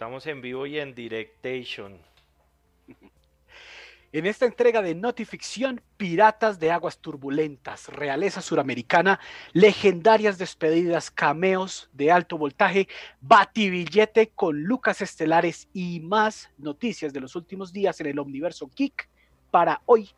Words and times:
Estamos 0.00 0.26
en 0.28 0.40
vivo 0.40 0.64
y 0.64 0.78
en 0.78 0.94
directation. 0.94 1.98
En 4.12 4.26
esta 4.26 4.46
entrega 4.46 4.80
de 4.80 4.94
Notificción, 4.94 5.82
Piratas 5.96 6.58
de 6.58 6.72
Aguas 6.72 6.98
Turbulentas, 6.98 7.88
Realeza 7.88 8.40
Suramericana, 8.40 9.20
legendarias 9.52 10.38
despedidas, 10.38 11.10
cameos 11.10 11.90
de 11.92 12.10
alto 12.10 12.38
voltaje, 12.38 12.88
batibillete 13.20 14.30
con 14.30 14.62
Lucas 14.64 15.02
Estelares 15.02 15.68
y 15.74 16.00
más 16.00 16.50
noticias 16.56 17.12
de 17.12 17.20
los 17.20 17.36
últimos 17.36 17.72
días 17.72 18.00
en 18.00 18.06
el 18.06 18.18
Omniverso 18.18 18.70
Geek 18.74 19.08
para 19.50 19.82
hoy, 19.84 20.08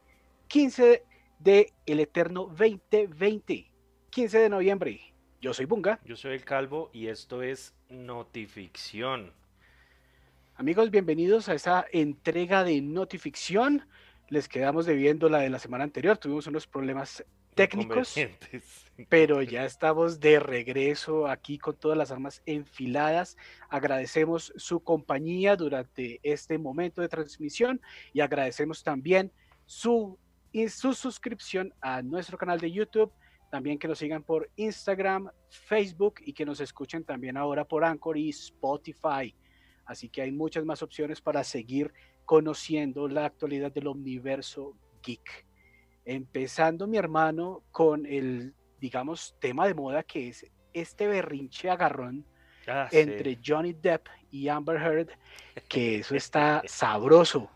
15 0.46 1.02
de 1.40 1.72
el 1.84 2.00
Eterno 2.00 2.44
2020, 2.56 3.70
15 4.10 4.38
de 4.38 4.48
noviembre. 4.48 5.00
Yo 5.40 5.52
soy 5.52 5.66
Bunga. 5.66 5.98
Yo 6.04 6.14
soy 6.14 6.34
el 6.34 6.44
Calvo 6.44 6.88
y 6.94 7.08
esto 7.08 7.42
es 7.42 7.74
Notificción. 7.90 9.41
Amigos, 10.54 10.90
bienvenidos 10.90 11.48
a 11.48 11.54
esta 11.54 11.86
entrega 11.92 12.62
de 12.62 12.82
Notificción. 12.82 13.88
Les 14.28 14.48
quedamos 14.48 14.84
debiendo 14.84 15.30
la 15.30 15.38
de 15.38 15.48
la 15.48 15.58
semana 15.58 15.84
anterior. 15.84 16.18
Tuvimos 16.18 16.46
unos 16.46 16.66
problemas 16.66 17.24
técnicos, 17.54 18.14
pero 19.08 19.40
ya 19.40 19.64
estamos 19.64 20.20
de 20.20 20.38
regreso 20.38 21.26
aquí 21.26 21.58
con 21.58 21.76
todas 21.76 21.96
las 21.96 22.10
armas 22.10 22.42
enfiladas. 22.44 23.38
Agradecemos 23.70 24.52
su 24.56 24.80
compañía 24.80 25.56
durante 25.56 26.20
este 26.22 26.58
momento 26.58 27.00
de 27.00 27.08
transmisión 27.08 27.80
y 28.12 28.20
agradecemos 28.20 28.82
también 28.82 29.32
su, 29.64 30.18
su 30.68 30.92
suscripción 30.92 31.72
a 31.80 32.02
nuestro 32.02 32.36
canal 32.36 32.60
de 32.60 32.70
YouTube. 32.70 33.10
También 33.50 33.78
que 33.78 33.88
nos 33.88 33.98
sigan 33.98 34.22
por 34.22 34.50
Instagram, 34.56 35.30
Facebook 35.48 36.16
y 36.20 36.34
que 36.34 36.44
nos 36.44 36.60
escuchen 36.60 37.04
también 37.04 37.38
ahora 37.38 37.64
por 37.64 37.84
Anchor 37.84 38.18
y 38.18 38.28
Spotify. 38.28 39.34
Así 39.92 40.08
que 40.08 40.22
hay 40.22 40.32
muchas 40.32 40.64
más 40.64 40.82
opciones 40.82 41.20
para 41.20 41.44
seguir 41.44 41.92
conociendo 42.24 43.08
la 43.08 43.26
actualidad 43.26 43.70
del 43.70 43.88
universo 43.88 44.74
geek. 45.02 45.46
Empezando, 46.04 46.86
mi 46.86 46.96
hermano, 46.96 47.62
con 47.70 48.06
el, 48.06 48.54
digamos, 48.80 49.36
tema 49.38 49.66
de 49.66 49.74
moda 49.74 50.02
que 50.02 50.28
es 50.28 50.46
este 50.72 51.06
berrinche 51.06 51.68
agarrón 51.68 52.24
ah, 52.66 52.88
entre 52.90 53.38
Johnny 53.44 53.74
Depp 53.74 54.08
y 54.30 54.48
Amber 54.48 54.80
Heard, 54.80 55.10
que 55.68 55.98
eso 55.98 56.16
está 56.16 56.62
sabroso. 56.66 57.50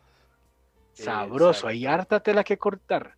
Sabroso, 0.93 1.69
hay 1.69 1.87
harta 1.87 2.21
tela 2.21 2.45
que 2.45 2.57
cortar. 2.59 3.17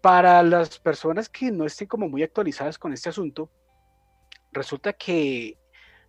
Para 0.00 0.42
las 0.42 0.78
personas 0.78 1.28
que 1.28 1.50
no 1.50 1.66
estén 1.66 1.86
como 1.86 2.08
muy 2.08 2.22
actualizadas 2.22 2.78
con 2.78 2.92
este 2.92 3.08
asunto, 3.08 3.50
resulta 4.52 4.92
que 4.92 5.58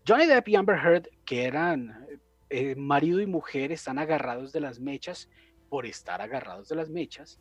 Johnny 0.05 0.25
Depp 0.25 0.49
y 0.49 0.55
Amber 0.57 0.77
Heard, 0.77 1.07
que 1.23 1.45
eran 1.45 2.05
eh, 2.49 2.75
marido 2.75 3.21
y 3.21 3.25
mujer, 3.25 3.71
están 3.71 3.97
agarrados 3.97 4.51
de 4.51 4.59
las 4.59 4.81
mechas 4.81 5.29
por 5.69 5.85
estar 5.85 6.21
agarrados 6.21 6.67
de 6.67 6.75
las 6.75 6.89
mechas. 6.89 7.39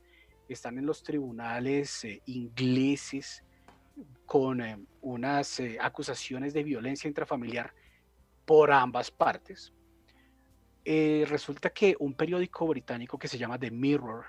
Están 0.49 0.79
en 0.79 0.87
los 0.87 1.03
tribunales 1.03 2.05
eh, 2.05 2.23
ingleses 2.27 3.43
con 4.27 4.61
eh, 4.61 4.79
unas 5.01 5.61
acusaciones 5.81 6.55
de 6.55 6.63
violencia 6.63 7.09
intrafamiliar 7.09 7.75
por 8.47 8.71
ambas 8.71 9.11
partes. 9.11 9.73
resulta 10.85 11.71
que 11.71 11.97
un 11.99 12.15
periódico 12.15 12.69
británico 12.69 13.19
que 13.19 13.29
se 13.29 13.39
llama 13.39 13.59
The 13.59 13.73
Mirror 13.73 14.25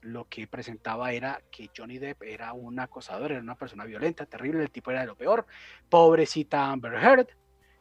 lo 0.00 0.28
que 0.28 0.48
presentaba 0.48 1.12
era 1.12 1.40
que 1.52 1.70
Johnny 1.76 1.98
Depp 1.98 2.22
era 2.22 2.52
un 2.52 2.80
acosador, 2.80 3.32
era 3.32 3.40
una 3.40 3.56
persona 3.56 3.84
violenta, 3.84 4.26
terrible, 4.26 4.62
el 4.62 4.70
tipo 4.70 4.90
era 4.90 5.00
de 5.00 5.06
lo 5.06 5.16
peor. 5.16 5.46
Pobrecita 5.88 6.70
Amber 6.70 6.94
Heard, 6.94 7.28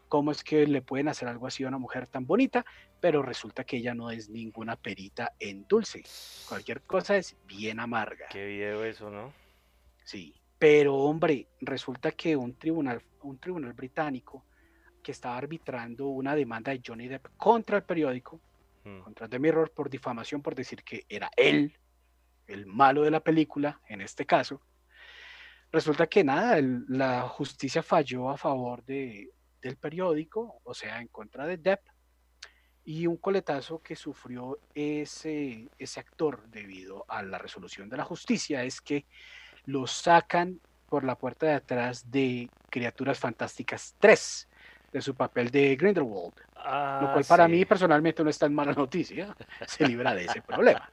cómo 0.08 0.32
es 0.32 0.44
que 0.44 0.66
le 0.68 0.82
pueden 0.82 1.08
hacer 1.08 1.28
algo 1.28 1.48
así 1.48 1.64
a 1.64 1.68
una 1.68 1.78
mujer 1.78 2.08
tan 2.08 2.26
bonita, 2.26 2.66
pero 3.00 3.22
resulta 3.22 3.64
que 3.64 3.78
ella 3.78 3.94
no 3.94 4.12
es 4.12 4.30
ninguna 4.30 4.76
perita 4.76 5.34
en 5.40 5.68
dulce. 5.68 6.04
Cualquier 6.48 6.82
cosa 6.82 7.18
es 7.18 7.36
bien 7.48 7.80
amarga. 7.80 8.28
Qué 8.32 8.46
video 8.46 8.84
eso, 8.84 9.10
¿no? 9.10 9.34
Sí, 10.04 10.36
pero 10.58 10.96
hombre, 10.96 11.48
resulta 11.62 12.12
que 12.12 12.36
un 12.36 12.56
tribunal, 12.56 13.02
un 13.24 13.38
tribunal 13.38 13.74
británico 13.74 14.46
que 15.04 15.12
estaba 15.12 15.38
arbitrando 15.38 16.08
una 16.08 16.36
demanda 16.36 16.72
de 16.72 16.82
Johnny 16.86 17.08
Depp 17.08 17.28
contra 17.38 17.78
el 17.78 17.84
periódico, 17.84 18.40
hmm. 18.84 19.00
contra 19.02 19.28
The 19.28 19.40
Mirror 19.40 19.72
por 19.72 19.90
difamación 19.90 20.42
por 20.42 20.56
decir 20.56 20.84
que 20.84 21.06
era 21.10 21.30
él 21.36 21.78
el 22.48 22.66
malo 22.66 23.04
de 23.04 23.12
la 23.12 23.20
película, 23.20 23.82
en 23.88 24.02
este 24.02 24.26
caso, 24.26 24.62
resulta 25.72 26.08
que 26.08 26.24
nada, 26.24 26.60
la 26.88 27.22
justicia 27.28 27.84
falló 27.84 28.30
a 28.30 28.38
favor 28.38 28.84
de, 28.86 29.32
del 29.66 29.78
periódico, 29.78 30.62
o 30.64 30.74
sea, 30.76 31.02
en 31.02 31.08
contra 31.08 31.48
de 31.48 31.58
Depp, 31.58 31.82
y 32.84 33.08
un 33.08 33.18
coletazo 33.18 33.82
que 33.82 33.96
sufrió 33.96 34.60
ese, 34.76 35.68
ese 35.80 36.00
actor 36.00 36.48
debido 36.50 37.04
a 37.08 37.24
la 37.24 37.40
resolución 37.40 37.90
de 37.90 37.98
la 37.98 38.04
justicia 38.04 38.64
es 38.64 38.80
que 38.80 39.06
lo 39.66 39.88
sacan 39.88 40.60
por 40.86 41.04
la 41.04 41.18
puerta 41.18 41.48
de 41.48 41.54
atrás 41.54 42.12
de 42.12 42.48
Criaturas 42.70 43.18
Fantásticas 43.18 43.96
3, 43.98 44.48
de 44.94 45.02
su 45.02 45.16
papel 45.16 45.50
de 45.50 45.76
Grindelwald. 45.76 46.36
lo 46.36 47.12
cual 47.12 47.24
ah, 47.24 47.28
para 47.28 47.48
mí 47.48 47.66
personalmente 47.66 48.24
no 48.24 48.30
es 48.30 48.38
tan 48.38 48.54
mala 48.54 48.74
noticia, 48.74 49.36
se 49.66 49.88
libra 49.88 50.14
de 50.14 50.26
ese 50.26 50.44
problema. 50.44 50.88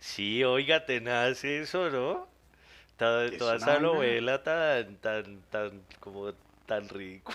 Sí, 0.00 0.42
oiga, 0.42 0.84
tenaz 0.84 1.44
eso, 1.44 1.88
¿no? 1.88 2.26
Toda, 2.96 3.26
esa 3.26 3.78
novela 3.78 4.42
tan, 4.42 4.96
tan, 4.96 5.40
tan, 5.50 5.82
como 6.00 6.32
tan 6.68 6.88
rico. 6.88 7.32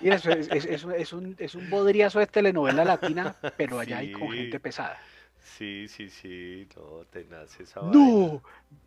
Y 0.00 0.08
eso 0.08 0.30
es, 0.30 0.48
es, 0.50 1.12
un, 1.12 1.36
es 1.38 1.54
un 1.54 1.70
bodriazo 1.70 2.18
de 2.18 2.26
telenovela 2.26 2.84
latina, 2.84 3.36
pero 3.56 3.78
allá 3.78 3.98
hay 3.98 4.10
con 4.10 4.32
gente 4.32 4.58
pesada. 4.58 4.98
Sí, 5.40 5.86
sí, 5.88 6.08
sí, 6.10 6.66
no, 6.74 7.04
tenaz 7.12 7.60
esa 7.60 7.80
No, 7.82 8.42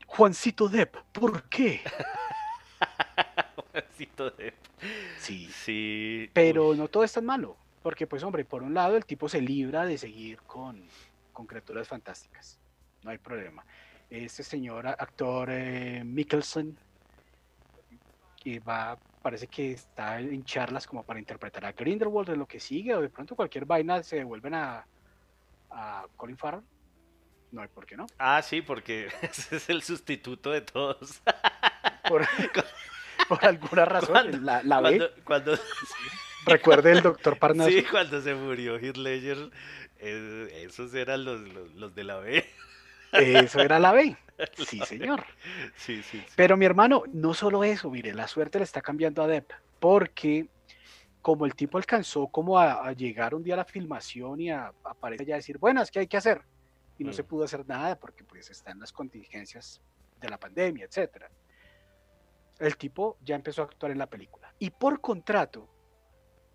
Juancito 0.05 0.67
Depp, 0.67 0.95
¿por 1.13 1.43
qué? 1.43 1.81
Juancito 3.71 4.31
Depp. 4.31 4.55
Sí. 5.17 5.49
Sí. 5.53 6.29
Pero 6.33 6.75
no 6.75 6.89
todo 6.89 7.03
es 7.03 7.13
tan 7.13 7.25
malo, 7.25 7.55
porque 7.83 8.05
pues 8.05 8.23
hombre, 8.23 8.43
por 8.43 8.63
un 8.63 8.73
lado 8.73 8.97
el 8.97 9.05
tipo 9.05 9.29
se 9.29 9.39
libra 9.39 9.85
de 9.85 9.97
seguir 9.97 10.41
con, 10.41 10.83
con 11.31 11.45
criaturas 11.45 11.87
fantásticas. 11.87 12.59
No 13.03 13.11
hay 13.11 13.17
problema. 13.17 13.63
Este 14.09 14.43
señor 14.43 14.87
actor 14.87 15.49
eh, 15.51 16.03
Mickelson, 16.03 16.77
que 18.43 18.59
va, 18.59 18.97
parece 19.21 19.47
que 19.47 19.71
está 19.71 20.19
en 20.19 20.43
charlas 20.43 20.87
como 20.87 21.03
para 21.03 21.19
interpretar 21.19 21.65
a 21.65 21.71
Grindelwald 21.71 22.29
de 22.29 22.37
lo 22.37 22.47
que 22.47 22.59
sigue, 22.59 22.95
o 22.95 23.01
de 23.01 23.09
pronto 23.09 23.35
cualquier 23.35 23.65
vaina 23.65 24.03
se 24.03 24.17
devuelven 24.17 24.53
a, 24.53 24.85
a 25.71 26.05
Colin 26.15 26.37
Farrell. 26.37 26.63
No 27.51 27.61
hay 27.61 27.67
por 27.69 27.85
qué 27.85 27.95
no. 27.95 28.05
Ah, 28.17 28.41
sí, 28.41 28.61
porque 28.61 29.07
ese 29.21 29.57
es 29.57 29.69
el 29.69 29.81
sustituto 29.81 30.51
de 30.51 30.61
todos. 30.61 31.21
Por, 32.07 32.25
alguna 33.41 33.85
razón, 33.85 34.45
la, 34.45 34.63
la 34.63 34.81
cuando, 35.23 35.57
Recuerde 36.45 36.93
el 36.93 37.01
doctor 37.01 37.37
Parnassus. 37.37 37.73
Sí, 37.73 37.83
cuando 37.83 38.21
se 38.21 38.33
murió 38.33 38.77
Heath 38.77 38.97
Ledger, 38.97 39.51
esos 39.99 40.93
eran 40.93 41.25
los, 41.25 41.41
los, 41.75 41.93
de 41.93 42.03
la 42.03 42.17
B. 42.17 42.45
Eso 43.11 43.59
era 43.59 43.79
la 43.79 43.91
B. 43.91 44.17
Sí, 44.67 44.79
señor. 44.81 45.25
Sí, 45.75 46.03
sí, 46.03 46.23
Pero 46.35 46.57
mi 46.57 46.65
hermano, 46.65 47.03
no 47.11 47.33
solo 47.33 47.63
eso, 47.63 47.89
mire, 47.89 48.13
la 48.13 48.27
suerte 48.27 48.59
le 48.59 48.65
está 48.65 48.81
cambiando 48.81 49.23
a 49.23 49.27
Depp, 49.27 49.51
porque 49.79 50.47
como 51.21 51.45
el 51.45 51.55
tipo 51.55 51.77
alcanzó 51.77 52.27
como 52.27 52.57
a, 52.57 52.91
llegar 52.93 53.35
un 53.35 53.43
día 53.43 53.55
a 53.55 53.57
la 53.57 53.65
filmación 53.65 54.39
y 54.39 54.49
a, 54.49 54.71
aparecer 54.83 55.27
ya 55.27 55.35
decir, 55.35 55.57
bueno, 55.57 55.81
es 55.81 55.91
que 55.91 55.99
hay 55.99 56.07
que 56.07 56.17
hacer. 56.17 56.41
Y 56.97 57.03
no 57.03 57.13
se 57.13 57.23
mm. 57.23 57.25
pudo 57.25 57.43
hacer 57.43 57.67
nada 57.67 57.99
porque 57.99 58.23
pues 58.23 58.49
están 58.49 58.79
las 58.79 58.91
contingencias 58.91 59.81
de 60.19 60.29
la 60.29 60.39
pandemia, 60.39 60.85
etcétera. 60.85 61.29
El 62.59 62.77
tipo 62.77 63.17
ya 63.21 63.35
empezó 63.35 63.61
a 63.61 63.65
actuar 63.65 63.91
en 63.91 63.99
la 63.99 64.07
película. 64.07 64.53
Y 64.57 64.69
por 64.69 65.01
contrato, 65.01 65.69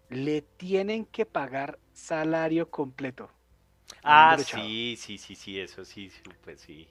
le 0.09 0.43
tienen 0.43 1.07
que 1.07 1.27
pagar 1.27 1.79
salario 1.93 2.71
completo. 2.71 3.31
Ah, 4.03 4.37
sí, 4.39 4.97
sí, 4.99 5.19
sí, 5.19 5.35
sí, 5.35 5.61
eso 5.61 5.85
sí, 5.85 6.11
pues 6.43 6.61
sí. 6.61 6.89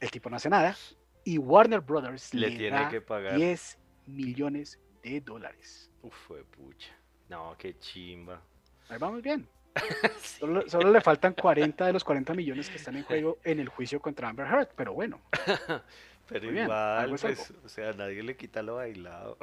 El 0.00 0.10
tipo 0.10 0.30
no 0.30 0.36
hace 0.36 0.48
nada 0.48 0.76
y 1.24 1.36
Warner 1.36 1.80
Brothers 1.80 2.32
le, 2.32 2.50
tiene 2.52 2.88
que 2.88 3.00
pagar 3.00 3.36
10 3.36 3.78
millones 4.06 4.80
de 5.02 5.20
dólares. 5.20 5.90
Uf, 6.02 6.14
fue 6.26 6.44
pucha. 6.44 6.96
No, 7.28 7.54
qué 7.58 7.78
chimba. 7.78 8.40
Ahí 8.88 8.96
vamos 8.98 9.20
bien. 9.20 9.46
solo, 10.22 10.66
solo, 10.68 10.90
le 10.90 11.00
faltan 11.00 11.34
40 11.34 11.86
de 11.86 11.92
los 11.92 12.02
40 12.02 12.32
millones 12.34 12.70
que 12.70 12.76
están 12.76 12.96
en 12.96 13.04
juego 13.04 13.38
en 13.44 13.60
el 13.60 13.68
juicio 13.68 14.00
contra 14.00 14.28
Amber 14.28 14.46
Heard, 14.46 14.70
pero 14.74 14.94
bueno. 14.94 15.20
Pero 16.28 16.52
igual, 16.52 17.16
pues, 17.18 17.54
o 17.64 17.68
sea, 17.70 17.94
nadie 17.94 18.22
le 18.22 18.36
quita 18.36 18.60
lo 18.60 18.74
bailado. 18.74 19.38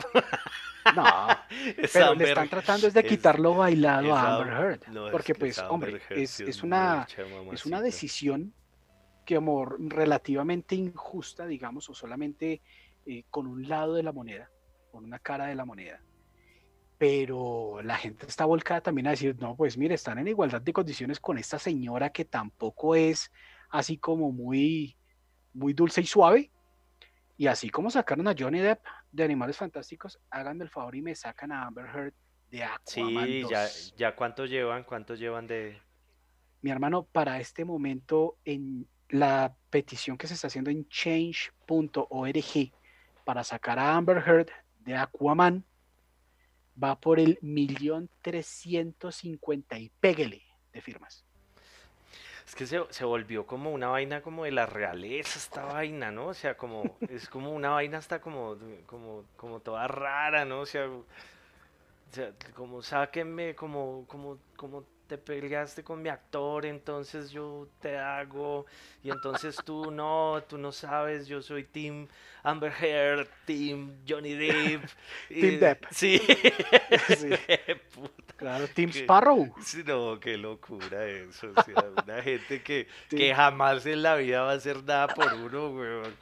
No, 0.95 1.03
pero 1.93 2.15
le 2.15 2.29
están 2.29 2.49
tratando 2.49 2.87
es 2.87 2.93
de 2.93 3.03
quitar 3.03 3.39
lo 3.39 3.55
bailado 3.55 4.15
a 4.15 4.37
Amber 4.37 4.53
Heard. 4.53 5.11
porque, 5.11 5.35
pues, 5.35 5.59
hombre, 5.59 6.01
es, 6.09 6.39
es, 6.39 6.63
una, 6.63 7.07
es 7.51 7.65
una 7.65 7.81
decisión 7.81 8.53
que, 9.25 9.35
amor, 9.35 9.77
relativamente 9.79 10.75
injusta, 10.75 11.45
digamos, 11.45 11.89
o 11.89 11.93
solamente 11.93 12.61
eh, 13.05 13.23
con 13.29 13.47
un 13.47 13.67
lado 13.67 13.93
de 13.93 14.03
la 14.03 14.11
moneda, 14.11 14.49
con 14.91 15.03
una 15.03 15.19
cara 15.19 15.47
de 15.47 15.55
la 15.55 15.65
moneda. 15.65 16.01
pero 16.97 17.81
la 17.83 17.97
gente 17.97 18.25
está 18.25 18.45
volcada 18.45 18.81
también 18.81 19.07
a 19.07 19.11
decir, 19.11 19.35
no, 19.39 19.55
pues 19.55 19.77
mire, 19.77 19.95
están 19.95 20.17
en 20.19 20.27
igualdad 20.27 20.61
de 20.61 20.73
condiciones 20.73 21.19
con 21.19 21.37
esta 21.37 21.59
señora 21.59 22.09
que 22.09 22.25
tampoco 22.25 22.95
es 22.95 23.31
así 23.69 23.97
como 23.97 24.31
muy, 24.31 24.95
muy 25.53 25.73
dulce 25.73 26.01
y 26.01 26.05
suave. 26.05 26.51
Y 27.37 27.47
así 27.47 27.69
como 27.69 27.91
sacaron 27.91 28.27
a 28.27 28.35
Johnny 28.37 28.59
Depp 28.59 28.79
de 29.15 29.23
Animales 29.23 29.57
Fantásticos, 29.57 30.19
háganme 30.29 30.65
el 30.65 30.69
favor 30.69 30.95
y 30.95 31.01
me 31.01 31.15
sacan 31.15 31.51
a 31.51 31.65
Amber 31.65 31.85
Heard 31.85 32.13
de 32.51 32.63
Aquaman 32.63 33.25
Sí, 33.25 33.45
ya, 33.49 33.67
ya 33.97 34.15
cuántos 34.15 34.49
llevan, 34.49 34.83
cuántos 34.83 35.19
llevan 35.19 35.47
de... 35.47 35.81
Mi 36.61 36.71
hermano, 36.71 37.03
para 37.05 37.39
este 37.39 37.63
momento, 37.63 38.37
en 38.43 38.87
la 39.09 39.55
petición 39.69 40.17
que 40.17 40.27
se 40.27 40.33
está 40.33 40.47
haciendo 40.47 40.71
en 40.71 40.87
change.org 40.89 42.71
para 43.23 43.43
sacar 43.43 43.79
a 43.79 43.95
Amber 43.95 44.17
Heard 44.17 44.49
de 44.79 44.95
Aquaman, 44.95 45.63
va 46.81 46.99
por 46.99 47.19
el 47.19 47.37
millón 47.41 48.09
trescientos 48.21 49.15
cincuenta 49.15 49.77
y 49.79 49.89
pégale 49.99 50.43
de 50.73 50.81
firmas. 50.81 51.24
Es 52.45 52.53
que 52.55 52.67
se, 52.67 52.79
se, 52.91 53.05
volvió 53.05 53.45
como 53.47 53.71
una 53.71 53.87
vaina 53.87 54.21
como 54.21 54.43
de 54.45 54.51
la 54.51 54.65
realeza 54.67 55.39
esta 55.39 55.65
vaina, 55.65 56.11
¿no? 56.11 56.27
O 56.27 56.33
sea, 56.33 56.55
como, 56.55 56.97
es 57.09 57.27
como 57.27 57.51
una 57.51 57.69
vaina 57.71 57.97
hasta 57.97 58.21
como, 58.21 58.55
como, 58.85 59.25
como 59.35 59.59
toda 59.61 59.87
rara, 59.87 60.45
¿no? 60.45 60.59
O 60.61 60.65
sea, 60.65 60.87
o 60.87 61.05
sea 62.11 62.31
como 62.55 62.83
sáquenme, 62.83 63.55
como, 63.55 64.05
como, 64.07 64.37
como 64.55 64.83
te 65.07 65.17
peleaste 65.17 65.83
con 65.83 66.01
mi 66.01 66.09
actor, 66.09 66.65
entonces 66.65 67.31
yo 67.31 67.67
te 67.79 67.97
hago, 67.97 68.65
y 69.03 69.09
entonces 69.09 69.57
tú 69.63 69.91
no, 69.91 70.43
tú 70.47 70.57
no 70.57 70.71
sabes, 70.71 71.27
yo 71.27 71.41
soy 71.41 71.63
Team 71.63 72.07
Amber 72.43 72.71
Heard, 72.79 73.27
Team 73.45 73.97
Johnny 74.07 74.33
Depp. 74.33 74.83
Team 75.29 75.59
Depp. 75.59 75.85
Sí. 75.91 76.19
sí. 77.17 77.29
Claro, 78.35 78.67
Team 78.67 78.89
Sparrow. 78.89 79.55
Sí, 79.61 79.81
no, 79.85 80.19
qué 80.19 80.37
locura 80.37 81.05
eso. 81.07 81.47
O 81.55 81.63
sea, 81.63 81.85
una 82.03 82.21
gente 82.21 82.61
que, 82.61 82.85
que 83.09 83.33
jamás 83.33 83.85
en 83.85 84.03
la 84.03 84.17
vida 84.17 84.41
va 84.41 84.51
a 84.51 84.55
hacer 84.55 84.83
nada 84.83 85.07
por 85.07 85.33
uno, 85.33 85.69
weón. 85.69 86.13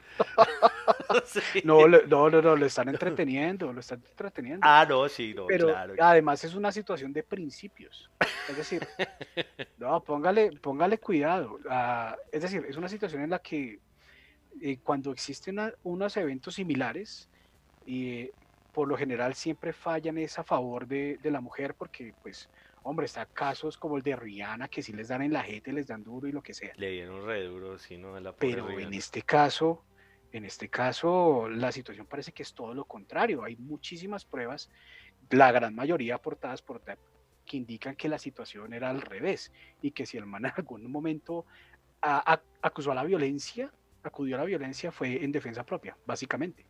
sí. 1.25 1.61
no, 1.63 1.87
no, 1.87 2.29
no, 2.29 2.41
no, 2.41 2.55
lo 2.55 2.65
están 2.67 2.89
entreteniendo, 2.89 3.73
lo 3.73 3.79
están 3.79 4.03
entreteniendo. 4.07 4.59
Ah, 4.61 4.85
no, 4.87 5.09
sí, 5.09 5.33
no, 5.35 5.47
Pero 5.47 5.69
claro. 5.69 5.95
además 5.99 6.43
es 6.43 6.53
una 6.53 6.71
situación 6.71 7.11
de 7.11 7.23
principios. 7.23 8.09
Es 8.47 8.57
decir, 8.57 8.72
no, 9.77 10.03
póngale, 10.03 10.51
póngale 10.59 10.97
cuidado. 10.97 11.59
Uh, 11.65 12.15
es 12.31 12.41
decir, 12.41 12.65
es 12.67 12.77
una 12.77 12.89
situación 12.89 13.21
en 13.21 13.29
la 13.29 13.39
que 13.39 13.79
eh, 14.61 14.77
cuando 14.83 15.11
existen 15.11 15.59
una, 15.59 15.73
unos 15.83 16.17
eventos 16.17 16.55
similares, 16.55 17.29
y 17.85 18.29
por 18.73 18.87
lo 18.87 18.97
general 18.97 19.33
siempre 19.35 19.73
fallan 19.73 20.17
es 20.17 20.39
a 20.39 20.43
favor 20.43 20.87
de, 20.87 21.17
de, 21.21 21.31
la 21.31 21.41
mujer 21.41 21.75
porque, 21.75 22.13
pues, 22.21 22.49
hombre, 22.83 23.05
está 23.05 23.25
casos 23.25 23.77
como 23.77 23.97
el 23.97 24.03
de 24.03 24.15
Rihanna 24.15 24.67
que 24.67 24.81
si 24.81 24.93
les 24.93 25.09
dan 25.09 25.21
en 25.21 25.33
la 25.33 25.43
jeta, 25.43 25.71
les 25.71 25.87
dan 25.87 26.03
duro 26.03 26.27
y 26.27 26.31
lo 26.31 26.41
que 26.41 26.53
sea. 26.53 26.73
Le 26.77 26.91
dieron 26.91 27.25
re 27.25 27.43
duro, 27.43 27.77
sí, 27.77 27.97
no, 27.97 28.19
la 28.19 28.33
Pero 28.35 28.67
Rihanna. 28.67 28.87
en 28.87 28.93
este 28.93 29.21
caso, 29.21 29.83
en 30.31 30.45
este 30.45 30.67
caso, 30.67 31.47
la 31.47 31.71
situación 31.71 32.07
parece 32.07 32.31
que 32.31 32.41
es 32.41 32.53
todo 32.53 32.73
lo 32.73 32.85
contrario. 32.85 33.43
Hay 33.43 33.55
muchísimas 33.55 34.25
pruebas, 34.25 34.69
la 35.29 35.51
gran 35.51 35.75
mayoría 35.75 36.15
aportadas 36.15 36.61
por 36.61 36.79
que 37.45 37.57
indican 37.57 37.95
que 37.95 38.09
la 38.09 38.17
situación 38.17 38.73
era 38.73 38.89
al 38.89 39.01
revés 39.01 39.51
y 39.81 39.91
que 39.91 40.05
si 40.05 40.17
el 40.17 40.25
man 40.25 40.45
en 40.45 40.53
algún 40.55 40.91
momento 40.91 41.45
a, 42.01 42.33
a, 42.33 42.41
acusó 42.61 42.91
a 42.91 42.95
la 42.95 43.03
violencia, 43.03 43.71
acudió 44.03 44.35
a 44.35 44.39
la 44.39 44.45
violencia, 44.45 44.91
fue 44.91 45.23
en 45.23 45.31
defensa 45.31 45.65
propia, 45.65 45.97
básicamente. 46.05 46.65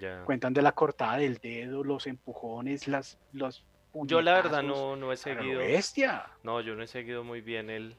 Ya. 0.00 0.24
Cuentan 0.24 0.54
de 0.54 0.62
la 0.62 0.72
cortada 0.72 1.18
del 1.18 1.36
dedo, 1.36 1.84
los 1.84 2.06
empujones, 2.06 2.88
las, 2.88 3.18
los 3.32 3.64
yo 3.94 4.22
la 4.22 4.34
verdad 4.34 4.62
no, 4.62 4.96
no 4.96 5.12
he 5.12 5.16
seguido. 5.16 5.58
Bestia. 5.58 6.26
No, 6.42 6.60
yo 6.60 6.74
no 6.74 6.82
he 6.82 6.86
seguido 6.86 7.24
muy 7.24 7.40
bien 7.40 7.68
el, 7.68 7.96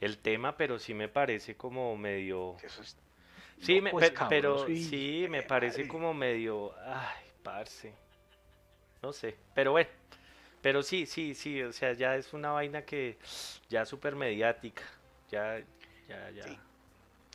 el 0.00 0.18
tema, 0.18 0.56
pero 0.56 0.78
sí 0.78 0.92
me 0.94 1.08
parece 1.08 1.56
como 1.56 1.96
medio. 1.96 2.56
Eso 2.62 2.82
es 2.82 2.98
sí, 3.60 3.80
loco, 3.80 3.98
me, 3.98 4.06
escabroso 4.06 4.28
pero 4.28 4.66
sí 4.66 5.26
me 5.30 5.42
parece 5.42 5.88
como 5.88 6.12
medio. 6.12 6.74
Ay, 6.84 7.24
parce. 7.42 7.94
No 9.02 9.12
sé, 9.12 9.36
pero 9.54 9.72
bueno. 9.72 9.88
Pero 10.62 10.82
sí, 10.82 11.06
sí, 11.06 11.34
sí, 11.34 11.62
o 11.62 11.72
sea, 11.72 11.92
ya 11.92 12.16
es 12.16 12.32
una 12.32 12.50
vaina 12.50 12.82
que 12.82 13.18
ya 13.68 13.84
súper 13.84 14.16
mediática. 14.16 14.82
Ya, 15.30 15.60
ya, 16.08 16.30
ya. 16.30 16.44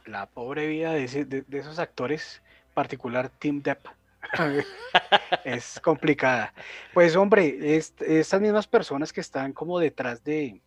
La 0.05 0.25
pobre 0.25 0.67
vida 0.67 0.91
de, 0.93 1.05
ese- 1.05 1.25
de- 1.25 1.45
esos 1.57 1.79
actores, 1.79 2.41
particular 2.73 3.29
Tim 3.39 3.61
Depp, 3.61 3.85
es 5.45 5.79
complicada. 5.81 6.53
Pues 6.93 7.15
hombre, 7.15 7.75
est- 7.77 8.01
estas 8.01 8.41
mismas 8.41 8.67
personas 8.67 9.13
que 9.13 9.21
están 9.21 9.53
como 9.53 9.79
detrás 9.79 10.23
de, 10.23 10.61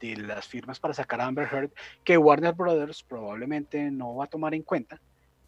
de 0.00 0.16
las 0.16 0.46
firmas 0.46 0.80
para 0.80 0.94
sacar 0.94 1.20
a 1.20 1.26
Amber 1.26 1.48
Heard, 1.52 1.70
que 2.04 2.16
Warner 2.16 2.54
Brothers 2.54 3.02
probablemente 3.02 3.90
no 3.90 4.16
va 4.16 4.24
a 4.24 4.28
tomar 4.28 4.54
en 4.54 4.62
cuenta, 4.62 5.00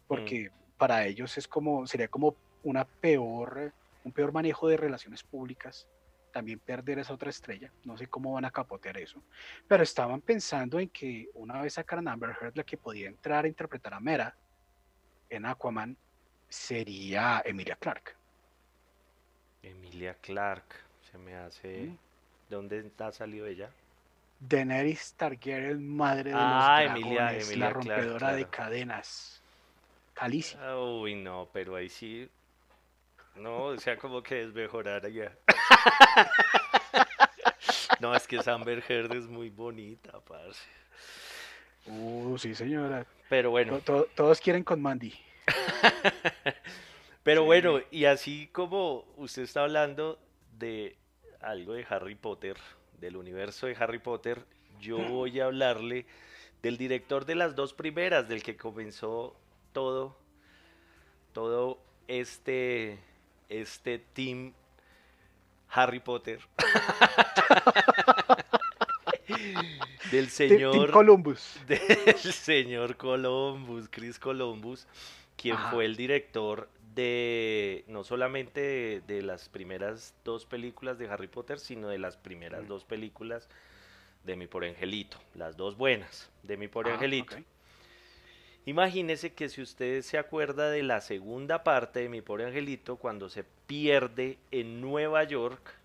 porque 0.07 0.51
para 0.77 1.05
ellos 1.07 1.37
es 1.37 1.47
como, 1.47 1.87
sería 1.87 2.07
como 2.07 2.37
una 2.61 2.85
peor, 2.99 3.73
un 4.03 4.11
peor 4.11 4.31
manejo 4.31 4.67
de 4.67 4.77
relaciones 4.77 5.23
públicas, 5.23 5.87
también 6.33 6.59
perder 6.59 6.99
esa 6.99 7.13
otra 7.13 7.29
estrella, 7.29 7.71
no 7.85 7.95
sé 7.95 8.07
cómo 8.07 8.33
van 8.33 8.43
a 8.43 8.51
capotear 8.51 8.97
eso, 8.97 9.23
pero 9.67 9.83
estaban 9.83 10.19
pensando 10.19 10.79
en 10.79 10.89
que 10.89 11.29
una 11.35 11.61
vez 11.61 11.75
sacaran 11.75 12.07
a 12.07 12.13
Amber 12.13 12.35
Heard, 12.41 12.57
la 12.57 12.63
que 12.63 12.75
podía 12.75 13.07
entrar 13.07 13.45
a 13.45 13.47
interpretar 13.47 13.93
a 13.93 13.99
Mera 13.99 14.35
en 15.29 15.45
Aquaman 15.45 15.95
sería 16.49 17.41
Emilia 17.45 17.75
Clarke. 17.77 18.15
Emilia 19.61 20.15
Clark, 20.15 20.65
se 21.09 21.17
me 21.17 21.35
hace. 21.35 21.83
Mm. 21.83 21.97
¿De 22.49 22.55
dónde 22.55 22.91
ha 22.99 23.11
salido 23.11 23.45
ella? 23.47 23.69
Daenerys 24.39 25.13
Targaryen, 25.13 25.87
madre 25.95 26.31
de 26.31 26.35
Ah, 26.37 26.81
los 26.83 26.91
Emilia- 26.97 27.15
dragones, 27.21 27.47
Emilia 27.47 27.65
la 27.67 27.71
Clarke, 27.73 27.89
rompedora 27.89 28.31
de 28.33 28.45
claro. 28.45 28.51
cadenas. 28.51 29.41
Calici. 30.13 30.57
Ah, 30.59 30.77
Uy, 30.77 31.15
no, 31.15 31.47
pero 31.53 31.75
ahí 31.75 31.89
sí. 31.89 32.29
No, 33.35 33.65
o 33.65 33.77
sea, 33.77 33.97
como 33.97 34.21
que 34.21 34.43
es 34.43 34.53
mejorar 34.53 35.05
allá. 35.05 35.35
No, 37.99 38.13
es 38.13 38.27
que 38.27 38.37
Amber 38.45 38.83
Heard 38.87 39.13
es 39.15 39.27
muy 39.27 39.49
bonita, 39.49 40.19
parce. 40.21 40.59
Uh, 41.85 42.37
sí, 42.37 42.53
señora. 42.53 43.05
Pero 43.29 43.51
bueno, 43.51 43.79
To- 43.79 44.03
to- 44.03 44.07
todos 44.13 44.41
quieren 44.41 44.63
con 44.63 44.81
Mandy. 44.81 45.13
pero 47.23 47.41
Sí. 47.41 47.45
bueno, 47.45 47.79
y 47.91 48.05
así 48.05 48.49
como 48.51 49.05
usted 49.15 49.43
está 49.43 49.61
hablando 49.63 50.19
de 50.57 50.97
algo 51.39 51.73
de 51.73 51.85
Harry 51.89 52.15
Potter, 52.15 52.57
del 52.99 53.15
universo 53.15 53.67
de 53.67 53.75
Harry 53.79 53.99
Potter, 53.99 54.43
yo 54.81 54.97
voy 54.97 55.39
a 55.39 55.45
hablarle 55.45 56.05
del 56.61 56.77
director 56.77 57.23
de 57.25 57.35
las 57.35 57.55
dos 57.55 57.73
primeras, 57.73 58.27
del 58.27 58.43
que 58.43 58.57
comenzó 58.57 59.37
todo, 59.71 60.17
todo 61.31 61.79
este, 62.09 62.99
este 63.61 63.99
team 63.99 64.53
Harry 65.69 65.99
Potter. 65.99 66.39
del 70.11 70.29
señor 70.29 70.91
Columbus. 70.91 71.59
del 71.67 72.15
señor 72.17 72.97
Columbus, 72.97 73.87
Chris 73.89 74.19
Columbus, 74.19 74.87
quien 75.35 75.55
Ajá. 75.55 75.71
fue 75.71 75.85
el 75.85 75.95
director 75.95 76.69
de 76.93 77.83
no 77.87 78.03
solamente 78.03 78.61
de, 78.61 79.01
de 79.01 79.21
las 79.23 79.49
primeras 79.49 80.13
dos 80.23 80.45
películas 80.45 80.99
de 80.99 81.09
Harry 81.09 81.27
Potter, 81.27 81.59
sino 81.59 81.87
de 81.87 81.97
las 81.97 82.17
primeras 82.17 82.63
Mm. 82.63 82.67
dos 82.67 82.85
películas 82.85 83.49
de 84.23 84.35
Mi 84.35 84.45
por 84.47 84.63
Angelito, 84.63 85.17
las 85.33 85.57
dos 85.57 85.75
buenas 85.75 86.29
de 86.43 86.57
Mi 86.57 86.67
por 86.67 86.87
Ah, 86.87 86.93
Angelito. 86.93 87.35
Imagínese 88.65 89.33
que 89.33 89.49
si 89.49 89.61
usted 89.61 90.01
se 90.03 90.17
acuerda 90.17 90.69
de 90.69 90.83
la 90.83 91.01
segunda 91.01 91.63
parte 91.63 91.99
de 92.01 92.09
Mi 92.09 92.21
pobre 92.21 92.45
angelito, 92.45 92.95
cuando 92.95 93.27
se 93.29 93.43
pierde 93.67 94.37
en 94.51 94.79
Nueva 94.79 95.23
York, 95.25 95.75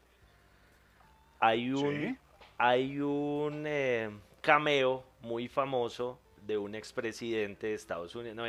hay 1.40 1.72
un, 1.72 1.92
Sí. 1.94 2.16
hay 2.56 3.00
un 3.00 3.64
eh, 3.66 4.10
cameo 4.40 5.04
muy 5.22 5.48
famoso 5.48 6.20
de 6.46 6.56
un 6.56 6.74
expresidente 6.74 7.66
de 7.68 7.74
Estados 7.74 8.14
Unidos. 8.14 8.36
No, 8.36 8.44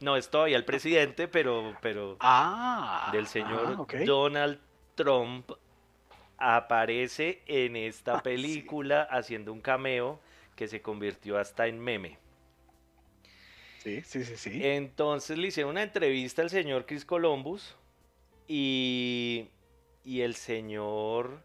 no 0.00 0.16
es 0.16 0.28
todavía 0.28 0.56
el 0.56 0.64
presidente, 0.64 1.28
pero, 1.28 1.76
pero 1.80 2.16
Ah. 2.20 3.08
del 3.12 3.26
señor 3.26 3.76
ah. 3.88 3.96
Donald 4.04 4.58
Trump 4.96 5.50
aparece 6.38 7.42
en 7.46 7.76
esta 7.76 8.14
Ah, 8.14 8.16
sí. 8.18 8.22
película 8.24 9.02
haciendo 9.02 9.52
un 9.52 9.60
cameo 9.60 10.20
que 10.56 10.66
se 10.68 10.82
convirtió 10.82 11.38
hasta 11.38 11.66
en 11.66 11.78
meme. 11.78 12.18
Sí, 13.82 14.02
sí, 14.02 14.24
sí, 14.24 14.36
sí. 14.36 14.60
Entonces 14.62 15.38
le 15.38 15.48
hicieron 15.48 15.70
una 15.70 15.82
entrevista 15.82 16.42
al 16.42 16.50
señor 16.50 16.84
Chris 16.86 17.04
Columbus 17.04 17.76
y, 18.46 19.48
y 20.04 20.20
el 20.20 20.34
señor 20.34 21.42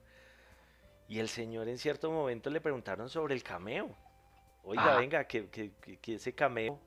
y 1.07 1.19
el 1.19 1.29
señor 1.29 1.69
en 1.69 1.77
cierto 1.77 2.11
momento 2.11 2.49
le 2.49 2.59
preguntaron 2.61 3.09
sobre 3.09 3.35
el 3.35 3.43
cameo. 3.43 3.95
Oiga, 4.63 4.83
Ajá. 4.83 4.97
venga, 4.97 5.23
que, 5.25 5.47
que, 5.49 6.15
ese 6.15 6.33
cameo. 6.33 6.79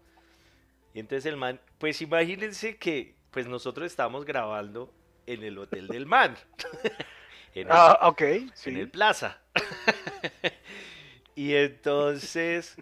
Y 0.92 1.00
entonces 1.00 1.24
el 1.26 1.36
man, 1.36 1.60
pues 1.78 2.02
imagínense 2.02 2.76
que 2.76 3.14
pues 3.30 3.46
nosotros 3.46 3.86
estábamos 3.86 4.24
grabando 4.24 4.92
en 5.26 5.44
el 5.44 5.56
hotel 5.58 5.86
del 5.88 6.04
man. 6.06 6.36
en 7.54 7.68
el, 7.68 7.72
Ah, 7.72 8.00
ok, 8.02 8.20
en 8.22 8.52
sí. 8.54 8.70
el 8.80 8.90
plaza. 8.90 9.40
y 11.36 11.54
entonces 11.54 12.76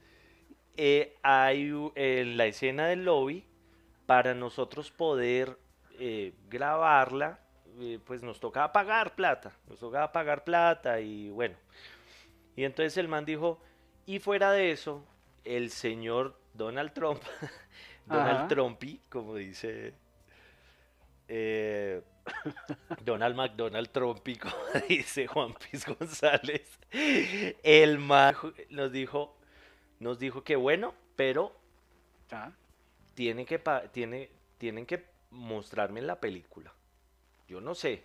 eh, 0.77 1.17
hay 1.23 1.71
la 1.95 2.47
escena 2.47 2.87
del 2.87 3.05
lobby, 3.05 3.45
para 4.07 4.35
nosotros 4.35 4.91
poder 4.91 5.59
eh, 5.99 6.33
grabarla, 6.49 7.41
eh, 7.81 7.99
pues 8.05 8.23
nos 8.23 8.41
tocaba 8.41 8.73
pagar 8.73 9.15
plata, 9.15 9.53
nos 9.69 9.79
tocaba 9.79 10.13
pagar 10.13 10.45
plata 10.45 11.01
y 11.01 11.29
bueno. 11.31 11.57
Y 12.55 12.65
entonces 12.65 12.97
el 12.97 13.09
man 13.09 13.25
dijo, 13.25 13.61
y 14.07 14.21
fuera 14.21 14.53
de 14.53 14.71
eso, 14.71 15.05
el 15.45 15.71
señor 15.71 16.39
Donald 16.55 16.93
Trump, 16.93 17.23
Donald 18.07 18.37
Ajá. 18.37 18.49
Trumpy, 18.49 19.01
como 19.09 19.35
dice 19.35 19.95
eh, 21.29 22.03
Donald 23.05 23.35
McDonald 23.35 23.91
Trumpy, 23.91 24.37
como 24.39 24.55
dice 24.89 25.27
Juan 25.27 25.55
Piz 25.55 25.87
González, 25.87 26.79
el 27.63 27.99
man 27.99 28.35
nos 28.71 28.93
dijo, 28.93 29.36
nos 30.01 30.19
dijo 30.19 30.43
que 30.45 30.57
bueno, 30.57 30.95
pero 31.17 31.55
Ah, 32.31 32.51
tienen 33.15 33.47
que, 33.47 33.59
pa- 33.59 33.83
tiene, 33.93 34.31
tienen 34.59 34.85
que 34.87 35.05
mostrarme 35.31 36.01
en 36.01 36.07
la 36.07 36.21
película. 36.21 36.73
Yo 37.49 37.61
no 37.61 37.75
sé. 37.75 38.03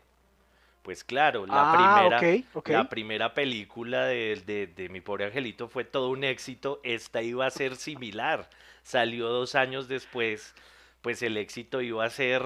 Pues 0.83 1.03
claro, 1.03 1.45
la 1.45 1.69
Ah, 1.71 1.71
primera, 1.71 2.19
la 2.65 2.89
primera 2.89 3.33
película 3.33 4.05
de, 4.05 4.41
de- 4.45 4.67
de 4.67 4.89
Mi 4.89 4.99
Pobre 5.01 5.25
Angelito 5.25 5.67
fue 5.67 5.83
todo 5.83 6.09
un 6.09 6.23
éxito. 6.23 6.79
Esta 6.83 7.21
iba 7.21 7.45
a 7.45 7.51
ser 7.51 7.75
similar. 7.75 8.49
Salió 8.83 9.27
dos 9.29 9.53
años 9.55 9.87
después. 9.87 10.55
Pues 11.01 11.21
el 11.21 11.37
éxito 11.37 11.81
iba 11.81 12.03
a 12.05 12.09
ser 12.09 12.41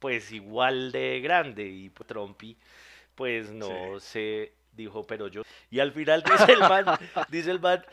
pues 0.00 0.32
igual 0.32 0.90
de 0.92 1.20
grande. 1.20 1.66
Y 1.68 1.90
Trumpy, 1.90 2.56
pues 3.14 3.50
no 3.52 4.00
se 4.00 4.52
dijo, 4.72 5.04
pero 5.06 5.28
yo. 5.28 5.42
Y 5.70 5.78
al 5.80 5.92
final 5.92 6.22
dice 6.22 6.52
el 6.52 6.60
man, 6.60 6.86
dice 7.30 7.50
el 7.52 7.60
man, 7.60 7.84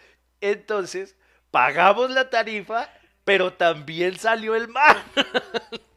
entonces 0.51 1.15
pagamos 1.51 2.09
la 2.11 2.29
tarifa, 2.29 2.89
pero 3.23 3.53
también 3.53 4.17
salió 4.17 4.55
el 4.55 4.67
man. 4.67 4.97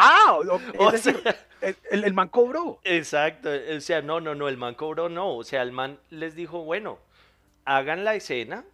Ah, 0.00 0.34
o- 0.38 0.42
es 0.58 0.62
O 0.78 0.90
decir, 0.92 1.20
sea, 1.22 1.36
el, 1.60 1.76
el- 1.90 2.04
el 2.04 2.14
man 2.14 2.28
cobró. 2.28 2.80
Exacto, 2.84 3.48
o 3.76 3.80
sea, 3.80 4.00
no, 4.00 4.20
no, 4.20 4.34
no, 4.34 4.48
el 4.48 4.56
man 4.56 4.74
cobró 4.74 5.08
no, 5.08 5.34
o 5.36 5.42
sea, 5.44 5.62
el 5.62 5.72
man 5.72 5.98
les 6.10 6.34
dijo, 6.36 6.62
bueno, 6.64 6.98
hagan 7.64 8.04
la 8.04 8.14
escena, 8.14 8.64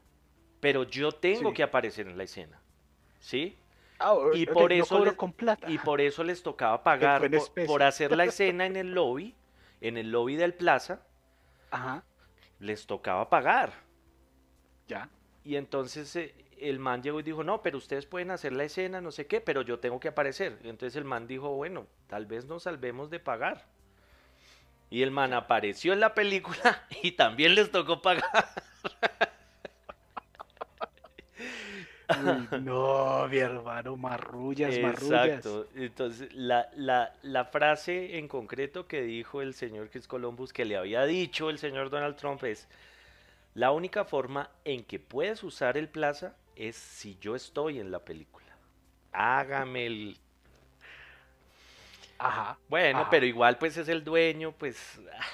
pero 0.60 0.84
yo 0.84 1.12
tengo 1.12 1.50
Sí. 1.50 1.54
que 1.56 1.62
aparecer 1.62 2.06
en 2.08 2.18
la 2.18 2.24
escena, 2.24 2.60
¿sí? 3.20 3.56
Ah, 3.98 4.14
Y 4.34 4.44
por 4.46 4.72
eso 4.72 5.02
les- 5.04 5.14
con 5.14 5.32
plata. 5.32 5.70
Y 5.70 5.78
por 5.78 6.00
eso 6.00 6.24
les 6.24 6.42
tocaba 6.42 6.82
pagar 6.82 7.30
por, 7.30 7.66
por 7.66 7.82
hacer 7.82 8.14
la 8.16 8.24
escena 8.26 8.66
en 8.66 8.76
el 8.76 8.92
lobby, 8.92 9.34
en 9.80 9.96
el 9.96 10.10
lobby 10.10 10.36
del 10.36 10.52
plaza, 10.54 11.00
Ajá, 11.70 12.04
les 12.60 12.86
tocaba 12.86 13.28
pagar. 13.30 13.72
Ya. 14.88 15.08
Y 15.44 15.56
entonces 15.56 16.14
eh, 16.16 16.34
el 16.58 16.78
man 16.78 17.02
llegó 17.02 17.20
y 17.20 17.22
dijo, 17.22 17.44
no, 17.44 17.62
pero 17.62 17.78
ustedes 17.78 18.06
pueden 18.06 18.30
hacer 18.30 18.52
la 18.52 18.64
escena, 18.64 19.00
no 19.00 19.10
sé 19.12 19.26
qué, 19.26 19.40
pero 19.40 19.62
yo 19.62 19.78
tengo 19.78 20.00
que 20.00 20.08
aparecer. 20.08 20.58
Y 20.64 20.68
entonces 20.68 20.96
el 20.96 21.04
man 21.04 21.26
dijo, 21.26 21.50
bueno, 21.50 21.86
tal 22.08 22.26
vez 22.26 22.46
nos 22.46 22.64
salvemos 22.64 23.10
de 23.10 23.20
pagar. 23.20 23.66
Y 24.90 25.02
el 25.02 25.10
man 25.10 25.32
apareció 25.32 25.92
en 25.92 26.00
la 26.00 26.14
película 26.14 26.86
y 27.02 27.12
también 27.12 27.54
les 27.54 27.70
tocó 27.70 28.00
pagar. 28.00 28.24
Uy, 32.22 32.60
no, 32.60 33.26
mi 33.28 33.38
hermano, 33.38 33.96
marrullas, 33.96 34.78
marrullas. 34.78 35.28
Exacto. 35.28 35.66
Entonces, 35.74 36.32
la, 36.34 36.68
la, 36.76 37.14
la 37.22 37.46
frase 37.46 38.18
en 38.18 38.28
concreto 38.28 38.86
que 38.86 39.02
dijo 39.02 39.40
el 39.40 39.54
señor 39.54 39.88
Chris 39.88 40.06
Columbus, 40.06 40.52
que 40.52 40.64
le 40.64 40.76
había 40.76 41.04
dicho 41.06 41.48
el 41.48 41.58
señor 41.58 41.90
Donald 41.90 42.16
Trump, 42.16 42.44
es, 42.44 42.68
la 43.54 43.70
única 43.72 44.04
forma 44.04 44.50
en 44.64 44.84
que 44.84 44.98
puedes 44.98 45.42
usar 45.42 45.76
el 45.76 45.88
plaza 45.88 46.36
es 46.56 46.76
si 46.76 47.16
yo 47.20 47.34
estoy 47.36 47.78
en 47.80 47.90
la 47.90 48.04
película. 48.04 48.44
Hágame 49.12 49.86
el... 49.86 50.18
Ajá. 52.18 52.58
Bueno, 52.68 53.00
Ajá. 53.00 53.10
pero 53.10 53.26
igual 53.26 53.58
pues 53.58 53.76
es 53.76 53.88
el 53.88 54.02
dueño, 54.04 54.52
pues... 54.52 55.00
ah, 55.12 55.24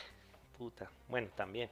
puta. 0.59 0.91
Bueno, 1.09 1.29
también. 1.37 1.71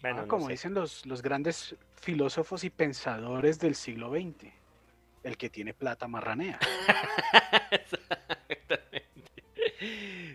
Bueno, 0.00 0.20
Ah, 0.20 0.22
no 0.22 0.28
como 0.28 0.46
sé. 0.46 0.52
dicen 0.52 0.74
los, 0.74 1.04
los 1.06 1.22
grandes 1.22 1.74
filósofos 2.00 2.64
y 2.64 2.70
pensadores 2.70 3.58
del 3.58 3.74
siglo 3.74 4.10
XX, 4.10 4.52
el 5.24 5.36
que 5.36 5.50
tiene 5.50 5.74
plata 5.74 6.08
marranea. 6.08 6.58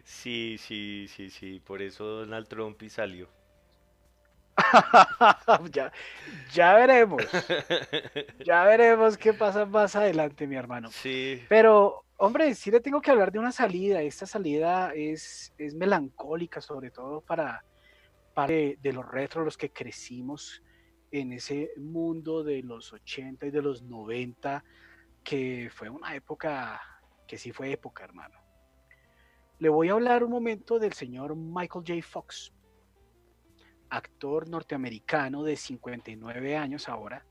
Sí, 0.03 0.57
sí, 0.59 1.07
sí, 1.09 1.29
sí. 1.29 1.59
Por 1.59 1.81
eso 1.81 2.03
Donald 2.05 2.47
Trump 2.47 2.81
y 2.83 2.89
salió. 2.89 3.27
ya, 5.71 5.91
ya 6.51 6.73
veremos. 6.75 7.23
Ya 8.45 8.63
veremos 8.63 9.17
qué 9.17 9.33
pasa 9.33 9.65
más 9.65 9.95
adelante, 9.95 10.47
mi 10.47 10.55
hermano. 10.55 10.89
Sí. 10.91 11.43
Pero, 11.49 12.05
hombre, 12.17 12.53
sí 12.55 12.71
le 12.71 12.79
tengo 12.79 13.01
que 13.01 13.11
hablar 13.11 13.31
de 13.31 13.39
una 13.39 13.51
salida. 13.51 14.01
Esta 14.01 14.25
salida 14.25 14.93
es, 14.93 15.53
es 15.57 15.75
melancólica, 15.75 16.61
sobre 16.61 16.91
todo 16.91 17.21
para, 17.21 17.63
para 18.33 18.53
de, 18.53 18.77
de 18.81 18.93
los 18.93 19.07
retro, 19.09 19.43
los 19.43 19.57
que 19.57 19.71
crecimos 19.71 20.61
en 21.11 21.33
ese 21.33 21.71
mundo 21.77 22.43
de 22.43 22.63
los 22.63 22.93
80 22.93 23.47
y 23.47 23.51
de 23.51 23.61
los 23.61 23.83
90, 23.83 24.63
que 25.23 25.69
fue 25.73 25.89
una 25.89 26.15
época, 26.15 26.81
que 27.27 27.37
sí 27.37 27.51
fue 27.51 27.71
época, 27.71 28.03
hermano. 28.03 28.39
Le 29.59 29.69
voy 29.69 29.89
a 29.89 29.93
hablar 29.93 30.23
un 30.23 30.31
momento 30.31 30.79
del 30.79 30.93
señor 30.93 31.35
Michael 31.35 31.83
J. 31.87 32.01
Fox, 32.01 32.51
actor 33.91 34.49
norteamericano 34.49 35.43
de 35.43 35.55
59 35.55 36.57
años 36.57 36.89
ahora, 36.89 37.23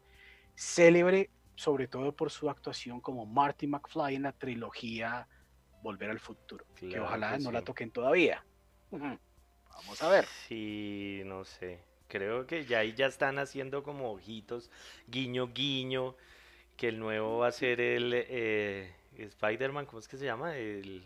célebre 0.54 1.30
sobre 1.56 1.88
todo 1.88 2.12
por 2.12 2.30
su 2.30 2.48
actuación 2.48 3.00
como 3.00 3.26
Marty 3.26 3.66
McFly 3.66 4.14
en 4.14 4.22
la 4.22 4.32
trilogía 4.32 5.26
Volver 5.82 6.10
al 6.10 6.20
Futuro, 6.20 6.64
que 6.74 6.98
ojalá 7.00 7.36
que 7.36 7.42
no 7.42 7.52
la 7.52 7.62
toquen 7.62 7.90
todavía. 7.90 8.44
Vamos 8.90 10.02
a 10.02 10.08
ver. 10.08 10.24
Sí, 10.48 11.22
no 11.26 11.44
sé. 11.44 11.82
Creo 12.08 12.46
que 12.46 12.64
ya 12.64 12.78
ahí 12.78 12.94
ya 12.94 13.06
están 13.06 13.38
haciendo 13.38 13.82
como 13.82 14.10
ojitos, 14.12 14.70
guiño, 15.06 15.48
guiño, 15.48 16.16
que 16.76 16.88
el 16.88 16.98
nuevo 16.98 17.38
va 17.38 17.48
a 17.48 17.52
ser 17.52 17.80
el 17.80 18.12
eh, 18.14 18.94
Spider-Man, 19.16 19.86
¿cómo 19.86 20.00
es 20.00 20.08
que 20.08 20.16
se 20.16 20.24
llama? 20.24 20.56
El 20.56 21.04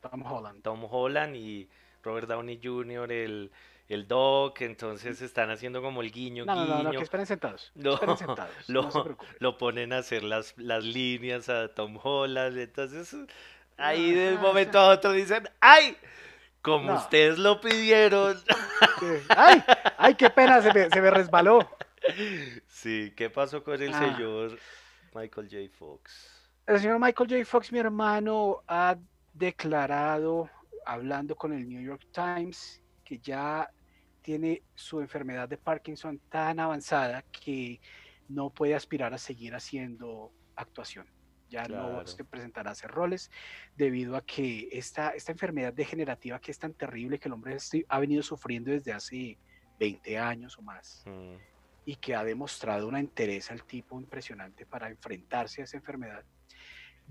Tom 0.00 0.22
Holland. 0.22 0.62
Tom 0.62 0.84
Holland 0.84 1.34
y 1.34 1.68
Robert 2.02 2.28
Downey 2.28 2.60
Jr., 2.62 3.10
el, 3.10 3.50
el 3.88 4.08
Doc, 4.08 4.60
entonces 4.62 5.20
están 5.22 5.50
haciendo 5.50 5.82
como 5.82 6.00
el 6.00 6.10
guiño, 6.10 6.44
No, 6.46 6.54
no, 6.54 6.64
no, 6.64 6.74
no, 6.76 6.78
guiño. 6.90 6.98
que 6.98 7.04
esperen 7.04 7.26
sentados. 7.26 7.70
No, 7.74 7.94
esperen 7.94 8.16
sentados. 8.18 8.68
lo, 8.68 9.16
no 9.40 9.58
ponen 9.58 9.92
a 9.92 9.98
hacer 9.98 10.22
las, 10.22 10.54
las 10.56 10.84
líneas 10.84 11.48
a 11.48 11.68
Tom 11.68 11.98
Holland, 12.02 12.56
entonces 12.58 13.14
ahí 13.76 14.12
de 14.12 14.34
un 14.34 14.40
momento 14.40 14.78
a 14.78 14.88
otro 14.90 15.12
dicen, 15.12 15.48
¡ay! 15.60 15.96
Como 16.62 16.94
ustedes 16.94 17.38
lo 17.38 17.60
pidieron. 17.60 18.40
¡Ay! 19.36 19.62
¡Ay, 19.98 20.14
qué 20.14 20.30
pena! 20.30 20.62
Se 20.62 20.72
me, 20.72 20.88
se 20.88 21.00
me 21.02 21.10
resbaló. 21.10 21.68
Sí, 22.68 23.12
¿qué 23.14 23.28
pasó 23.28 23.62
con 23.62 23.82
el 23.82 23.92
Ah. 23.92 23.98
señor 23.98 24.58
Michael 25.14 25.48
J. 25.50 25.58
Fox? 25.78 26.30
El 26.66 26.80
señor 26.80 26.98
Michael 26.98 27.28
J. 27.28 27.44
Fox, 27.44 27.70
mi 27.70 27.80
hermano, 27.80 28.62
ha 28.66 28.96
declarado, 29.34 30.48
hablando 30.86 31.36
con 31.36 31.52
el 31.52 31.68
New 31.68 31.82
York 31.82 32.06
Times, 32.12 32.80
que 33.14 33.18
ya 33.18 33.70
tiene 34.22 34.62
su 34.74 35.00
enfermedad 35.00 35.48
de 35.48 35.56
Parkinson 35.56 36.18
tan 36.28 36.58
avanzada 36.58 37.22
que 37.22 37.80
no 38.28 38.50
puede 38.50 38.74
aspirar 38.74 39.12
a 39.14 39.18
seguir 39.18 39.54
haciendo 39.54 40.32
actuación. 40.56 41.06
Ya 41.50 41.68
no 41.68 42.04
se 42.06 42.24
presentará 42.24 42.70
a 42.70 42.72
hacer 42.72 42.90
roles 42.90 43.30
debido 43.76 44.16
a 44.16 44.22
que 44.22 44.68
esta, 44.72 45.10
esta 45.10 45.30
enfermedad 45.30 45.72
degenerativa 45.72 46.40
que 46.40 46.50
es 46.50 46.58
tan 46.58 46.72
terrible 46.72 47.18
que 47.18 47.28
el 47.28 47.34
hombre 47.34 47.56
ha 47.88 47.98
venido 48.00 48.22
sufriendo 48.22 48.72
desde 48.72 48.92
hace 48.92 49.38
20 49.78 50.18
años 50.18 50.58
o 50.58 50.62
más 50.62 51.04
Mm, 51.06 51.36
y 51.84 51.96
que 51.96 52.14
ha 52.14 52.24
demostrado 52.24 52.88
una 52.88 52.98
entereza 52.98 53.52
al 53.52 53.62
tipo 53.64 54.00
impresionante 54.00 54.64
para 54.64 54.88
enfrentarse 54.88 55.60
a 55.60 55.64
esa 55.64 55.76
enfermedad, 55.76 56.24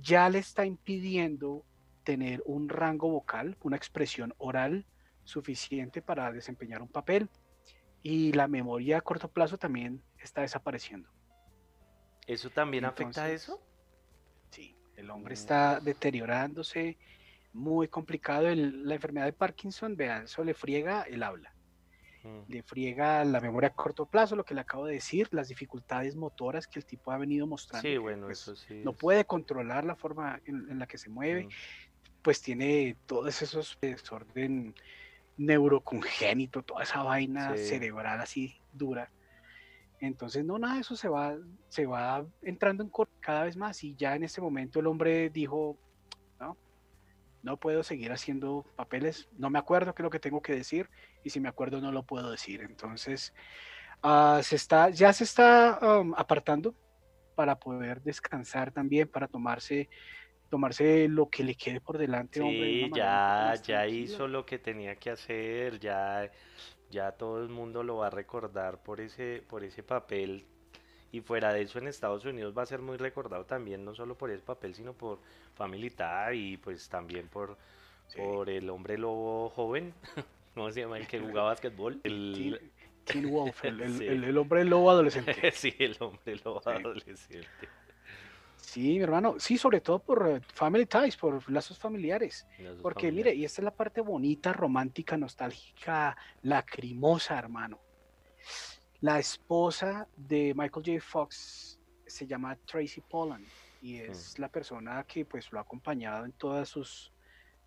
ya 0.01 0.27
le 0.29 0.39
está 0.39 0.65
impidiendo 0.65 1.63
tener 2.03 2.41
un 2.45 2.67
rango 2.69 3.07
vocal, 3.09 3.55
una 3.61 3.77
expresión 3.77 4.33
oral 4.39 4.85
suficiente 5.23 6.01
para 6.01 6.31
desempeñar 6.31 6.81
un 6.81 6.89
papel 6.89 7.29
y 8.01 8.31
la 8.33 8.47
memoria 8.47 8.97
a 8.97 9.01
corto 9.01 9.29
plazo 9.29 9.57
también 9.57 10.03
está 10.19 10.41
desapareciendo. 10.41 11.09
¿Eso 12.27 12.49
también 12.49 12.85
afecta 12.85 13.25
a 13.25 13.31
eso? 13.31 13.61
Sí, 14.51 14.77
el 14.95 15.09
hombre 15.09 15.33
está 15.33 15.79
deteriorándose, 15.79 16.97
muy 17.53 17.87
complicado. 17.87 18.47
El- 18.47 18.85
la 18.87 18.95
enfermedad 18.95 19.25
de 19.25 19.33
Parkinson, 19.33 19.95
vean, 19.95 20.23
eso 20.23 20.43
le 20.43 20.53
friega 20.53 21.03
el 21.03 21.23
habla. 21.23 21.53
Mm, 22.23 22.43
le 22.47 22.63
friega 22.63 23.25
la 23.25 23.41
memoria 23.41 23.69
a 23.69 23.73
corto 23.73 24.05
plazo, 24.05 24.35
lo 24.37 24.45
que 24.45 24.53
le 24.53 24.61
acabo 24.61 24.85
de 24.85 24.93
decir, 24.93 25.27
las 25.31 25.49
dificultades 25.49 26.15
motoras 26.15 26.67
que 26.67 26.79
el 26.79 26.85
tipo 26.85 27.11
ha 27.11 27.17
venido 27.17 27.45
mostrando. 27.47 27.87
Sí, 27.87 27.97
bueno, 27.97 28.27
pues, 28.27 28.39
eso 28.41 28.55
sí. 28.55 28.75
No 28.83 28.91
es- 28.91 28.97
puede 28.97 29.25
controlar 29.25 29.83
la 29.83 29.95
forma 29.95 30.41
en, 30.45 30.69
en 30.69 30.79
la 30.79 30.87
que 30.87 30.97
se 30.97 31.09
mueve, 31.09 31.45
Mm, 31.45 31.49
pues 32.21 32.41
tiene 32.41 32.97
todos 33.05 33.41
esos 33.41 33.77
desorden 33.81 34.73
neurocongénito, 35.37 36.63
toda 36.63 36.83
esa 36.83 37.03
vaina 37.03 37.55
cerebral 37.57 38.19
así 38.19 38.61
dura. 38.71 39.11
Entonces, 39.99 40.43
no, 40.43 40.59
nada, 40.59 40.79
eso 40.79 40.95
se 40.95 41.07
va, 41.07 41.37
se 41.69 41.85
va 41.85 42.25
entrando 42.41 42.83
en 42.83 42.91
cada 43.21 43.45
vez 43.45 43.55
más 43.55 43.83
y 43.83 43.95
ya 43.95 44.15
en 44.15 44.23
este 44.23 44.41
momento 44.41 44.79
el 44.79 44.87
hombre 44.87 45.29
dijo, 45.29 45.77
no, 46.39 46.57
no 47.41 47.57
puedo 47.57 47.83
seguir 47.83 48.11
haciendo 48.11 48.65
papeles, 48.75 49.29
no 49.37 49.49
me 49.49 49.59
acuerdo 49.59 49.95
qué 49.95 50.01
es 50.01 50.03
lo 50.03 50.09
que 50.09 50.19
tengo 50.19 50.41
que 50.41 50.53
decir 50.53 50.89
y 51.23 51.29
si 51.29 51.39
me 51.39 51.47
acuerdo 51.47 51.79
no 51.79 51.91
lo 51.91 52.03
puedo 52.03 52.29
decir. 52.29 52.61
Entonces, 52.61 53.33
ah, 54.01 54.41
se 54.43 54.57
está, 54.57 54.89
ya 54.89 55.13
se 55.13 55.23
está 55.23 55.79
um, 55.81 56.13
apartando 56.17 56.75
para 57.33 57.57
poder 57.57 58.01
descansar 58.01 58.71
también, 58.71 59.07
para 59.07 59.27
tomarse 59.27 59.89
tomarse 60.53 61.07
lo 61.07 61.29
que 61.29 61.43
le 61.43 61.55
quede 61.55 61.81
por 61.81 61.97
delante, 61.97 62.39
sí, 62.39 62.91
ya, 62.93 63.55
ya 63.65 63.87
hizo 63.87 64.27
lo 64.27 64.45
que 64.45 64.59
tenía 64.59 64.93
que 64.97 65.09
hacer, 65.09 65.79
ya 65.79 66.29
ya 66.91 67.11
todo 67.13 67.41
el 67.41 67.49
mundo 67.49 67.81
lo 67.81 67.97
va 67.97 68.07
a 68.07 68.09
recordar 68.11 68.83
por 68.83 69.01
ese, 69.01 69.41
por 69.49 69.63
ese 69.63 69.81
papel. 69.81 70.45
Y 71.11 71.21
fuera 71.21 71.51
de 71.51 71.63
eso 71.63 71.79
en 71.79 71.87
Estados 71.87 72.23
Unidos 72.25 72.53
va 72.55 72.61
a 72.61 72.67
ser 72.67 72.83
muy 72.83 72.97
recordado 72.97 73.45
también, 73.45 73.83
no 73.83 73.95
solo 73.95 74.15
por 74.15 74.29
ese 74.29 74.43
papel, 74.43 74.75
sino 74.75 74.93
por 74.93 75.19
Family 75.55 75.91
y 76.33 76.57
pues 76.57 76.87
también 76.89 77.29
por, 77.29 77.57
por 78.15 78.47
el 78.47 78.69
hombre 78.69 78.99
lobo 78.99 79.49
joven, 79.49 79.91
¿cómo 80.53 80.71
se 80.71 80.81
llama? 80.81 80.99
El 80.99 81.07
que 81.07 81.19
jugaba 81.19 81.49
básquetbol. 81.49 81.99
El... 82.03 82.61
Teen, 83.05 83.29
Wolf, 83.31 83.65
el, 83.65 83.81
el, 83.81 84.37
hombre 84.37 84.63
lobo 84.63 84.91
adolescente. 84.91 85.33
sí, 85.51 85.73
el 85.79 85.97
hombre 85.99 86.39
lobo 86.45 86.61
adolescente. 86.63 87.47
Sí, 88.73 88.95
mi 88.95 89.01
hermano, 89.01 89.35
sí, 89.37 89.55
sobre 89.55 89.81
todo 89.81 89.99
por 89.99 90.27
eh, 90.27 90.41
family 90.51 90.87
ties, 90.87 91.15
por 91.15 91.47
lazos 91.51 91.77
familiares. 91.77 92.47
Porque 92.81 93.11
mire, 93.11 93.31
y 93.31 93.45
esta 93.45 93.61
es 93.61 93.65
la 93.65 93.75
parte 93.75 94.01
bonita, 94.01 94.51
romántica, 94.51 95.15
nostálgica, 95.15 96.17
lacrimosa, 96.41 97.37
hermano. 97.37 97.79
La 98.99 99.19
esposa 99.19 100.07
de 100.17 100.55
Michael 100.55 100.83
J. 100.83 100.99
Fox 101.01 101.79
se 102.07 102.25
llama 102.25 102.55
Tracy 102.65 103.01
Pollan 103.01 103.45
y 103.79 103.97
es 103.97 104.39
mm. 104.39 104.41
la 104.41 104.47
persona 104.47 105.03
que 105.03 105.23
pues 105.23 105.51
lo 105.51 105.59
ha 105.59 105.61
acompañado 105.61 106.25
en 106.25 106.31
todas 106.31 106.67
sus, 106.67 107.13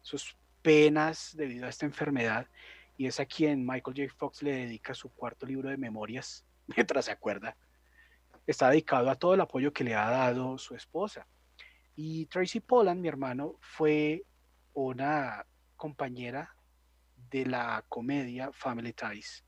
sus 0.02 0.36
penas 0.60 1.36
debido 1.36 1.66
a 1.66 1.68
esta 1.68 1.86
enfermedad 1.86 2.48
y 2.96 3.06
es 3.06 3.20
a 3.20 3.26
quien 3.26 3.64
Michael 3.64 3.96
J. 3.96 4.12
Fox 4.12 4.42
le 4.42 4.56
dedica 4.56 4.92
su 4.92 5.08
cuarto 5.10 5.46
libro 5.46 5.68
de 5.68 5.76
memorias 5.76 6.44
mientras 6.76 7.04
se 7.04 7.12
acuerda 7.12 7.56
está 8.46 8.70
dedicado 8.70 9.10
a 9.10 9.16
todo 9.16 9.34
el 9.34 9.40
apoyo 9.40 9.72
que 9.72 9.84
le 9.84 9.94
ha 9.94 10.10
dado 10.10 10.58
su 10.58 10.74
esposa. 10.74 11.26
Y 11.94 12.26
Tracy 12.26 12.60
Pollan, 12.60 13.00
mi 13.00 13.08
hermano, 13.08 13.56
fue 13.60 14.24
una 14.74 15.44
compañera 15.76 16.54
de 17.30 17.46
la 17.46 17.84
comedia 17.88 18.50
Family 18.52 18.92
Ties 18.92 19.44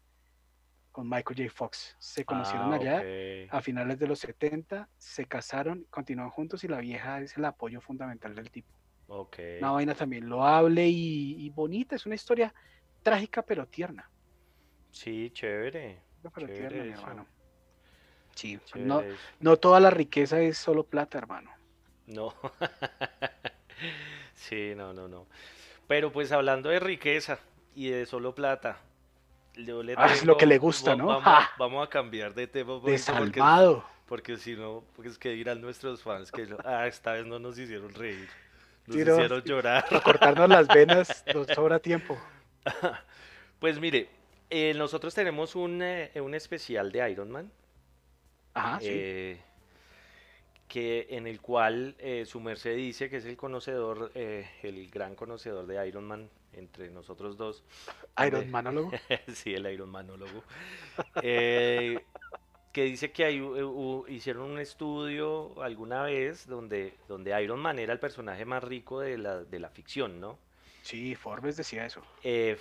con 0.90 1.08
Michael 1.08 1.36
J. 1.38 1.54
Fox. 1.54 1.94
Se 1.98 2.24
conocieron 2.24 2.72
ah, 2.72 2.76
allá 2.76 3.02
a 3.50 3.60
finales 3.60 3.98
de 3.98 4.06
los 4.06 4.18
70, 4.18 4.88
se 4.96 5.26
casaron, 5.26 5.86
continúan 5.90 6.30
juntos 6.30 6.64
y 6.64 6.68
la 6.68 6.80
vieja 6.80 7.20
es 7.20 7.36
el 7.36 7.44
apoyo 7.44 7.80
fundamental 7.80 8.34
del 8.34 8.50
tipo. 8.50 8.72
Okay. 9.06 9.58
Una 9.58 9.70
vaina 9.70 9.94
también 9.94 10.28
loable 10.28 10.88
y, 10.88 11.36
y 11.38 11.50
bonita, 11.50 11.94
es 11.94 12.04
una 12.04 12.14
historia 12.14 12.52
trágica 13.02 13.42
pero 13.42 13.66
tierna. 13.66 14.10
Sí, 14.90 15.30
chévere. 15.30 16.02
Pero 16.34 16.46
tierna, 16.48 16.82
mi 16.82 16.90
hermano. 16.90 17.26
Sí, 18.38 18.56
no, 18.76 19.02
no 19.40 19.56
toda 19.56 19.80
la 19.80 19.90
riqueza 19.90 20.40
es 20.40 20.56
solo 20.56 20.84
plata, 20.84 21.18
hermano. 21.18 21.50
No. 22.06 22.32
sí, 24.34 24.74
no, 24.76 24.92
no, 24.92 25.08
no. 25.08 25.26
Pero 25.88 26.12
pues 26.12 26.30
hablando 26.30 26.68
de 26.68 26.78
riqueza 26.78 27.40
y 27.74 27.88
de 27.88 28.06
solo 28.06 28.36
plata. 28.36 28.78
ah, 29.96 30.12
es 30.12 30.24
lo 30.24 30.36
que 30.36 30.46
le 30.46 30.58
gusta, 30.58 30.94
¿no? 30.94 31.20
Vamos, 31.58 31.84
a 31.84 31.90
cambiar 31.90 32.32
de 32.32 32.46
tema. 32.46 32.78
Desalmado. 32.84 33.84
Porque, 34.06 34.36
si 34.36 34.54
no, 34.54 34.84
porque 34.94 35.08
es 35.08 35.18
que 35.18 35.30
dirán 35.30 35.60
nuestros 35.60 36.00
fans 36.04 36.30
que 36.30 36.46
ah, 36.64 36.86
esta 36.86 37.14
vez 37.14 37.26
no 37.26 37.40
nos 37.40 37.58
hicieron 37.58 37.92
reír. 37.92 38.28
Nos 38.86 38.98
hicieron 38.98 39.42
llorar. 39.42 39.84
Para 39.88 40.00
cortarnos 40.00 40.48
las 40.48 40.68
venas 40.68 41.24
nos 41.34 41.48
sobra 41.48 41.80
tiempo. 41.80 42.16
pues 43.58 43.80
mire, 43.80 44.08
eh, 44.48 44.74
nosotros 44.76 45.12
tenemos 45.12 45.56
un, 45.56 45.82
eh, 45.82 46.12
un 46.20 46.36
especial 46.36 46.92
de 46.92 47.10
Iron 47.10 47.32
Man 47.32 47.50
eh, 48.82 49.40
que 50.66 51.06
en 51.10 51.26
el 51.26 51.40
cual 51.40 51.94
eh, 51.98 52.24
su 52.26 52.40
merced 52.40 52.76
dice 52.76 53.08
que 53.08 53.16
es 53.16 53.24
el 53.24 53.36
conocedor, 53.36 54.12
eh, 54.14 54.48
el 54.62 54.88
gran 54.90 55.14
conocedor 55.14 55.66
de 55.66 55.86
Iron 55.86 56.04
Man 56.04 56.28
entre 56.52 56.90
nosotros 56.90 57.36
dos. 57.36 57.64
Iron 58.26 58.50
Manólogo. 58.50 58.90
sí, 59.32 59.54
el 59.54 59.66
Iron 59.72 59.88
Manólogo. 59.88 60.42
que 61.22 62.84
dice 62.84 63.10
que 63.12 63.24
hay, 63.24 63.42
hicieron 64.08 64.50
un 64.50 64.58
estudio 64.58 65.60
alguna 65.62 66.02
vez 66.02 66.46
donde, 66.46 66.94
donde 67.08 67.42
Iron 67.42 67.60
Man 67.60 67.78
era 67.78 67.92
el 67.92 67.98
personaje 67.98 68.44
más 68.44 68.62
rico 68.62 69.00
de 69.00 69.18
la, 69.18 69.44
de 69.44 69.58
la 69.58 69.70
ficción, 69.70 70.20
¿no? 70.20 70.38
Sí, 70.82 71.14
Forbes 71.14 71.56
decía 71.56 71.86
eso. 71.86 72.02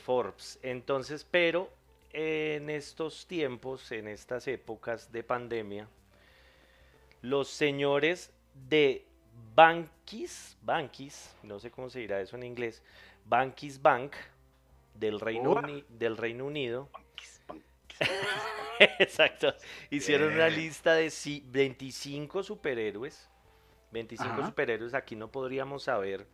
Forbes. 0.03 0.59
Entonces, 0.63 1.25
pero 1.29 1.69
en 2.13 2.69
estos 2.69 3.27
tiempos, 3.27 3.91
en 3.91 4.07
estas 4.07 4.47
épocas 4.47 5.11
de 5.11 5.23
pandemia, 5.23 5.87
los 7.21 7.49
señores 7.49 8.31
de 8.53 9.05
Bankis, 9.55 10.57
Bankis, 10.61 11.35
no 11.43 11.59
sé 11.59 11.71
cómo 11.71 11.89
se 11.89 11.99
dirá 11.99 12.21
eso 12.21 12.35
en 12.35 12.43
inglés, 12.43 12.81
Bankis 13.25 13.81
Bank 13.81 14.13
del 14.93 15.19
Reino, 15.19 15.61
del 15.89 16.17
Reino 16.17 16.45
Unido. 16.45 16.89
Exacto. 18.99 19.53
Hicieron 19.89 20.33
una 20.33 20.49
lista 20.49 20.93
de 20.95 21.11
25 21.45 22.43
superhéroes. 22.43 23.29
25 23.91 24.45
superhéroes. 24.45 24.93
Aquí 24.93 25.15
no 25.15 25.31
podríamos 25.31 25.83
saber 25.83 26.27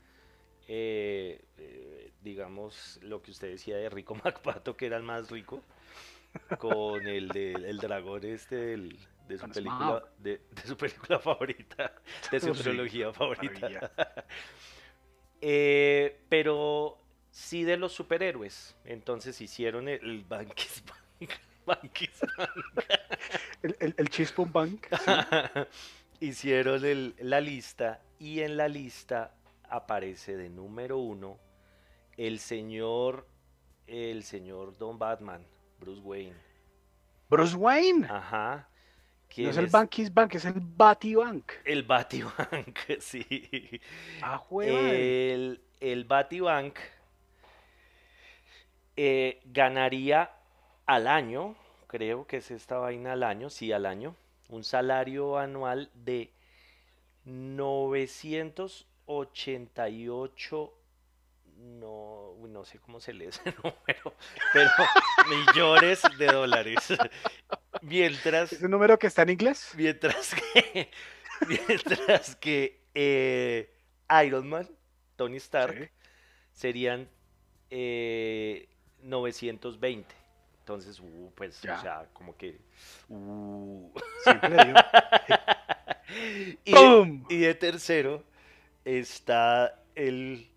eh, 0.68 1.44
eh, 1.58 2.13
digamos, 2.24 3.00
lo 3.02 3.22
que 3.22 3.32
usted 3.32 3.50
decía 3.50 3.78
de 3.78 3.90
Rico 3.90 4.16
MacPato, 4.24 4.76
que 4.76 4.86
era 4.88 4.98
el 4.98 5.04
más 5.04 5.30
rico, 5.30 5.62
con 6.58 7.06
el, 7.06 7.28
de, 7.28 7.54
dragón 7.80 8.24
este 8.24 8.78
de, 9.28 9.38
su 9.38 9.50
película, 9.50 10.04
de, 10.18 10.42
su 10.66 10.76
película 10.76 11.20
favorita, 11.20 11.94
de 12.32 12.40
su 12.40 12.52
trilogía 12.54 13.14
favorita. 13.14 13.92
Eh, 15.46 16.22
pero 16.30 16.98
sí 17.30 17.66
de 17.66 17.76
los 17.76 17.92
superhéroes. 17.92 18.78
Entonces 18.86 19.42
hicieron 19.42 19.90
el, 19.90 20.24
Bankis 20.24 20.82
Bank. 20.86 21.32
Bankis 21.66 22.22
Bank. 22.38 22.86
el, 23.62 23.76
el, 23.82 23.96
el 23.98 24.50
Bank. 24.54 24.88
hicieron 26.22 27.14
la 27.20 27.42
lista 27.42 28.00
y 28.20 28.40
en 28.40 28.56
la 28.56 28.70
lista 28.70 29.36
aparece 29.70 30.38
de 30.38 30.50
número 30.50 30.98
uno 30.98 31.38
el 32.18 32.40
señor, 32.40 33.28
el 33.88 34.24
señor 34.24 34.78
Don 34.78 34.98
Batman, 34.98 35.46
Bruce 35.80 36.02
Wayne. 36.02 36.36
Bruce 37.30 37.56
Wayne. 37.56 38.08
Ajá. 38.10 38.70
No 39.38 39.50
es 39.50 39.58
el 39.58 39.68
Bankis 39.68 40.14
Bank, 40.14 40.36
es 40.36 40.46
el 40.46 40.60
Batibank. 40.60 41.52
El 41.66 41.84
Batibank, 41.84 42.78
sí. 43.00 43.82
Ah, 44.22 44.44
el, 44.62 45.60
el 45.80 46.04
Batibank 46.06 46.78
eh, 48.96 49.42
ganaría 49.46 50.30
al 50.86 51.08
año, 51.08 51.56
creo 51.88 52.28
que 52.28 52.38
es 52.38 52.52
esta 52.52 52.78
vaina 52.78 53.14
al 53.14 53.24
año, 53.24 53.50
sí, 53.50 53.72
al 53.72 53.88
año, 53.88 54.16
un 54.50 54.64
salario 54.64 55.40
anual 55.40 55.90
de 55.96 56.32
900 57.26 58.88
88 59.06 60.74
no, 61.64 62.36
no 62.48 62.66
sé 62.66 62.80
cómo 62.80 63.00
se 63.00 63.14
lee 63.14 63.26
ese 63.26 63.42
número, 63.64 64.16
pero 64.54 64.70
millones 65.30 66.02
de 66.18 66.26
dólares. 66.28 66.94
Mientras. 67.82 68.54
¿Es 68.54 68.62
un 68.62 68.72
número 68.72 69.00
que 69.00 69.08
está 69.08 69.24
en 69.24 69.30
inglés? 69.30 69.72
Mientras 69.76 70.36
que. 70.36 70.92
Mientras 71.48 72.36
que 72.36 72.84
eh, 72.94 73.74
Iron 74.26 74.48
Man, 74.48 74.70
Tony 75.16 75.38
Stark, 75.38 75.92
serían 76.52 77.10
920. 77.70 80.14
Eh, 80.14 80.18
Entonces, 80.60 81.00
uh, 81.00 81.32
pues, 81.36 81.58
o 81.60 81.82
sea, 81.82 82.08
como 82.14 82.38
que. 82.38 82.62
Uh. 83.10 83.92
y 86.66 87.38
de 87.40 87.56
tercero 87.56 88.24
está 88.86 89.84
el, 89.96 90.53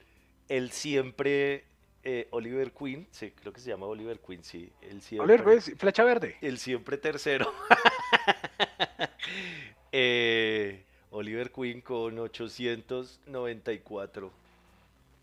el 0.49 0.71
siempre 0.71 1.65
eh, 2.05 2.29
Oliver 2.31 2.71
Queen, 2.73 3.09
sí, 3.11 3.33
creo 3.33 3.53
que 3.53 3.61
se 3.61 3.71
llama 3.71 3.87
Oliver 3.87 4.21
Queen, 4.21 4.45
sí. 4.45 4.73
El 4.81 5.03
siempre, 5.03 5.35
Oliver 5.35 5.63
Queen, 5.63 5.77
flecha 5.77 6.05
verde. 6.05 6.37
El 6.41 6.59
siempre 6.59 6.99
tercero. 6.99 7.53
Eh, 9.99 10.85
Oliver 11.11 11.51
Queen 11.51 11.81
con 11.81 12.19
894 12.19 14.33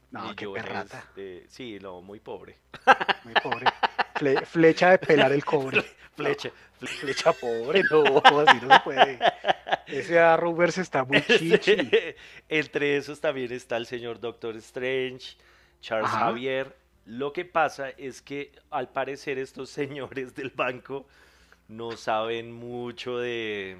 No, 0.09 0.35
qué 0.35 0.47
perrata. 0.47 1.05
Sí, 1.47 1.77
no, 1.79 2.01
muy 2.01 2.19
pobre. 2.19 2.57
Muy 3.23 3.35
pobre. 3.35 3.67
flecha 4.45 4.89
de 4.91 4.97
pelar 4.97 5.31
el 5.31 5.45
cobre. 5.45 5.83
Flecha. 6.15 6.51
Flecha 6.87 7.33
pobre, 7.33 7.83
no, 7.89 8.03
así 8.47 8.59
no 8.61 8.73
se 8.73 8.79
puede. 8.83 9.19
Ese 9.87 10.19
Arrowverse 10.19 10.81
está 10.81 11.03
muy 11.03 11.21
chichi. 11.27 11.77
Entre 12.49 12.97
esos 12.97 13.19
también 13.19 13.51
está 13.51 13.77
el 13.77 13.85
señor 13.85 14.19
Doctor 14.19 14.55
Strange, 14.57 15.37
Charles 15.81 16.11
Javier. 16.11 16.75
Lo 17.05 17.33
que 17.33 17.45
pasa 17.45 17.89
es 17.89 18.21
que 18.21 18.51
al 18.69 18.89
parecer 18.89 19.37
estos 19.37 19.69
señores 19.69 20.35
del 20.35 20.49
banco 20.49 21.05
no 21.67 21.97
saben 21.97 22.51
mucho 22.51 23.17
de 23.17 23.77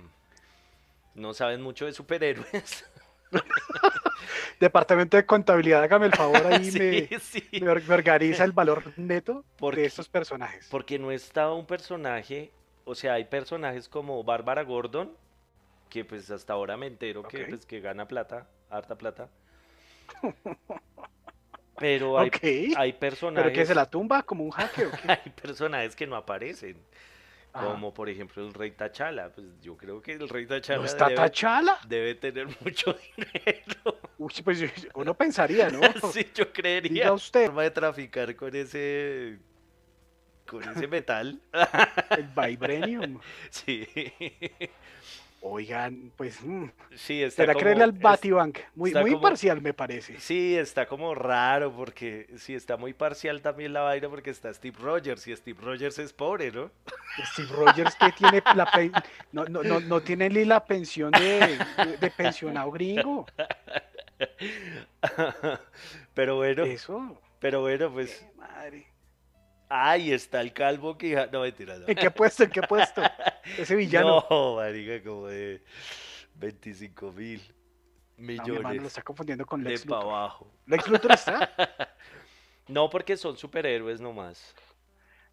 no 1.16 1.34
saben 1.34 1.62
mucho 1.62 1.86
de 1.86 1.94
superhéroes. 1.94 2.86
Departamento 4.60 5.18
de 5.18 5.26
contabilidad, 5.26 5.84
hágame 5.84 6.08
el 6.08 6.14
favor 6.14 6.46
ahí 6.48 6.72
me, 6.72 7.70
organiza 7.70 8.44
el 8.44 8.52
valor 8.52 8.94
neto 8.98 9.44
de 9.60 9.86
estos 9.86 10.08
personajes. 10.08 10.68
Porque 10.70 10.98
no 10.98 11.12
está 11.12 11.52
un 11.52 11.66
personaje, 11.66 12.52
o 12.86 12.96
sea, 12.96 13.14
hay 13.14 13.26
personajes 13.26 13.88
como 13.90 14.24
Bárbara 14.24 14.64
Gordon, 14.64 15.12
que 15.90 16.06
pues 16.06 16.30
hasta 16.32 16.54
ahora 16.54 16.78
me 16.78 16.88
entero 16.88 17.24
que, 17.24 17.46
pues, 17.46 17.66
que 17.66 17.80
gana 17.80 18.08
plata, 18.08 18.48
harta 18.70 18.98
plata. 18.98 19.30
Pero 21.78 22.20
hay, 22.20 22.74
hay 22.78 22.94
personajes. 22.94 23.44
¿Pero 23.44 23.56
que 23.56 23.66
se 23.66 23.76
la 23.76 23.90
tumba 23.90 24.24
como 24.24 24.44
un 24.44 24.52
qué? 24.76 24.88
hay 25.08 25.32
personajes 25.32 25.96
que 25.96 26.08
no 26.08 26.16
aparecen. 26.16 26.78
Como 27.52 27.94
por 27.94 28.10
ejemplo 28.10 28.44
el 28.46 28.54
rey 28.54 28.72
Tachala. 28.72 29.30
Pues 29.30 29.46
yo 29.62 29.78
creo 29.78 30.02
que 30.02 30.14
el 30.14 30.28
rey 30.28 30.48
Tachala. 30.48 30.80
¿No 30.80 30.86
está 30.86 31.06
debe, 31.06 31.18
Tachala? 31.18 31.80
Debe 31.88 32.16
tener 32.16 32.48
mucho 32.62 32.96
dinero. 33.16 34.00
Uy, 34.18 34.34
pues 34.44 34.64
uno 34.96 35.14
pensaría, 35.14 35.70
¿no? 35.70 35.82
sí, 36.12 36.28
yo 36.34 36.52
creería. 36.52 36.92
Diga 36.92 37.14
usted. 37.14 37.46
Forma 37.46 37.64
de 37.64 37.72
traficar 37.72 38.36
con 38.36 38.56
ese. 38.56 39.38
Con 40.48 40.64
ese 40.64 40.88
metal. 40.88 41.40
el 42.18 42.28
vibranium. 42.28 43.20
Sí. 43.50 43.88
Oigan, 45.46 46.14
pues. 46.16 46.42
Mm, 46.42 46.68
sí, 46.96 47.22
está. 47.22 47.44
Era 47.44 47.54
creerle 47.54 47.84
al 47.84 47.92
Batibank. 47.92 48.60
Muy, 48.76 48.94
muy 48.94 49.18
parcial, 49.18 49.62
me 49.62 49.74
parece. 49.74 50.18
Sí, 50.22 50.56
está 50.56 50.86
como 50.86 51.14
raro, 51.14 51.74
porque 51.74 52.28
sí, 52.38 52.56
está 52.56 52.78
muy 52.78 52.94
parcial 52.94 53.42
también 53.42 53.74
la 53.74 53.82
vaina, 53.82 54.08
porque 54.08 54.30
está 54.30 54.54
Steve 54.54 54.78
Rogers, 54.80 55.28
y 55.28 55.36
Steve 55.36 55.60
Rogers 55.62 56.00
es 56.00 56.14
pobre, 56.14 56.50
¿no? 56.50 56.72
Steve 57.34 57.50
Rogers 57.52 57.94
que 57.96 58.14
tiene 58.14 58.42
la 58.56 58.72
no, 59.34 59.44
no, 59.46 59.64
no, 59.64 59.82
no, 59.82 60.02
tiene 60.02 60.30
ni 60.30 60.46
la 60.46 60.64
pensión 60.64 61.12
de, 61.12 61.60
de 62.00 62.12
pensionado 62.12 62.72
gringo. 62.72 63.26
Pero 66.14 66.38
bueno. 66.38 66.64
Eso. 66.64 67.20
Pero 67.42 67.60
bueno, 67.60 67.92
pues. 67.92 68.26
madre. 68.38 68.93
Ay, 69.76 70.12
está 70.12 70.40
el 70.40 70.54
calvo 70.54 70.96
que... 70.96 71.16
No, 71.32 71.42
mentira, 71.42 71.80
no. 71.80 71.88
¿En 71.88 71.96
qué 71.96 72.12
puesto? 72.12 72.44
¿En 72.44 72.52
qué 72.52 72.62
puesto? 72.62 73.02
Ese 73.58 73.76
villano. 73.76 74.24
No, 74.30 74.58
marica, 74.58 75.02
como 75.02 75.26
de 75.26 75.64
25 76.36 77.12
mil 77.12 77.42
millones. 78.18 78.48
No, 78.48 78.54
mi 78.54 78.58
hermano 78.58 78.82
lo 78.82 78.88
está 78.88 79.02
confundiendo 79.02 79.48
con 79.48 79.64
Lex 79.64 79.82
de 79.82 79.86
Luthor. 79.88 80.04
abajo. 80.04 80.54
¿Lex 80.68 80.88
Luthor 80.88 81.12
está? 81.14 81.52
no, 82.68 82.88
porque 82.88 83.18
son 83.18 83.36
superhéroes 83.36 84.00
nomás. 84.00 84.54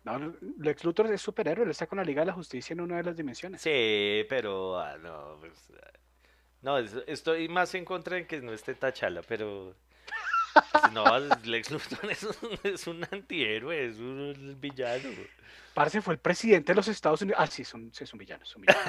No, 0.05 0.35
Lex 0.59 0.85
Luthor 0.85 1.12
es 1.12 1.20
superhéroe, 1.20 1.64
él 1.66 1.70
está 1.72 1.87
con 1.87 1.98
la 1.98 2.05
Liga 2.05 2.22
de 2.22 2.26
la 2.26 2.33
Justicia 2.33 2.72
en 2.72 2.81
una 2.81 2.96
de 2.96 3.03
las 3.03 3.16
dimensiones. 3.18 3.61
Sí, 3.61 4.24
pero 4.26 4.81
ah, 4.81 4.96
no, 4.96 5.37
pues, 5.38 5.70
ah, 5.83 5.98
no, 6.62 6.79
estoy 6.79 7.46
más 7.50 7.74
en 7.74 7.85
contra 7.85 8.16
de 8.16 8.26
que 8.26 8.40
no 8.40 8.55
esté 8.55 8.74
Tachala, 8.74 9.20
pero 9.20 9.76
no, 10.93 11.19
Lex 11.45 11.71
Luthor 11.71 12.11
es 12.65 12.87
un, 12.87 13.07
antihéroe, 13.11 13.87
es 13.87 13.99
un 13.99 14.57
villano. 14.61 15.09
Parce 15.75 16.01
fue 16.03 16.15
el 16.15 16.21
presidente 16.21 16.73
de 16.73 16.77
los 16.77 16.89
Estados 16.89 17.23
Unidos. 17.23 17.41
Ah, 17.41 17.47
sí, 17.47 17.63
es 17.63 17.73
un, 17.75 17.93
villano, 18.15 18.43
es 18.43 18.57
un 18.57 18.63
villano. 18.63 18.81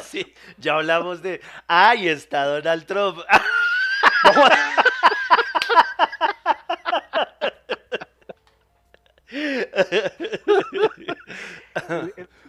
sí, 0.02 0.32
ya 0.56 0.74
hablamos 0.74 1.20
de. 1.22 1.40
¡Ay, 1.66 2.08
está 2.08 2.44
Donald 2.44 2.86
Trump! 2.86 3.18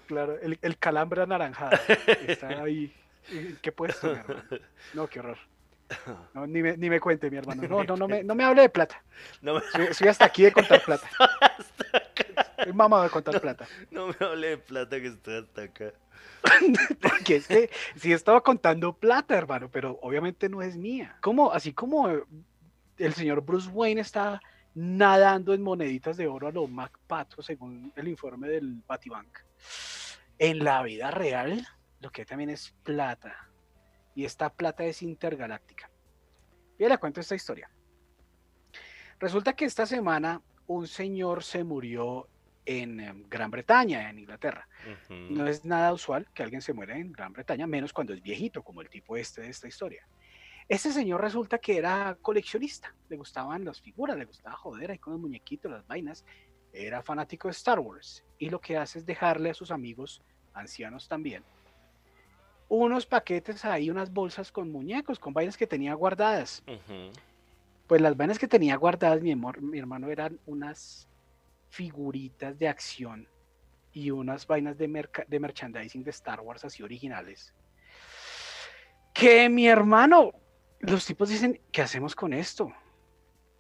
claro, 0.08 0.40
el, 0.42 0.60
el, 0.62 0.78
calambre 0.78 1.24
anaranjado. 1.24 1.78
Está 2.28 2.64
ahí. 2.64 2.94
¿En 3.30 3.58
qué 3.62 3.72
puesto, 3.72 4.16
No, 4.94 5.08
qué 5.08 5.20
horror. 5.20 5.38
No, 6.34 6.48
ni, 6.48 6.62
me, 6.62 6.78
ni 6.78 6.90
me 6.90 7.00
cuente, 7.00 7.30
mi 7.30 7.38
hermano. 7.38 7.64
No, 7.68 7.84
no, 7.84 7.96
no 7.96 8.08
me, 8.08 8.24
no 8.24 8.36
me 8.36 8.44
hable 8.44 8.64
de 8.64 8.70
plata. 8.70 9.04
No 9.42 9.62
soy, 9.92 10.08
hasta 10.08 10.26
aquí 10.26 10.44
de 10.44 10.52
contar 10.52 10.84
plata. 10.84 11.10
Soy 12.64 12.74
mamá 12.74 13.04
de 13.04 13.10
contar 13.10 13.40
plata. 13.40 13.68
No 13.92 14.08
me 14.08 14.16
hable 14.20 14.48
de 14.50 14.58
plata 14.58 15.00
que 15.00 15.08
estoy 15.08 15.38
hasta 15.38 15.64
acá. 15.64 15.94
Porque 17.02 17.38
es 17.38 17.48
que 17.48 17.70
sí 17.96 18.12
estaba 18.12 18.42
contando 18.42 18.94
plata, 18.94 19.38
hermano, 19.38 19.70
pero 19.72 20.00
obviamente 20.02 20.50
no 20.50 20.62
es 20.62 20.76
mía. 20.76 21.18
Como, 21.22 21.52
así 21.52 21.74
como 21.74 22.10
el 22.10 23.14
señor 23.14 23.42
Bruce 23.42 23.70
Wayne 23.70 24.02
está 24.02 24.42
nadando 24.74 25.54
en 25.54 25.62
moneditas 25.62 26.18
de 26.18 26.28
oro 26.28 26.48
a 26.48 26.52
lo 26.52 26.68
Mac 26.68 26.98
Pato, 27.08 27.42
según 27.42 27.92
el 27.96 28.08
informe 28.08 28.50
del 28.50 28.82
Batibank. 28.88 29.40
En 30.40 30.64
la 30.64 30.82
vida 30.84 31.12
real, 31.12 31.66
lo 32.00 32.12
que 32.12 32.26
también 32.26 32.50
es 32.50 32.74
plata 32.84 33.47
y 34.18 34.26
esta 34.26 34.50
plata 34.50 34.84
es 34.84 35.04
intergaláctica. 35.04 35.92
Y 36.80 36.90
le 36.90 36.98
cuento 36.98 37.22
esta 37.22 37.36
historia. 37.36 37.70
Resulta 39.20 39.54
que 39.54 39.66
esta 39.66 39.86
semana 39.86 40.42
un 40.66 40.88
señor 40.88 41.44
se 41.44 41.64
murió 41.64 42.28
en 42.66 43.00
em, 43.00 43.30
Gran 43.30 43.52
Bretaña, 43.52 44.10
en 44.10 44.18
Inglaterra. 44.18 44.68
No 45.08 45.46
es 45.46 45.66
nada 45.66 45.94
usual 45.94 46.28
que 46.34 46.42
alguien 46.42 46.64
se 46.64 46.74
muera 46.74 46.98
en 46.98 47.12
Gran 47.12 47.32
Bretaña, 47.32 47.68
menos 47.68 47.94
cuando 47.94 48.16
es 48.16 48.24
viejito, 48.24 48.64
como 48.64 48.82
el 48.82 48.90
tipo 48.90 49.16
este 49.16 49.42
de 49.42 49.50
esta 49.50 49.68
historia. 49.68 50.08
Este 50.68 50.92
señor 50.92 51.22
resulta 51.22 51.60
que 51.60 51.78
era 51.78 52.18
coleccionista, 52.20 52.96
le 53.10 53.18
gustaban 53.18 53.66
las 53.66 53.80
figuras, 53.80 54.18
le 54.18 54.26
gustaba 54.26 54.56
joder 54.56 54.90
ahí 54.90 54.98
con 54.98 55.14
los 55.14 55.22
muñequitos, 55.22 55.72
las 55.72 55.86
vainas, 55.86 56.26
era 56.74 57.04
fanático 57.04 57.50
de 57.50 57.52
Star 57.52 57.80
Wars 57.80 58.26
y 58.40 58.50
lo 58.50 58.60
que 58.60 58.78
hace 58.78 58.98
es 58.98 59.06
dejarle 59.06 59.52
a 59.52 59.54
sus 59.54 59.70
amigos, 59.70 60.24
ancianos 60.56 61.08
también, 61.08 61.44
unos 62.70 63.06
paquetes 63.06 63.64
ahí, 63.66 63.90
unas 63.90 64.12
bolsas 64.12 64.52
con 64.52 64.72
muñecos, 64.72 65.20
con 65.20 65.34
vainas 65.34 65.58
que 65.58 65.68
tenía 65.68 65.94
guardadas. 65.94 66.64
Pues 67.88 68.02
las 68.02 68.18
vainas 68.18 68.40
que 68.40 68.48
tenía 68.48 68.76
guardadas, 68.76 69.22
mi, 69.22 69.36
mi 69.36 69.80
hermano, 69.80 70.10
eran 70.10 70.40
unas 70.46 71.08
figuritas 71.70 72.58
de 72.60 72.68
acción 72.68 73.28
y 73.94 74.12
unas 74.12 74.46
vainas 74.46 74.78
de, 74.78 75.08
de 75.28 75.40
merchandising 75.40 76.04
de 76.04 76.12
Star 76.12 76.42
Wars 76.42 76.66
así 76.66 76.84
originales. 76.84 77.54
Que 79.14 79.50
mi 79.50 79.68
hermano, 79.68 80.34
los 80.80 81.06
tipos 81.06 81.30
dicen, 81.30 81.62
¿qué 81.72 81.82
hacemos 81.82 82.16
con 82.16 82.34
esto? 82.34 82.72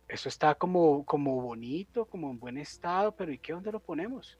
Eso 0.07 0.29
está 0.29 0.55
como, 0.55 1.05
como 1.05 1.41
bonito, 1.41 2.05
como 2.05 2.29
en 2.29 2.39
buen 2.39 2.57
estado, 2.57 3.15
pero 3.15 3.31
¿y 3.31 3.39
qué? 3.39 3.53
¿Dónde 3.53 3.71
lo 3.71 3.79
ponemos? 3.79 4.37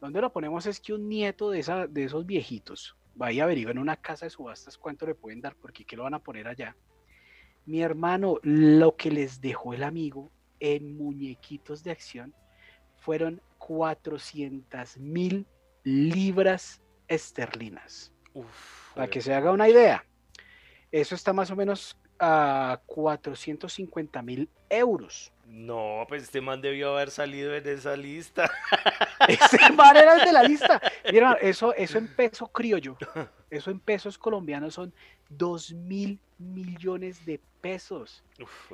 ¿Dónde 0.00 0.20
lo 0.20 0.32
ponemos? 0.32 0.66
Es 0.66 0.80
que 0.80 0.92
un 0.92 1.08
nieto 1.08 1.50
de, 1.50 1.60
esa, 1.60 1.86
de 1.86 2.04
esos 2.04 2.24
viejitos 2.26 2.96
vaya 3.14 3.44
averigua 3.44 3.72
en 3.72 3.78
una 3.78 3.96
casa 3.96 4.26
de 4.26 4.30
subastas 4.30 4.78
cuánto 4.78 5.06
le 5.06 5.14
pueden 5.14 5.40
dar, 5.40 5.54
porque 5.56 5.84
¿qué 5.84 5.96
lo 5.96 6.04
van 6.04 6.14
a 6.14 6.18
poner 6.18 6.48
allá? 6.48 6.76
Mi 7.66 7.82
hermano, 7.82 8.38
lo 8.42 8.96
que 8.96 9.10
les 9.10 9.40
dejó 9.40 9.72
el 9.74 9.82
amigo 9.82 10.30
en 10.60 10.96
muñequitos 10.96 11.82
de 11.82 11.90
acción 11.90 12.34
fueron 12.96 13.40
400 13.58 14.98
mil 14.98 15.46
libras 15.82 16.82
esterlinas. 17.08 18.12
Para 18.94 19.08
que 19.08 19.20
se 19.20 19.32
haga 19.32 19.52
una 19.52 19.68
idea, 19.68 20.04
eso 20.90 21.14
está 21.14 21.32
más 21.32 21.50
o 21.50 21.56
menos 21.56 21.98
a 22.18 22.80
450 22.86 24.22
mil 24.22 24.48
euros. 24.68 25.32
No, 25.46 26.04
pues 26.08 26.24
este 26.24 26.40
man 26.40 26.60
debió 26.60 26.94
haber 26.94 27.10
salido 27.10 27.54
en 27.54 27.66
esa 27.68 27.96
lista. 27.96 28.50
Ese 29.28 29.72
man 29.76 29.96
era 29.96 30.16
el 30.16 30.24
de 30.24 30.32
la 30.32 30.42
lista. 30.42 30.80
Mira, 31.10 31.34
eso, 31.34 31.74
eso 31.74 31.98
en 31.98 32.08
peso 32.08 32.48
criollo, 32.48 32.96
eso 33.50 33.70
en 33.70 33.80
pesos 33.80 34.18
colombianos 34.18 34.74
son 34.74 34.92
2 35.28 35.72
mil 35.72 36.18
millones 36.38 37.24
de 37.24 37.40
pesos. 37.60 38.22
Uf, 38.40 38.72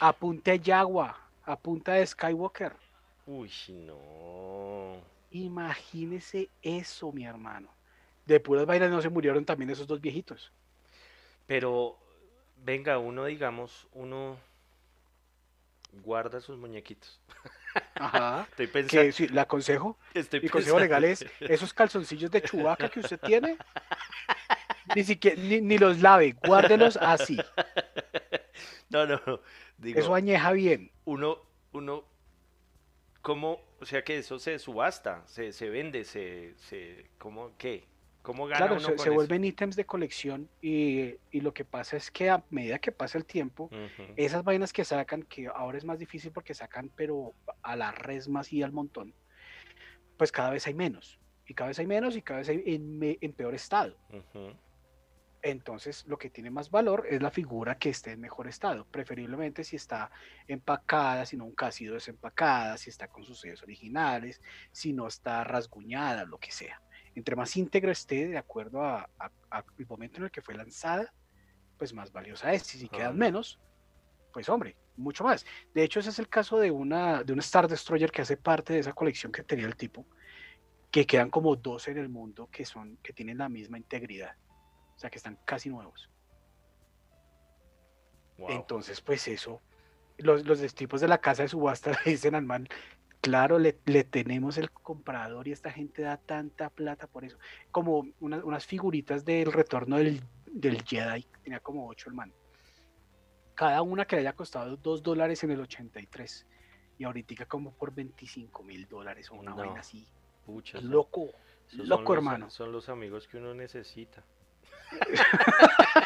a 0.00 0.12
punta 0.12 0.50
de 0.52 0.60
Yagua, 0.60 1.18
a 1.44 1.56
punta 1.56 1.92
de 1.92 2.06
Skywalker. 2.06 2.72
Uy, 3.26 3.50
no. 3.68 4.96
Imagínese 5.30 6.50
eso, 6.62 7.10
mi 7.12 7.24
hermano. 7.24 7.68
De 8.26 8.40
puras 8.40 8.66
vainas 8.66 8.90
no 8.90 9.02
se 9.02 9.08
murieron 9.08 9.44
también 9.44 9.70
esos 9.70 9.86
dos 9.86 10.00
viejitos. 10.00 10.52
Pero, 11.46 11.98
venga, 12.64 12.98
uno, 12.98 13.24
digamos, 13.26 13.86
uno 13.92 14.38
guarda 16.02 16.40
sus 16.40 16.56
muñequitos. 16.56 17.20
Ajá. 17.94 18.46
Estoy 18.50 18.66
pensando. 18.66 19.12
sí, 19.12 19.28
¿Le 19.28 19.40
aconsejo? 19.40 19.98
Estoy 20.12 20.40
Mi 20.40 20.48
consejo 20.48 20.78
legal 20.78 21.04
es 21.04 21.24
esos 21.40 21.72
calzoncillos 21.72 22.30
de 22.30 22.42
chubaca 22.42 22.88
que 22.88 23.00
usted 23.00 23.18
tiene, 23.20 23.56
ni 24.94 25.04
siquiera, 25.04 25.40
ni, 25.40 25.78
los 25.78 26.00
lave, 26.00 26.36
guárdelos 26.44 26.96
así. 26.96 27.38
No, 28.90 29.06
no, 29.06 29.20
digo, 29.78 29.98
Eso 29.98 30.14
añeja 30.14 30.52
bien. 30.52 30.92
uno, 31.04 31.38
uno, 31.72 32.04
¿cómo? 33.22 33.60
O 33.80 33.86
sea 33.86 34.04
que 34.04 34.18
eso 34.18 34.38
se 34.38 34.58
subasta, 34.58 35.26
se, 35.26 35.52
se 35.52 35.68
vende, 35.68 36.04
se, 36.04 36.54
se, 36.58 37.10
¿cómo, 37.18 37.56
qué? 37.58 37.84
¿Cómo 38.24 38.46
gana 38.46 38.56
Claro, 38.56 38.72
uno 38.76 38.80
se, 38.80 38.94
con 38.94 38.98
se 38.98 39.04
eso? 39.10 39.14
vuelven 39.14 39.44
ítems 39.44 39.76
de 39.76 39.84
colección 39.84 40.48
y, 40.62 41.14
y 41.30 41.42
lo 41.42 41.52
que 41.52 41.66
pasa 41.66 41.98
es 41.98 42.10
que 42.10 42.30
a 42.30 42.42
medida 42.48 42.78
que 42.78 42.90
pasa 42.90 43.18
el 43.18 43.26
tiempo, 43.26 43.68
esas 44.16 44.42
vainas 44.42 44.72
que 44.72 44.82
sacan, 44.82 45.24
que 45.24 45.46
ahora 45.46 45.76
es 45.76 45.84
más 45.84 45.98
difícil 45.98 46.32
porque 46.32 46.54
sacan, 46.54 46.90
pero 46.96 47.34
a 47.62 47.76
la 47.76 47.92
resma 47.92 48.40
y 48.48 48.62
al 48.62 48.72
montón, 48.72 49.14
pues 50.16 50.32
cada 50.32 50.48
vez 50.48 50.66
hay 50.66 50.72
menos. 50.72 51.20
Y 51.46 51.52
cada 51.52 51.68
vez 51.68 51.78
hay 51.78 51.86
menos 51.86 52.16
y 52.16 52.22
cada 52.22 52.38
vez 52.38 52.48
hay 52.48 52.62
en, 52.64 53.32
peor 53.34 53.54
estado. 53.54 53.94
Entonces, 55.42 56.06
lo 56.06 56.16
que 56.16 56.30
tiene 56.30 56.50
más 56.50 56.70
valor 56.70 57.06
es 57.10 57.20
la 57.20 57.30
figura 57.30 57.76
que 57.76 57.90
esté 57.90 58.12
en 58.12 58.22
mejor 58.22 58.48
estado, 58.48 58.86
preferiblemente 58.86 59.64
si 59.64 59.76
está 59.76 60.10
empacada, 60.48 61.26
si 61.26 61.36
nunca 61.36 61.66
ha 61.66 61.72
sido 61.72 61.92
desempacada, 61.92 62.78
si 62.78 62.88
está 62.88 63.08
con 63.08 63.22
sus 63.22 63.40
sellos 63.40 63.62
originales, 63.62 64.40
si 64.72 64.94
no 64.94 65.06
está 65.06 65.44
rasguñada, 65.44 66.24
lo 66.24 66.38
que 66.38 66.50
sea. 66.50 66.80
Entre 67.14 67.36
más 67.36 67.56
íntegra 67.56 67.92
esté, 67.92 68.28
de 68.28 68.38
acuerdo 68.38 68.82
a, 68.82 69.08
a- 69.18 69.64
momento 69.88 70.18
en 70.18 70.24
el 70.24 70.30
que 70.30 70.42
fue 70.42 70.54
lanzada, 70.54 71.12
pues 71.78 71.92
más 71.92 72.10
valiosa 72.12 72.52
es. 72.52 72.74
Y 72.74 72.78
si 72.78 72.88
quedan 72.88 73.16
menos, 73.16 73.60
pues 74.32 74.48
hombre, 74.48 74.76
mucho 74.96 75.24
más. 75.24 75.44
De 75.72 75.82
hecho, 75.84 76.00
ese 76.00 76.10
es 76.10 76.18
el 76.18 76.28
caso 76.28 76.58
de 76.58 76.70
una, 76.70 77.22
de 77.22 77.32
un 77.32 77.38
Star 77.40 77.68
Destroyer 77.68 78.10
que 78.10 78.22
hace 78.22 78.36
parte 78.36 78.72
de 78.72 78.80
esa 78.80 78.92
colección 78.92 79.30
que 79.32 79.42
tenía 79.44 79.66
el 79.66 79.76
tipo, 79.76 80.06
que 80.90 81.06
quedan 81.06 81.30
como 81.30 81.54
dos 81.56 81.88
en 81.88 81.98
el 81.98 82.08
mundo 82.08 82.48
que 82.50 82.64
son, 82.64 82.96
que 83.02 83.12
tienen 83.12 83.38
la 83.38 83.48
misma 83.48 83.78
integridad. 83.78 84.34
O 84.96 84.98
sea, 84.98 85.10
que 85.10 85.18
están 85.18 85.38
casi 85.44 85.68
nuevos. 85.68 86.10
Wow. 88.38 88.50
Entonces, 88.50 89.00
pues 89.00 89.26
eso, 89.28 89.60
los, 90.18 90.44
los 90.44 90.74
tipos 90.74 91.00
de 91.00 91.08
la 91.08 91.18
casa 91.18 91.42
de 91.42 91.48
subasta 91.48 91.90
le 91.90 91.96
dicen 92.12 92.34
al 92.34 92.44
man, 92.44 92.68
claro, 93.24 93.58
le, 93.58 93.78
le 93.86 94.04
tenemos 94.04 94.58
el 94.58 94.70
comprador 94.70 95.48
y 95.48 95.52
esta 95.52 95.70
gente 95.72 96.02
da 96.02 96.18
tanta 96.18 96.68
plata 96.68 97.06
por 97.06 97.24
eso. 97.24 97.38
Como 97.70 98.06
una- 98.20 98.44
unas 98.44 98.66
figuritas 98.66 99.24
del 99.24 99.50
retorno 99.50 99.96
del, 99.96 100.22
del 100.46 100.82
Jedi, 100.82 101.26
tenía 101.42 101.60
como 101.60 101.88
ocho 101.88 102.10
el 102.10 102.14
man. 102.16 102.30
Cada 103.54 103.80
una 103.80 104.04
que 104.04 104.16
le 104.16 104.20
haya 104.20 104.34
costado 104.34 104.76
dos 104.76 105.02
dólares 105.02 105.42
en 105.42 105.52
el 105.52 105.60
83. 105.62 106.46
Y 106.98 107.04
ahorita 107.04 107.46
como 107.46 107.72
por 107.72 107.94
25 107.94 108.62
mil 108.62 108.86
dólares 108.88 109.30
o 109.30 109.36
una 109.36 109.52
No, 109.52 109.56
vaina 109.56 109.80
así. 109.80 110.06
Pucha, 110.44 110.78
Loco, 110.82 111.30
loco 111.72 112.02
los- 112.14 112.18
hermano. 112.18 112.50
Son 112.50 112.70
los 112.72 112.90
amigos 112.90 113.26
que 113.26 113.38
uno 113.38 113.54
necesita. 113.54 114.22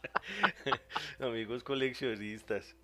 amigos 1.20 1.62
coleccionistas. 1.62 2.74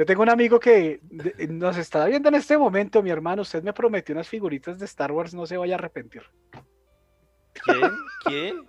Yo 0.00 0.06
tengo 0.06 0.22
un 0.22 0.30
amigo 0.30 0.58
que 0.58 0.98
de- 1.02 1.46
nos 1.48 1.76
está 1.76 2.06
viendo 2.06 2.30
en 2.30 2.34
este 2.36 2.56
momento, 2.56 3.02
mi 3.02 3.10
hermano. 3.10 3.42
Usted 3.42 3.62
me 3.62 3.74
prometió 3.74 4.14
unas 4.14 4.26
figuritas 4.26 4.78
de 4.78 4.86
Star 4.86 5.12
Wars, 5.12 5.34
no 5.34 5.44
se 5.44 5.58
vaya 5.58 5.74
a 5.74 5.78
arrepentir. 5.78 6.22
¿Quién? 7.52 7.82
¿Quién? 8.24 8.64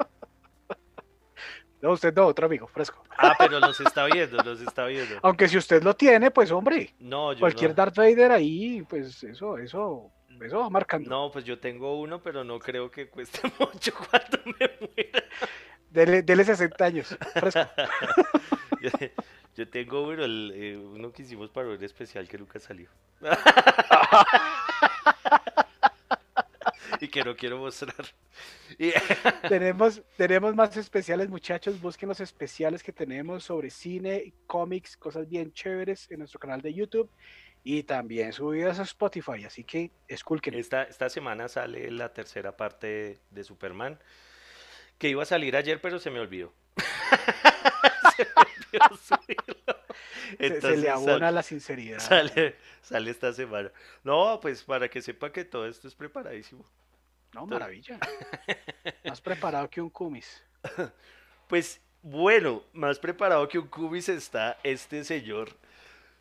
No, 1.81 1.91
usted 1.93 2.13
no, 2.13 2.25
otro 2.27 2.47
amigo, 2.47 2.67
fresco. 2.67 3.01
Ah, 3.17 3.33
pero 3.39 3.61
los 3.61 3.79
está 3.79 4.07
viendo, 4.07 4.43
los 4.43 4.59
está 4.59 4.87
viendo. 4.87 5.19
Aunque 5.23 5.47
si 5.47 5.57
usted 5.57 5.81
lo 5.81 5.95
tiene, 5.95 6.31
pues 6.31 6.51
hombre, 6.51 6.93
No, 6.99 7.31
yo 7.31 7.39
cualquier 7.39 7.71
no. 7.71 7.75
Darth 7.75 7.95
Vader 7.95 8.33
ahí, 8.33 8.81
pues 8.89 9.23
eso, 9.23 9.57
eso, 9.57 10.11
eso 10.41 10.59
va 10.59 10.69
marcando. 10.69 11.09
No, 11.09 11.31
pues 11.31 11.45
yo 11.45 11.59
tengo 11.61 11.97
uno, 12.01 12.21
pero 12.21 12.43
no 12.43 12.59
creo 12.59 12.91
que 12.91 13.09
cueste 13.09 13.39
mucho 13.57 13.93
cuando 13.95 14.37
me 14.59 14.69
muera. 14.81 15.23
Dele, 15.89 16.23
dele 16.23 16.43
60 16.43 16.83
años, 16.83 17.17
fresco. 17.35 17.61
Yo, 19.55 19.67
tengo 19.67 20.03
uno, 20.03 20.23
el, 20.23 20.51
eh, 20.55 20.77
uno 20.77 21.11
que 21.11 21.23
hicimos 21.23 21.49
para 21.49 21.69
un 21.69 21.83
especial 21.83 22.27
que 22.27 22.37
nunca 22.37 22.59
salió. 22.59 22.89
y 27.01 27.07
que 27.07 27.23
no 27.23 27.35
quiero 27.35 27.57
mostrar. 27.57 28.05
Y- 28.77 28.91
tenemos, 29.49 30.01
tenemos 30.17 30.55
más 30.55 30.75
especiales, 30.77 31.29
muchachos. 31.29 31.81
Busquen 31.81 32.09
los 32.09 32.19
especiales 32.19 32.83
que 32.83 32.93
tenemos 32.93 33.43
sobre 33.43 33.69
cine, 33.69 34.33
cómics, 34.47 34.97
cosas 34.97 35.27
bien 35.27 35.51
chéveres 35.51 36.09
en 36.11 36.19
nuestro 36.19 36.39
canal 36.39 36.61
de 36.61 36.73
YouTube 36.73 37.09
y 37.63 37.83
también 37.83 38.33
subidas 38.33 38.79
a 38.79 38.83
Spotify. 38.83 39.43
Así 39.45 39.63
que 39.63 39.91
esculquen. 40.07 40.53
esta, 40.53 40.83
esta 40.83 41.09
semana 41.09 41.47
sale 41.47 41.89
la 41.91 42.13
tercera 42.13 42.55
parte 42.55 42.87
de, 42.87 43.19
de 43.29 43.43
Superman, 43.43 43.99
que 44.97 45.09
iba 45.09 45.23
a 45.23 45.25
salir 45.25 45.55
ayer, 45.55 45.81
pero 45.81 45.99
se 45.99 46.11
me 46.11 46.19
olvidó. 46.19 46.53
se 50.61 50.77
le 50.77 50.89
abona 50.89 51.31
la 51.31 51.43
sinceridad. 51.43 51.99
Sale, 51.99 52.55
sale 52.81 53.11
esta 53.11 53.33
semana. 53.33 53.71
No, 54.03 54.39
pues 54.41 54.63
para 54.63 54.89
que 54.89 55.01
sepa 55.01 55.31
que 55.31 55.45
todo 55.45 55.67
esto 55.67 55.87
es 55.87 55.95
preparadísimo. 55.95 56.65
No, 57.33 57.45
maravilla. 57.45 57.97
Más 59.05 59.21
preparado 59.21 59.69
que 59.69 59.81
un 59.81 59.89
Kumis. 59.89 60.43
Pues 61.47 61.81
bueno, 62.01 62.63
más 62.71 62.97
preparado 62.97 63.45
que 63.49 63.59
un 63.59 63.67
cubis 63.67 64.07
está 64.07 64.57
este 64.63 65.03
señor 65.03 65.49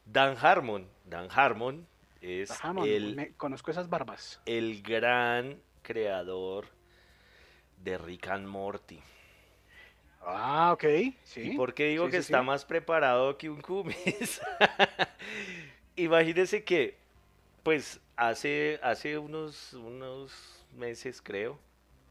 Dan 0.05 0.37
Harmon. 0.41 0.89
Dan 1.05 1.29
Harmon 1.31 1.87
es 2.21 2.51
el, 2.85 3.15
me- 3.15 3.33
conozco 3.37 3.71
esas 3.71 3.89
barbas. 3.89 4.41
el 4.45 4.83
gran 4.83 5.63
creador 5.83 6.67
de 7.77 7.97
Rick 7.97 8.27
and 8.27 8.49
Morty. 8.49 9.01
Ah, 10.21 10.73
ok. 10.73 10.85
Sí. 11.23 11.41
¿Y 11.43 11.51
por 11.53 11.75
qué 11.75 11.87
digo 11.89 12.07
Sí, 12.07 12.11
que 12.11 12.23
sí, 12.23 12.23
está 12.23 12.41
sí. 12.41 12.45
más 12.45 12.65
preparado 12.65 13.37
que 13.39 13.49
un 13.51 13.61
cumis? 13.63 14.41
Imagínese 15.97 16.65
que, 16.65 16.97
pues, 17.63 18.01
hace, 18.17 18.81
hace 18.83 19.19
unos, 19.19 19.75
unos 19.75 20.67
meses, 20.73 21.23
creo, 21.23 21.59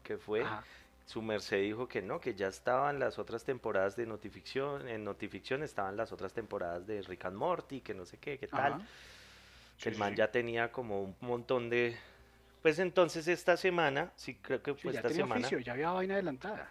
que 0.02 0.18
fue, 0.18 0.42
Ajá. 0.42 0.64
su 1.06 1.22
merced 1.22 1.60
dijo 1.62 1.88
que 1.88 2.02
no, 2.02 2.20
que 2.20 2.34
ya 2.34 2.48
estaban 2.48 2.98
las 3.00 3.18
otras 3.18 3.44
temporadas 3.44 3.96
de 3.96 4.06
Notificción, 4.06 4.88
en 4.88 5.04
Notificción 5.04 5.62
estaban 5.62 5.96
las 5.96 6.12
otras 6.12 6.32
temporadas 6.34 6.86
de 6.86 7.02
Rick 7.02 7.26
and 7.26 7.36
Morty, 7.36 7.80
que 7.80 7.94
no 7.94 8.06
sé 8.06 8.18
qué, 8.18 8.38
qué 8.38 8.48
tal, 8.48 8.74
Ajá. 8.74 8.88
que 9.80 9.88
el 9.88 9.96
man 9.96 10.14
ya 10.16 10.30
tenía 10.30 10.72
como 10.72 11.02
un 11.02 11.16
montón 11.20 11.70
de... 11.70 11.96
Pues 12.62 12.78
entonces 12.78 13.28
esta 13.28 13.56
semana, 13.56 14.12
sí 14.16 14.36
creo 14.36 14.62
que 14.62 14.74
fue 14.74 14.92
ya 14.92 15.00
esta 15.00 15.08
tenía 15.08 15.24
semana, 15.24 15.48
oficio, 15.48 15.58
ya 15.60 15.72
había 15.72 15.90
vaina 15.92 16.14
adelantada. 16.14 16.70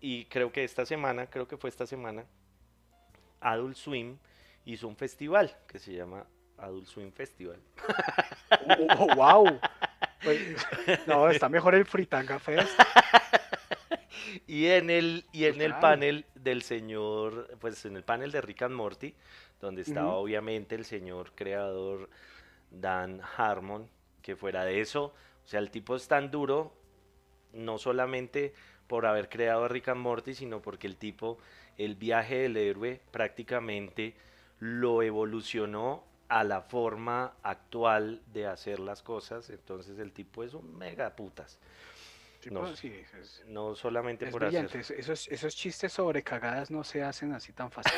Y 0.00 0.24
creo 0.26 0.50
que 0.50 0.64
esta 0.64 0.86
semana, 0.86 1.26
creo 1.26 1.46
que 1.46 1.56
fue 1.56 1.70
esta 1.70 1.86
semana, 1.86 2.24
Adult 3.40 3.76
Swim 3.76 4.18
hizo 4.64 4.88
un 4.88 4.96
festival 4.96 5.56
que 5.66 5.78
se 5.78 5.92
llama 5.92 6.26
Adult 6.58 6.86
Swim 6.86 7.12
Festival. 7.12 7.60
Oh, 8.98 9.14
wow. 9.14 9.60
Pues, 10.22 10.38
no, 11.06 11.30
está 11.30 11.48
mejor 11.48 11.74
el 11.74 11.86
Fritanga 11.86 12.38
Fest. 12.38 12.70
Y 14.46 14.66
en 14.66 14.90
el, 14.90 15.24
y 15.32 15.44
en 15.44 15.60
el 15.60 15.76
panel 15.78 16.26
del 16.34 16.62
señor, 16.62 17.56
pues 17.60 17.84
en 17.84 17.96
el 17.96 18.04
panel 18.04 18.30
de 18.30 18.40
Rick 18.40 18.62
and 18.62 18.74
Morty, 18.74 19.14
donde 19.60 19.82
estaba 19.82 20.14
obviamente 20.14 20.74
el 20.74 20.84
señor 20.84 21.32
creador 21.34 22.10
Dan 22.70 23.20
Harmon, 23.36 23.88
que 24.22 24.36
fuera 24.36 24.64
de 24.64 24.80
eso, 24.80 25.14
o 25.44 25.46
sea, 25.46 25.60
el 25.60 25.70
tipo 25.70 25.96
es 25.96 26.06
tan 26.08 26.30
duro, 26.30 26.72
no 27.52 27.78
solamente 27.78 28.54
por 28.90 29.06
haber 29.06 29.28
creado 29.28 29.64
a 29.64 29.68
Rick 29.68 29.86
and 29.88 30.00
Morty, 30.00 30.34
sino 30.34 30.60
porque 30.60 30.88
el 30.88 30.96
tipo, 30.96 31.38
el 31.78 31.94
viaje 31.94 32.38
del 32.38 32.56
héroe 32.56 33.00
prácticamente 33.12 34.14
lo 34.58 35.00
evolucionó 35.02 36.02
a 36.28 36.42
la 36.42 36.62
forma 36.62 37.34
actual 37.44 38.20
de 38.32 38.48
hacer 38.48 38.80
las 38.80 39.02
cosas, 39.02 39.48
entonces 39.50 39.96
el 40.00 40.10
tipo 40.10 40.42
es 40.42 40.54
un 40.54 40.76
mega 40.76 41.14
putas, 41.14 41.60
Sí, 42.40 42.50
No 42.50 42.60
pues, 42.62 42.78
sí, 42.80 42.92
es, 43.20 43.42
no 43.46 43.74
solamente 43.76 44.24
es 44.24 44.32
por 44.32 44.42
brillante. 44.44 44.78
hacer... 44.80 44.98
es- 44.98 45.08
Esos, 45.08 45.28
esos 45.28 45.54
chistes 45.54 45.92
sobre 45.92 46.22
cagadas 46.24 46.70
no 46.72 46.82
se 46.82 47.02
hacen 47.04 47.32
así 47.32 47.52
tan 47.52 47.70
fácil. 47.70 47.92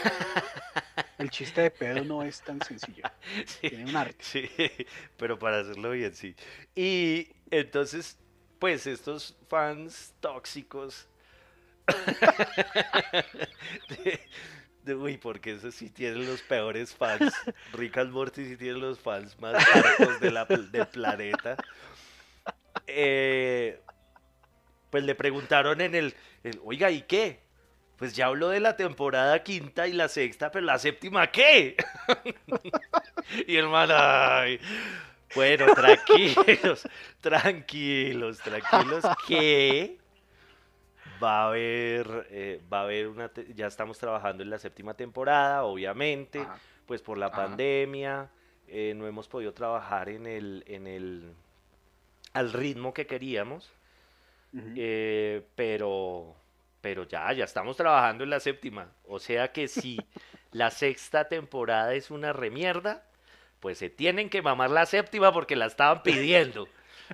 El 1.18 1.30
chiste 1.30 1.62
de 1.62 1.70
pedo 1.70 2.04
no 2.04 2.22
es 2.22 2.42
tan 2.42 2.60
sencillo. 2.60 3.04
Sí, 3.46 3.68
Tiene 3.70 3.86
un 3.86 3.96
arte. 3.96 4.16
sí, 4.18 4.50
pero 5.16 5.38
para 5.38 5.60
hacerlo 5.60 5.92
bien, 5.92 6.14
sí. 6.14 6.34
Y 6.74 7.28
entonces, 7.50 8.18
pues 8.62 8.86
estos 8.86 9.34
fans 9.48 10.14
tóxicos 10.20 11.08
de, 13.88 14.20
de- 14.84 14.94
uy, 14.94 15.16
porque 15.18 15.54
esos 15.54 15.74
sí 15.74 15.90
tienen 15.90 16.24
los 16.28 16.42
peores 16.42 16.94
fans. 16.94 17.34
Rick 17.72 17.98
and 17.98 18.12
Morty 18.12 18.44
sí 18.44 18.56
tienen 18.56 18.80
los 18.80 19.00
fans 19.00 19.36
más 19.40 19.56
hartos 19.74 20.20
de 20.20 20.30
la 20.30 20.44
del 20.44 20.86
planeta. 20.86 21.56
Eh, 22.86 23.80
pues 24.90 25.02
le 25.02 25.16
preguntaron 25.16 25.80
en 25.80 25.96
el, 25.96 26.14
el, 26.44 26.60
oiga, 26.62 26.88
¿y 26.92 27.02
qué? 27.02 27.40
Pues 27.96 28.14
ya 28.14 28.26
habló 28.26 28.48
de 28.48 28.60
la 28.60 28.76
temporada 28.76 29.42
quinta 29.42 29.88
y 29.88 29.92
la 29.92 30.06
sexta, 30.06 30.52
pero 30.52 30.64
la 30.64 30.78
séptima, 30.78 31.32
¿qué? 31.32 31.76
y 33.48 33.56
el 33.56 33.66
man, 33.66 33.88
ay, 33.92 34.60
bueno, 35.34 35.66
tranquilos, 35.74 36.88
tranquilos, 37.20 38.38
tranquilos, 38.38 39.04
que 39.26 39.98
Va 41.22 41.44
a 41.44 41.48
haber, 41.48 42.26
eh, 42.30 42.60
va 42.72 42.80
a 42.80 42.82
haber 42.82 43.06
una, 43.06 43.30
ya 43.54 43.68
estamos 43.68 43.96
trabajando 43.96 44.42
en 44.42 44.50
la 44.50 44.58
séptima 44.58 44.94
temporada, 44.94 45.62
obviamente, 45.62 46.44
pues 46.84 47.00
por 47.00 47.16
la 47.16 47.30
pandemia, 47.30 48.28
eh, 48.66 48.92
no 48.96 49.06
hemos 49.06 49.28
podido 49.28 49.54
trabajar 49.54 50.08
en 50.08 50.26
el, 50.26 50.64
en 50.66 50.88
el, 50.88 51.32
al 52.32 52.52
ritmo 52.52 52.92
que 52.92 53.06
queríamos, 53.06 53.70
eh, 54.74 55.46
pero, 55.54 56.34
pero 56.80 57.04
ya, 57.04 57.32
ya 57.32 57.44
estamos 57.44 57.76
trabajando 57.76 58.24
en 58.24 58.30
la 58.30 58.40
séptima. 58.40 58.90
O 59.06 59.20
sea 59.20 59.52
que 59.52 59.68
si 59.68 60.00
la 60.50 60.72
sexta 60.72 61.28
temporada 61.28 61.94
es 61.94 62.10
una 62.10 62.32
remierda, 62.32 63.04
pues 63.62 63.78
se 63.78 63.88
tienen 63.88 64.28
que 64.28 64.42
mamar 64.42 64.70
la 64.70 64.84
séptima 64.86 65.32
porque 65.32 65.54
la 65.54 65.66
estaban 65.66 66.02
pidiendo. 66.02 66.68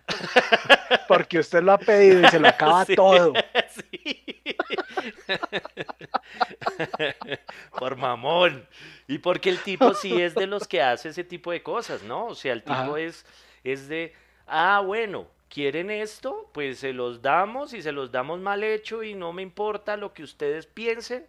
Porque 1.09 1.41
usted 1.41 1.63
lo 1.63 1.73
ha 1.73 1.79
pedido 1.79 2.23
y 2.23 2.29
se 2.29 2.39
lo 2.39 2.49
acaba 2.49 2.87
todo. 2.97 3.35
Por 7.79 7.97
mamón. 7.97 8.67
Y 9.09 9.19
porque 9.19 9.51
el 9.51 9.59
tipo 9.59 9.93
sí 9.93 10.23
es 10.23 10.37
de 10.37 10.47
los 10.47 10.69
que 10.69 10.81
hace 10.81 11.09
ese 11.09 11.25
tipo 11.25 11.51
de 11.51 11.63
cosas, 11.63 12.05
¿no? 12.05 12.27
O 12.27 12.35
sea, 12.35 12.53
el 12.53 12.63
tipo 12.63 12.97
es, 12.97 13.27
es 13.65 13.89
de, 13.89 14.15
ah, 14.47 14.81
bueno, 14.85 15.27
quieren 15.49 15.91
esto, 15.91 16.49
pues 16.55 16.79
se 16.79 16.93
los 16.93 17.21
damos 17.21 17.75
y 17.75 17.83
se 17.83 17.91
los 17.91 18.13
damos 18.13 18.39
mal 18.39 18.63
hecho 18.63 19.03
y 19.03 19.15
no 19.15 19.33
me 19.33 19.43
importa 19.43 19.97
lo 19.97 20.15
que 20.15 20.23
ustedes 20.23 20.67
piensen. 20.67 21.27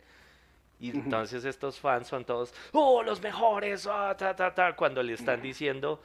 Y 0.80 0.92
entonces 0.92 1.44
estos 1.44 1.78
fans 1.78 2.08
son 2.08 2.24
todos, 2.24 2.54
oh, 2.72 3.04
los 3.04 3.22
mejores, 3.22 3.86
ah, 3.86 4.16
ta, 4.18 4.34
ta, 4.34 4.54
ta, 4.54 4.76
cuando 4.76 5.04
le 5.04 5.14
están 5.14 5.42
diciendo, 5.42 6.02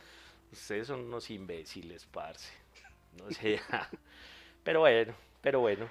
ustedes 0.51 0.89
son 0.89 1.01
unos 1.01 1.31
imbéciles, 1.31 2.07
parce. 2.07 2.53
No 3.17 3.31
sé. 3.31 3.61
pero 4.65 4.81
bueno, 4.81 5.15
pero 5.41 5.61
bueno. 5.61 5.89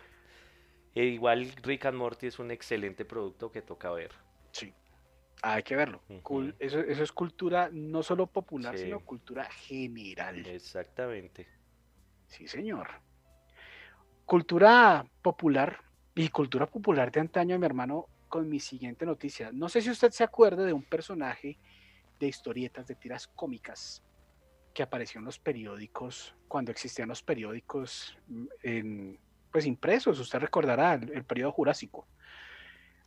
E 0.93 1.05
igual 1.05 1.49
Rick 1.63 1.85
and 1.85 1.97
Morty 1.97 2.27
es 2.27 2.37
un 2.37 2.51
excelente 2.51 3.05
producto 3.05 3.49
que 3.49 3.61
toca 3.61 3.89
ver. 3.91 4.11
Sí. 4.51 4.73
Hay 5.41 5.63
que 5.63 5.75
verlo. 5.75 6.01
eso, 6.59 6.79
es 6.79 7.11
cultura 7.13 7.69
no 7.71 8.03
solo 8.03 8.27
popular, 8.27 8.77
sino 8.77 8.99
cultura 8.99 9.45
general. 9.45 10.45
Exactamente. 10.45 11.47
Sí, 12.27 12.47
señor. 12.47 12.89
Cultura 14.25 15.05
popular 15.21 15.79
y 16.15 16.29
cultura 16.29 16.65
popular 16.65 17.11
de 17.11 17.21
antaño, 17.21 17.57
mi 17.57 17.65
hermano, 17.65 18.07
con 18.33 18.49
mi 18.49 18.59
siguiente 18.59 19.05
noticia. 19.05 19.51
No 19.53 19.69
sé 19.69 19.79
si 19.79 19.91
usted 19.91 20.09
se 20.09 20.23
acuerda 20.23 20.65
de 20.65 20.73
un 20.73 20.81
personaje 20.81 21.59
de 22.19 22.27
historietas, 22.27 22.87
de 22.87 22.95
tiras 22.95 23.27
cómicas, 23.27 24.01
que 24.73 24.81
apareció 24.81 25.19
en 25.19 25.25
los 25.25 25.37
periódicos, 25.37 26.35
cuando 26.47 26.71
existían 26.71 27.09
los 27.09 27.21
periódicos 27.21 28.17
mm, 28.25 28.45
en, 28.63 29.19
pues 29.51 29.67
impresos, 29.67 30.19
usted 30.19 30.39
recordará 30.39 30.95
el, 30.95 31.23
periodo 31.25 31.51
jurásico. 31.51 32.07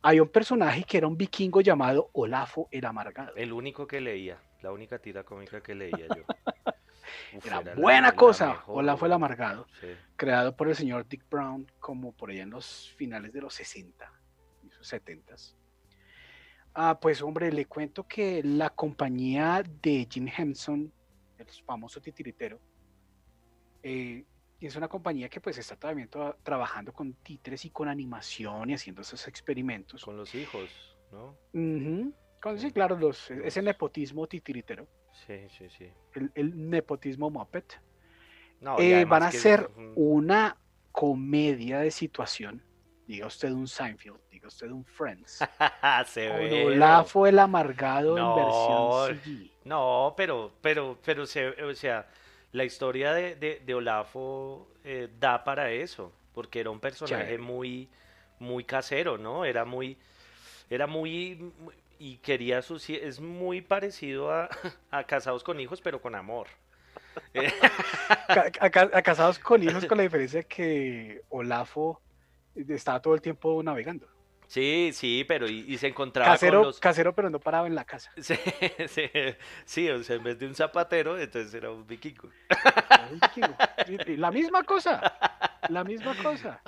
Hay 0.01 0.21
un 0.21 0.29
personaje 0.29 0.85
que 0.85 0.97
era 0.97 1.07
un 1.07 1.17
vikingo 1.17 1.59
llamado 1.59 2.09
Olafo 2.13 2.69
el 2.71 2.85
Amargado. 2.85 3.35
El 3.35 3.51
único 3.51 3.85
que 3.85 3.99
leía, 3.99 4.41
la 4.61 4.71
única 4.71 4.97
tira 4.97 5.25
cómica 5.25 5.59
que 5.61 5.75
leía 5.75 6.07
yo. 6.07 6.23
era, 7.45 7.75
buena 7.75 8.13
cosa, 8.13 8.63
Olafo 8.67 9.05
el 9.05 9.11
Amargado, 9.11 9.67
creado 10.15 10.55
por 10.55 10.69
el 10.69 10.75
señor 10.77 11.05
Dick 11.05 11.29
Brown 11.29 11.69
como 11.81 12.13
por 12.13 12.29
allá 12.29 12.43
en 12.43 12.51
los 12.51 12.93
finales 12.95 13.33
de 13.33 13.41
los 13.41 13.53
60, 13.55 14.09
70. 14.87 15.35
Ah, 16.73 16.99
pues 16.99 17.21
hombre, 17.21 17.51
le 17.51 17.65
cuento 17.65 18.07
que 18.07 18.41
la 18.43 18.69
compañía 18.69 19.63
de 19.81 20.07
Jim 20.09 20.27
Henson 20.35 20.91
el 21.37 21.47
famoso 21.65 22.01
titiritero, 22.01 22.59
eh, 23.83 24.23
es 24.59 24.75
una 24.75 24.87
compañía 24.87 25.29
que 25.29 25.39
pues 25.39 25.57
está 25.57 25.75
todavía 25.75 26.07
trabajando 26.43 26.91
con 26.91 27.13
títeres 27.13 27.63
y 27.65 27.69
con 27.69 27.87
animación 27.87 28.69
y 28.69 28.73
haciendo 28.73 29.01
esos 29.01 29.27
experimentos. 29.27 30.03
Con 30.03 30.17
los 30.17 30.33
hijos, 30.33 30.97
¿no? 31.11 31.37
sí, 32.57 32.71
claro, 32.71 32.97
los, 32.97 33.29
ese 33.29 33.61
nepotismo 33.61 34.25
titiritero. 34.27 34.87
Sí, 35.25 35.47
sí, 35.49 35.69
sí. 35.69 35.91
El, 36.33 36.69
nepotismo 36.69 37.29
Muppet. 37.29 37.81
Eh, 38.79 39.05
van 39.05 39.23
a 39.23 39.27
hacer 39.27 39.69
una 39.95 40.57
comedia 40.91 41.79
de 41.79 41.91
situación. 41.91 42.63
Diga 43.07 43.27
usted 43.27 43.51
un 43.51 43.67
Seinfeld, 43.67 44.19
diga 44.29 44.49
usted 44.49 44.69
un 44.69 44.83
Friends. 44.83 45.39
Se 46.07 46.27
ve. 46.27 46.65
Olafo 46.65 47.25
el 47.25 47.39
amargado 47.39 48.17
en 48.17 48.35
versión 48.35 49.23
CG. 49.23 49.51
No, 49.63 50.13
pero, 50.17 50.51
pero, 50.61 50.97
pero, 51.05 51.23
o 51.23 51.73
sea, 51.73 52.05
la 52.51 52.65
historia 52.65 53.13
de, 53.13 53.35
de, 53.65 53.73
Olafo 53.73 54.67
eh, 54.83 55.07
da 55.19 55.43
para 55.43 55.71
eso, 55.71 56.11
porque 56.33 56.59
era 56.59 56.69
un 56.69 56.81
personaje 56.81 57.37
muy, 57.37 57.87
muy 58.39 58.65
casero, 58.65 59.17
¿no? 59.17 59.45
Era 59.45 59.63
muy, 59.63 59.97
era 60.69 60.85
muy, 60.85 61.53
y 61.99 62.17
quería 62.17 62.61
sus, 62.61 62.89
es 62.89 63.21
muy 63.21 63.61
parecido 63.61 64.31
a, 64.33 64.49
a 64.91 65.03
Casados 65.05 65.43
con 65.43 65.59
Hijos, 65.61 65.81
pero 65.81 66.01
con 66.01 66.13
amor. 66.13 66.47
a, 68.59 69.01
Casados 69.01 69.39
con 69.39 69.63
Hijos 69.63 69.85
con 69.85 69.97
la 69.97 70.03
diferencia 70.03 70.43
que 70.43 71.21
Olafo 71.29 72.01
estaba 72.69 73.01
todo 73.01 73.13
el 73.15 73.21
tiempo 73.21 73.61
navegando. 73.63 74.07
Sí, 74.47 74.91
sí, 74.93 75.25
pero 75.27 75.47
y, 75.47 75.77
se 75.77 75.87
encontraba 75.87 76.31
casero, 76.31 76.59
con 76.59 76.67
los... 76.67 76.79
Casero, 76.79 77.13
pero 77.13 77.29
no 77.29 77.39
paraba 77.39 77.67
en 77.67 77.75
la 77.75 77.83
casa. 77.83 78.11
Sí, 78.21 78.35
sí, 78.87 79.09
sí, 79.65 79.89
o 79.89 80.01
sea, 80.03 80.15
en 80.15 80.23
vez 80.23 80.39
de 80.39 80.47
un 80.47 80.55
zapatero, 80.55 81.19
entonces 81.19 81.53
era 81.53 81.69
un 81.69 81.85
vikingo. 81.85 82.29
La 84.17 84.31
misma 84.31 84.63
cosa, 84.63 85.17
la 85.69 85.83
misma 85.83 86.15
cosa. 86.23 86.61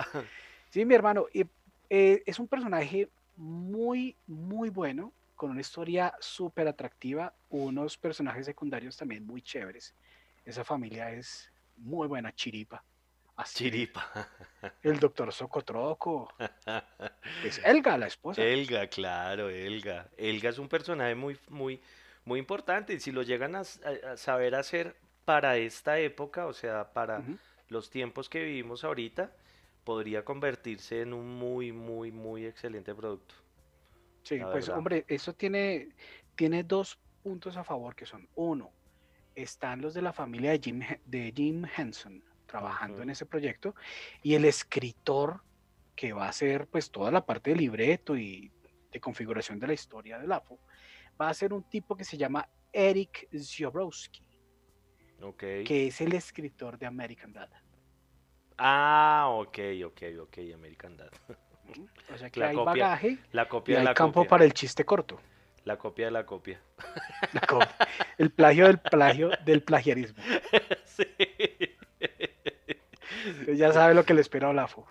Sí, 0.68 0.84
mi 0.84 0.94
hermano, 0.94 1.26
eh, 1.32 2.22
es 2.26 2.38
un 2.38 2.48
personaje 2.48 3.08
muy, 3.36 4.14
muy 4.26 4.68
bueno, 4.68 5.12
con 5.34 5.50
una 5.50 5.62
historia 5.62 6.14
súper 6.20 6.68
atractiva, 6.68 7.34
unos 7.48 7.96
personajes 7.96 8.44
secundarios 8.44 8.96
también 8.96 9.26
muy 9.26 9.40
chéveres. 9.40 9.94
Esa 10.44 10.64
familia 10.64 11.10
es 11.12 11.50
muy 11.78 12.06
buena, 12.08 12.34
chiripa. 12.34 12.84
Chiripa. 13.44 14.28
El 14.82 14.98
doctor 14.98 15.32
Socotroco. 15.32 16.32
Es 17.44 17.60
Elga, 17.64 17.96
la 17.96 18.06
esposa. 18.06 18.42
Elga, 18.42 18.86
claro, 18.88 19.48
Elga. 19.48 20.08
Elga 20.16 20.50
es 20.50 20.58
un 20.58 20.68
personaje 20.68 21.14
muy, 21.14 21.38
muy, 21.48 21.80
muy 22.24 22.38
importante. 22.38 22.94
Y 22.94 23.00
si 23.00 23.12
lo 23.12 23.22
llegan 23.22 23.56
a, 23.56 23.64
saber 24.16 24.54
hacer 24.54 24.96
para 25.24 25.56
esta 25.56 25.98
época, 25.98 26.46
o 26.46 26.52
sea, 26.52 26.92
para 26.92 27.22
los 27.68 27.90
tiempos 27.90 28.28
que 28.28 28.42
vivimos 28.42 28.84
ahorita, 28.84 29.32
podría 29.84 30.24
convertirse 30.24 31.02
en 31.02 31.12
un 31.12 31.26
muy, 31.26 31.72
muy, 31.72 32.10
muy 32.10 32.46
excelente 32.46 32.94
producto. 32.94 33.34
Sí, 34.22 34.38
pues 34.52 34.68
hombre, 34.68 35.04
eso 35.08 35.32
tiene, 35.34 35.88
tiene 36.34 36.62
dos 36.62 36.98
puntos 37.22 37.56
a 37.56 37.64
favor 37.64 37.94
que 37.94 38.06
son, 38.06 38.28
uno, 38.34 38.70
están 39.34 39.80
los 39.80 39.94
de 39.94 40.02
la 40.02 40.12
familia 40.12 40.50
de 40.52 40.60
Jim, 40.62 40.80
de 41.04 41.32
Jim 41.34 41.64
Henson, 41.76 42.22
trabajando 42.50 43.02
en 43.02 43.10
ese 43.10 43.26
proyecto 43.26 43.74
y 44.22 44.34
el 44.34 44.44
escritor 44.44 45.42
que 45.94 46.12
va 46.12 46.26
a 46.26 46.30
hacer 46.30 46.66
pues 46.66 46.90
toda 46.90 47.10
la 47.10 47.24
parte 47.24 47.50
de 47.50 47.56
libreto 47.56 48.16
y 48.16 48.50
de 48.90 49.00
configuración 49.00 49.60
de 49.60 49.68
la 49.68 49.72
historia 49.74 50.18
del 50.18 50.32
AFO 50.32 50.58
va 51.20 51.28
a 51.28 51.34
ser 51.34 51.52
un 51.52 51.62
tipo 51.62 51.96
que 51.96 52.04
se 52.04 52.16
llama 52.16 52.48
Eric 52.72 53.28
Ziobrowski 53.38 54.30
que 55.38 55.86
es 55.86 56.00
el 56.00 56.14
escritor 56.14 56.78
de 56.78 56.86
American 56.86 57.32
Dad. 57.32 57.50
Ah, 58.56 59.26
ok, 59.28 59.58
ok, 59.86 60.02
ok, 60.22 60.38
American 60.54 60.96
Dad. 60.96 61.10
O 62.12 62.18
sea 62.18 62.30
que 62.30 62.42
hay 62.42 62.56
bagaje 62.56 63.18
la 63.32 63.48
copia 63.48 63.74
y 63.74 63.78
hay 63.78 63.84
la 63.84 63.94
campo 63.94 64.24
para 64.24 64.44
el 64.44 64.52
chiste 64.52 64.84
corto. 64.84 65.20
La 65.64 65.76
copia 65.76 66.06
de 66.06 66.10
la 66.10 66.24
copia. 66.24 66.60
El 68.16 68.30
plagio 68.30 68.66
del 68.66 68.78
plagio 68.78 69.30
del 69.44 69.62
plagiarismo. 69.62 70.22
Sí 70.86 71.06
ya 73.56 73.72
sabe 73.72 73.94
lo 73.94 74.04
que 74.04 74.14
le 74.14 74.20
espera 74.20 74.48
a 74.48 74.50
Olafo. 74.50 74.86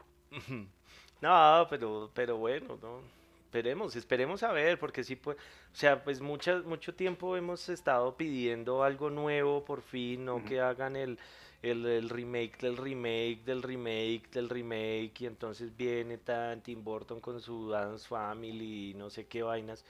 No, 1.21 1.67
pero, 1.69 2.09
pero 2.13 2.37
bueno, 2.37 2.77
no. 2.81 3.01
Esperemos, 3.49 3.95
esperemos 3.95 4.43
a 4.43 4.51
ver, 4.51 4.77
porque 4.77 5.03
sí, 5.03 5.15
pues, 5.15 5.35
o 5.35 5.75
sea, 5.75 6.03
pues 6.03 6.21
mucho 6.21 6.93
tiempo 6.95 7.35
hemos 7.35 7.67
estado 7.67 8.15
pidiendo 8.15 8.83
algo 8.83 9.09
nuevo 9.09 9.65
por 9.65 9.81
fin, 9.81 10.23
no 10.23 10.45
que 10.45 10.61
hagan 10.61 10.95
el, 10.95 11.17
el, 11.63 12.09
remake 12.09 12.59
del 12.59 12.77
remake 12.77 13.43
del 13.43 13.63
remake 13.63 14.29
del 14.31 14.49
remake, 14.49 15.21
y 15.21 15.25
entonces 15.25 15.75
viene 15.75 16.19
tan 16.19 16.61
Tim 16.61 16.83
Burton 16.83 17.19
con 17.19 17.41
su 17.41 17.69
Dance 17.69 18.07
Family 18.07 18.91
y 18.91 18.93
no 18.93 19.09
sé 19.09 19.25
qué 19.25 19.41
vainas. 19.41 19.83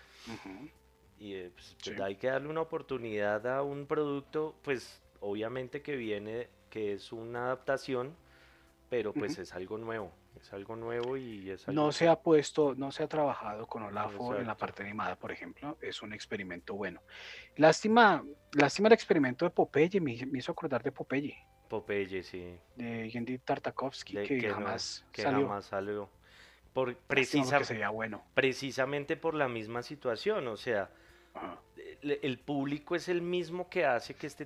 Y 1.20 1.34
eh, 1.34 1.52
pues, 1.54 1.76
pues, 1.84 2.00
hay 2.00 2.16
que 2.16 2.28
darle 2.28 2.48
una 2.48 2.62
oportunidad 2.62 3.46
a 3.46 3.62
un 3.62 3.88
producto, 3.88 4.56
pues 4.62 5.02
obviamente 5.20 5.82
que 5.82 5.98
viene, 5.98 6.48
que 6.70 6.94
es 6.94 7.12
una 7.12 7.48
adaptación 7.48 8.16
pero 8.90 9.14
pues 9.14 9.38
es 9.38 9.54
algo 9.54 9.78
nuevo, 9.78 10.12
es 10.42 10.52
algo 10.52 10.76
nuevo 10.76 11.16
y 11.16 11.52
es 11.52 11.68
No 11.68 11.92
se 11.92 12.08
ha 12.08 12.20
puesto, 12.20 12.74
no 12.76 12.92
se 12.92 13.04
ha 13.04 13.08
trabajado 13.08 13.68
con 13.68 13.84
Olafo 13.84 14.36
en 14.36 14.48
la 14.48 14.58
parte 14.58 14.82
animada, 14.84 15.16
por 15.16 15.32
ejemplo, 15.32 15.78
es 15.80 16.02
un 16.02 16.12
experimento 16.12 16.74
bueno. 16.74 17.02
Lástima, 17.56 18.24
lástima 18.54 18.88
el 18.88 18.94
experimento 18.94 19.46
de 19.46 19.52
Popeye, 19.52 20.02
me, 20.02 20.14
hizo 20.14 20.52
acordar 20.52 20.82
de 20.82 20.92
Popeye. 20.92 21.38
Popeye, 21.70 22.24
sí. 22.24 22.60
De 22.76 23.10
Gendy 23.12 23.38
Tartakovsky, 23.38 24.24
que, 24.24 24.50
jamás 24.50 25.06
salió. 25.62 26.10
Por, 26.74 26.98
bueno. 27.94 28.24
Precisamente 28.34 29.18
por 29.18 29.36
la 29.36 29.48
misma 29.48 29.84
situación, 29.84 30.48
o 30.48 30.58
sea, 30.58 30.90
el, 32.02 32.40
público 32.40 32.96
es 32.96 33.08
el 33.08 33.22
mismo 33.22 33.70
que 33.70 33.86
hace 33.86 34.16
que 34.16 34.28
este... 34.28 34.46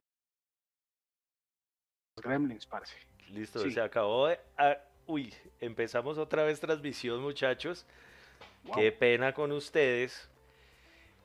Gremlins, 2.21 2.65
parce. 2.65 3.12
Listo, 3.33 3.69
se 3.69 3.81
acabó 3.81 4.27
de... 4.27 4.39
Ah, 4.57 4.77
uy, 5.07 5.33
empezamos 5.59 6.17
otra 6.17 6.43
vez 6.43 6.59
transmisión, 6.59 7.21
muchachos. 7.21 7.85
Qué 8.75 8.91
pena 8.91 9.33
con 9.33 9.51
ustedes. 9.51 10.29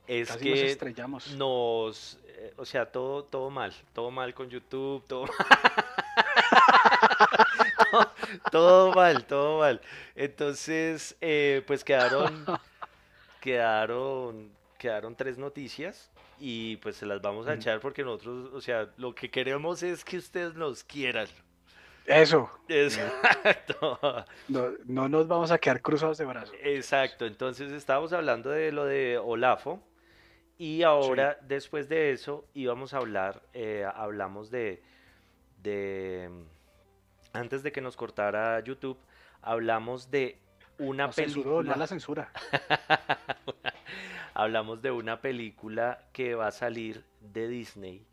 Es 0.07 0.35
que 0.39 0.51
nos 0.51 0.59
estrellamos. 0.61 1.35
Nos, 1.35 2.19
eh, 2.27 2.55
o 2.57 2.65
sea, 2.65 2.87
todo, 2.87 3.25
todo 3.25 3.51
mal, 3.51 3.75
todo 3.93 4.11
mal 4.11 4.33
con 4.33 4.49
YouTube, 4.49 5.05
todo 5.07 5.27
todo, 8.51 8.95
mal, 8.95 9.27
todo 9.27 9.59
mal. 9.59 9.81
Entonces, 10.15 11.15
eh, 11.21 11.63
pues 11.67 11.85
quedaron, 11.85 12.47
quedaron, 13.43 14.51
quedaron 14.79 15.15
tres 15.15 15.37
noticias 15.37 16.11
y 16.41 16.77
pues 16.79 16.97
se 16.97 17.05
las 17.05 17.21
vamos 17.21 17.47
a 17.47 17.55
echar 17.55 17.81
porque 17.81 18.03
nosotros, 18.03 18.51
o 18.55 18.63
sea, 18.63 18.89
lo 18.97 19.15
que 19.15 19.31
queremos 19.31 19.83
es 19.83 20.05
que 20.05 20.17
ustedes 20.17 20.55
nos 20.55 20.83
quieran. 20.85 21.29
Eso. 22.09 22.51
Exacto. 22.69 23.99
No, 24.49 24.71
no, 24.87 25.09
nos 25.09 25.29
vamos 25.29 25.51
a 25.51 25.59
quedar 25.59 25.83
cruzados 25.83 26.17
de 26.17 26.25
brazos. 26.25 26.57
Exacto. 26.63 27.27
Entonces 27.27 27.71
estábamos 27.71 28.13
hablando 28.15 28.51
de 28.51 28.73
lo 28.73 28.87
de 28.87 29.19
Olafo. 29.19 29.83
Y 30.57 30.83
ahora, 30.83 31.39
después 31.43 31.89
de 31.89 32.11
eso, 32.11 32.45
íbamos 32.53 32.93
a 32.93 32.97
hablar, 32.97 33.43
eh, 33.53 33.87
hablamos 33.95 34.51
de, 34.51 34.83
de, 35.63 36.29
antes 37.33 37.63
de 37.63 37.71
que 37.71 37.81
nos 37.81 37.97
cortara 37.97 38.59
YouTube, 38.65 38.99
hablamos 39.41 40.11
de 40.11 40.37
una 40.79 41.11
película. 41.11 41.77
la 41.77 41.87
censura. 41.87 42.33
hablamos 44.35 44.83
de 44.83 44.91
una 44.91 45.21
película 45.21 46.09
que 46.13 46.35
va 46.35 46.49
a 46.49 46.53
salir 46.53 47.05
de 47.21 47.47
Disney, 47.47 48.05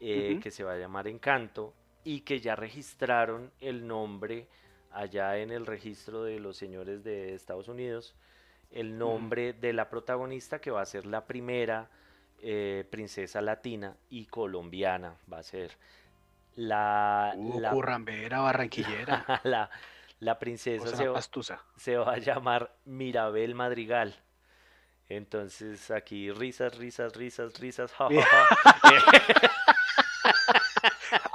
eh, 0.00 0.40
que 0.42 0.50
se 0.50 0.64
va 0.64 0.72
a 0.72 0.76
llamar 0.76 1.08
Encanto, 1.08 1.72
y 2.04 2.20
que 2.20 2.40
ya 2.40 2.56
registraron 2.56 3.50
el 3.60 3.86
nombre 3.86 4.48
allá 4.90 5.38
en 5.38 5.50
el 5.50 5.66
registro 5.66 6.24
de 6.24 6.38
los 6.38 6.56
señores 6.56 7.02
de 7.04 7.34
Estados 7.34 7.68
Unidos, 7.68 8.14
el 8.70 8.98
nombre 8.98 9.52
de 9.52 9.72
la 9.72 9.88
protagonista 9.88 10.60
que 10.60 10.70
va 10.70 10.82
a 10.82 10.86
ser 10.86 11.06
la 11.06 11.26
primera 11.26 11.88
eh, 12.40 12.84
princesa 12.90 13.40
latina 13.40 13.96
y 14.10 14.26
colombiana, 14.26 15.14
va 15.32 15.38
a 15.38 15.42
ser 15.42 15.76
la... 16.56 17.32
Uh, 17.36 17.60
la 17.60 17.72
barranquillera. 18.40 19.40
La, 19.44 19.70
la 20.20 20.38
princesa 20.38 20.94
se 20.94 21.08
va, 21.08 21.20
se 21.76 21.96
va, 21.96 22.12
a 22.12 22.18
llamar 22.18 22.72
Mirabel 22.84 23.54
Madrigal. 23.54 24.14
Entonces 25.08 25.90
aquí 25.90 26.30
risas, 26.30 26.76
risas, 26.78 27.14
risas, 27.14 27.58
risas. 27.58 27.92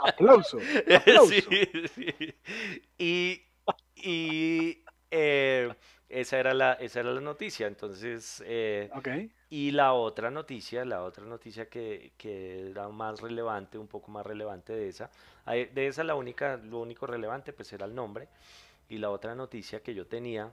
aplauso. 0.06 0.58
Y, 3.00 3.41
y 3.95 4.84
eh, 5.12 5.74
esa, 6.10 6.39
era 6.39 6.54
la, 6.54 6.74
esa 6.74 7.02
era 7.02 7.12
la 7.12 7.22
noticia. 7.22 7.68
Entonces, 7.68 8.43
eh, 8.45 8.89
y 9.50 9.72
la 9.72 9.93
otra 9.93 10.32
noticia, 10.32 10.86
la 10.86 11.04
otra 11.04 11.26
noticia 11.26 11.70
que, 11.70 12.14
que, 12.18 12.70
era 12.70 12.89
más 12.89 13.22
relevante, 13.22 13.78
un 13.78 13.88
poco 13.88 14.12
más 14.12 14.26
relevante 14.26 14.74
de 14.74 14.89
esa, 14.89 15.10
de 15.45 15.88
esa 15.88 16.04
la 16.04 16.16
única, 16.16 16.58
lo 16.58 16.80
único 16.80 17.08
relevante 17.08 17.54
pues 17.54 17.72
era 17.74 17.86
el 17.86 17.95
nombre. 17.95 18.28
Y 18.89 18.98
la 18.98 19.10
otra 19.10 19.36
noticia 19.36 19.82
que 19.82 19.93
yo 19.93 20.08
tenía 20.08 20.52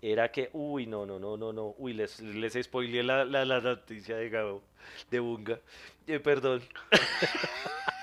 era 0.00 0.30
que, 0.30 0.50
uy, 0.52 0.86
no, 0.86 1.06
no, 1.06 1.18
no, 1.18 1.36
no, 1.36 1.52
no, 1.52 1.74
uy, 1.78 1.92
les, 1.92 2.20
les 2.20 2.54
spoileé 2.62 3.02
la, 3.02 3.24
la, 3.24 3.44
la 3.44 3.60
noticia 3.60 4.16
de 4.16 4.28
Gabo, 4.30 4.62
de 5.10 5.20
Bunga, 5.20 5.60
eh, 6.06 6.20
perdón. 6.20 6.62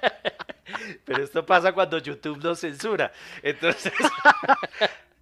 Pero 1.04 1.22
esto 1.24 1.44
pasa 1.44 1.72
cuando 1.72 1.98
YouTube 1.98 2.42
no 2.42 2.54
censura. 2.54 3.12
Entonces. 3.42 3.92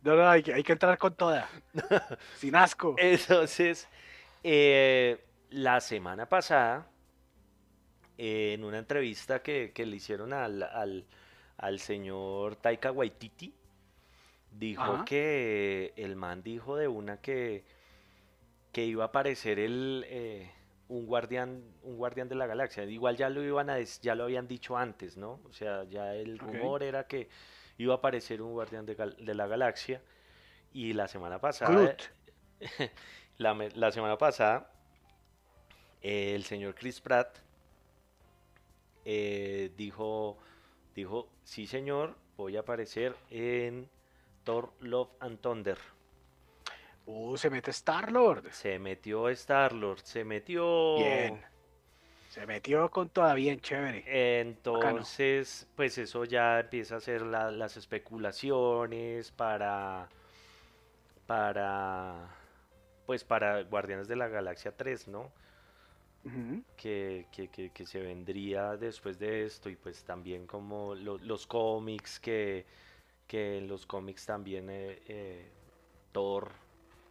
No, 0.00 0.14
no, 0.14 0.28
hay 0.28 0.44
que, 0.44 0.54
hay 0.54 0.62
que 0.62 0.72
entrar 0.72 0.96
con 0.96 1.14
toda. 1.16 1.48
Sin 2.36 2.54
asco. 2.54 2.94
Entonces, 2.98 3.88
eh, 4.44 5.22
la 5.50 5.80
semana 5.80 6.28
pasada, 6.28 6.86
en 8.16 8.62
una 8.62 8.78
entrevista 8.78 9.42
que, 9.42 9.72
le 9.76 9.96
hicieron 9.96 10.32
al, 10.32 10.62
al, 10.62 11.04
al, 11.56 11.80
señor 11.80 12.56
Taika 12.56 12.92
Waititi, 12.92 13.52
dijo 14.52 15.04
que 15.04 15.92
el 15.96 16.14
man 16.14 16.44
dijo 16.44 16.76
de 16.76 16.86
una 16.86 17.20
que, 17.20 17.64
que 18.72 18.84
iba 18.84 19.02
a 19.02 19.08
aparecer 19.08 19.58
el. 19.58 20.04
Eh, 20.08 20.50
un 20.88 21.06
guardián, 21.06 21.62
un 21.82 21.96
guardián 21.96 22.28
de 22.28 22.34
la 22.34 22.46
galaxia. 22.46 22.84
Igual 22.84 23.16
ya 23.16 23.28
lo 23.28 23.42
iban 23.42 23.70
a 23.70 23.78
ya 23.80 24.14
lo 24.14 24.24
habían 24.24 24.48
dicho 24.48 24.76
antes, 24.76 25.16
¿no? 25.16 25.40
O 25.44 25.52
sea, 25.52 25.84
ya 25.84 26.14
el 26.14 26.38
rumor 26.38 26.82
era 26.82 27.06
que 27.06 27.28
iba 27.76 27.94
a 27.94 27.96
aparecer 27.98 28.42
un 28.42 28.52
guardián 28.52 28.86
de, 28.86 29.34
la 29.34 29.46
galaxia. 29.46 30.02
Y 30.72 30.92
la 30.92 31.08
semana 31.08 31.40
pasada, 31.40 31.96
la, 33.38 33.92
semana 33.92 34.18
pasada, 34.18 34.70
el 36.02 36.44
señor 36.44 36.74
Chris 36.74 37.00
Pratt 37.00 37.38
eh, 39.04 39.72
dijo, 39.76 40.38
dijo, 40.94 41.28
sí 41.42 41.66
señor, 41.66 42.16
voy 42.36 42.56
a 42.56 42.60
aparecer 42.60 43.16
en 43.30 43.88
Thor 44.44 44.72
Love 44.80 45.10
and 45.20 45.40
Thunder. 45.40 45.78
Uh, 47.10 47.38
se 47.38 47.48
mete 47.48 47.70
Star-Lord. 47.70 48.52
Se 48.52 48.78
metió 48.78 49.30
Star-Lord, 49.30 50.00
se 50.04 50.24
metió... 50.24 50.98
Bien. 50.98 51.42
Se 52.28 52.46
metió 52.46 52.90
con 52.90 53.08
todavía 53.08 53.46
bien 53.46 53.60
chévere. 53.60 54.40
Entonces, 54.40 55.66
pues 55.74 55.96
eso 55.96 56.26
ya 56.26 56.60
empieza 56.60 56.96
a 56.96 57.00
ser 57.00 57.22
las 57.22 57.78
especulaciones 57.78 59.32
para... 59.32 60.10
Para... 61.26 62.28
Pues 63.06 63.24
para 63.24 63.62
Guardianes 63.62 64.06
de 64.06 64.16
la 64.16 64.28
Galaxia 64.28 64.76
3, 64.76 65.08
¿no? 65.08 65.32
que, 66.76 67.24
que, 67.32 67.86
se 67.86 68.00
vendría 68.00 68.76
después 68.76 69.18
de 69.18 69.46
esto 69.46 69.70
y 69.70 69.76
pues 69.76 70.04
también 70.04 70.46
como 70.46 70.94
los 70.94 71.46
cómics 71.46 72.20
que, 72.20 72.66
que 73.26 73.56
en 73.56 73.66
los 73.66 73.86
cómics 73.86 74.26
también 74.26 74.68
eh, 74.68 75.00
eh, 75.08 75.50
Thor 76.12 76.67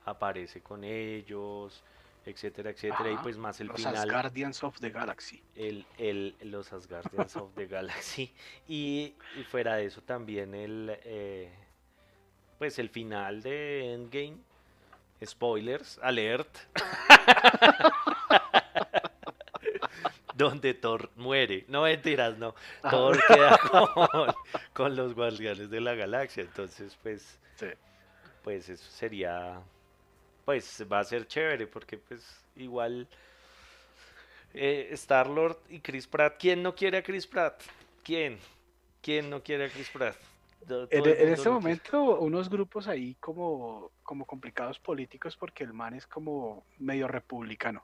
aparece 0.08 0.62
con 0.62 0.84
ellos, 0.84 1.84
etcétera, 2.26 2.72
etcétera, 2.72 3.12
y 3.12 3.18
pues 3.18 3.38
más 3.38 3.60
el 3.60 3.68
los 3.68 3.78
final. 3.78 3.93
Los 3.93 4.05
Guardians 4.05 4.64
of 4.64 4.80
the 4.80 4.89
Galaxy. 4.89 5.43
El, 5.55 5.86
el, 5.97 6.36
los 6.41 6.72
Asgardians 6.72 7.36
of 7.36 7.53
the 7.55 7.68
Galaxy. 7.68 8.34
Y, 8.68 9.16
fuera 9.49 9.76
de 9.76 9.86
eso 9.86 10.01
también 10.01 10.53
el, 10.53 10.97
eh, 11.03 11.51
pues 12.58 12.80
el 12.80 12.89
final 12.89 13.41
de 13.41 13.93
Endgame. 13.93 14.38
Spoilers, 15.26 15.99
alert. 16.03 16.55
donde 20.36 20.76
Thor 20.76 21.10
muere. 21.16 21.66
No 21.68 21.82
mentiras, 21.82 22.38
no. 22.38 22.53
Ah. 22.84 22.91
Thor 22.91 23.20
queda 23.28 23.58
con, 23.58 23.89
con, 24.74 24.95
los 24.95 25.16
guardianes 25.16 25.72
de 25.72 25.82
la 25.82 25.95
galaxia. 25.95 26.43
Entonces, 26.43 26.95
pues, 27.01 27.39
pues 28.43 28.70
eso 28.70 28.91
sería 28.91 29.60
pues 30.48 30.82
va 30.89 31.00
a 31.00 31.04
ser 31.04 31.28
chévere 31.28 31.68
porque 31.68 31.98
pues 31.98 32.41
igual 32.56 33.06
eh, 34.54 34.88
Star 34.91 35.28
Lord 35.28 35.58
y 35.68 35.82
Chris 35.82 36.08
Pratt, 36.08 36.38
¿quién 36.39 36.64
no 36.64 36.74
quiere 36.74 37.00
a 37.00 37.04
Chris 37.04 37.28
Pratt? 37.28 37.62
¿Quién? 38.02 38.39
¿Quién 39.02 39.30
no 39.30 39.43
quiere 39.43 39.66
a 39.66 39.70
Chris 39.70 39.89
Pratt? 39.89 40.16
en, 40.70 41.06
en 41.06 41.34
este 41.34 41.50
momento 41.50 42.20
unos 42.20 42.50
grupos 42.50 42.88
ahí 42.88 43.16
como, 43.20 43.91
como 44.04 44.24
complicados 44.24 44.80
políticos 44.80 45.36
porque 45.36 45.66
el 45.66 45.74
man 45.74 45.93
es 45.95 46.08
como 46.08 46.64
medio 46.80 47.10
republicano. 47.10 47.84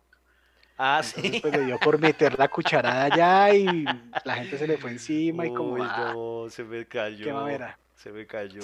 Ah, 0.77 1.01
sí. 1.03 1.39
Pues 1.41 1.53
le 1.53 1.65
dio 1.65 1.77
por 1.79 1.99
meter 1.99 2.39
la 2.39 2.47
cucharada 2.47 3.13
allá 3.13 3.53
y 3.53 3.83
la 4.23 4.35
gente 4.35 4.57
se 4.57 4.67
le 4.67 4.77
fue 4.77 4.91
encima 4.91 5.45
y 5.45 5.53
como. 5.53 5.83
Ah, 5.83 6.45
se 6.49 6.63
me 6.63 6.85
cayó. 6.85 7.25
Qué 7.25 7.75
Se 7.95 8.09
me 8.09 8.25
cayó. 8.25 8.61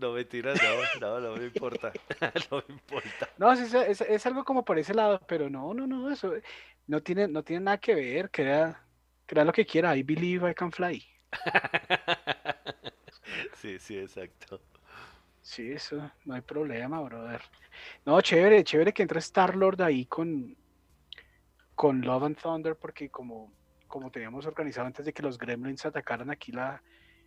No 0.00 0.12
me 0.12 0.24
tiras, 0.24 0.58
no, 0.62 1.00
no, 1.00 1.20
no 1.20 1.36
me 1.36 1.44
importa. 1.44 1.92
no 2.50 2.64
me 2.66 2.74
importa. 2.74 3.28
No, 3.36 3.52
es, 3.52 3.74
es, 3.74 4.00
es, 4.00 4.26
algo 4.26 4.44
como 4.44 4.64
por 4.64 4.78
ese 4.78 4.94
lado, 4.94 5.20
pero 5.26 5.50
no, 5.50 5.74
no, 5.74 5.86
no, 5.86 6.10
eso 6.10 6.32
no 6.86 7.02
tiene, 7.02 7.28
no 7.28 7.42
tiene 7.42 7.64
nada 7.64 7.78
que 7.78 7.94
ver. 7.94 8.30
Crea, 8.30 8.82
crea 9.26 9.44
lo 9.44 9.52
que 9.52 9.66
quiera. 9.66 9.94
I 9.94 10.02
believe 10.02 10.50
I 10.50 10.54
can 10.54 10.72
fly. 10.72 11.04
sí, 13.54 13.78
sí, 13.78 13.98
exacto. 13.98 14.62
Sí, 15.42 15.70
eso, 15.70 16.10
no 16.24 16.34
hay 16.34 16.40
problema, 16.40 17.00
brother. 17.02 17.42
No, 18.06 18.18
chévere, 18.22 18.64
chévere 18.64 18.94
que 18.94 19.02
entre 19.02 19.18
Star 19.18 19.54
Lord 19.54 19.82
ahí 19.82 20.06
con, 20.06 20.56
con 21.74 22.00
Love 22.00 22.24
and 22.24 22.40
Thunder, 22.40 22.74
porque 22.74 23.10
como, 23.10 23.52
como 23.86 24.10
teníamos 24.10 24.46
organizado 24.46 24.86
antes 24.86 25.04
de 25.04 25.12
que 25.12 25.22
los 25.22 25.36
Gremlins 25.36 25.84
atacaran 25.84 26.30
aquí 26.30 26.52
la, 26.52 26.82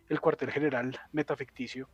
el 0.08 0.20
cuartel 0.20 0.50
general 0.50 0.98
metaficticio, 1.12 1.88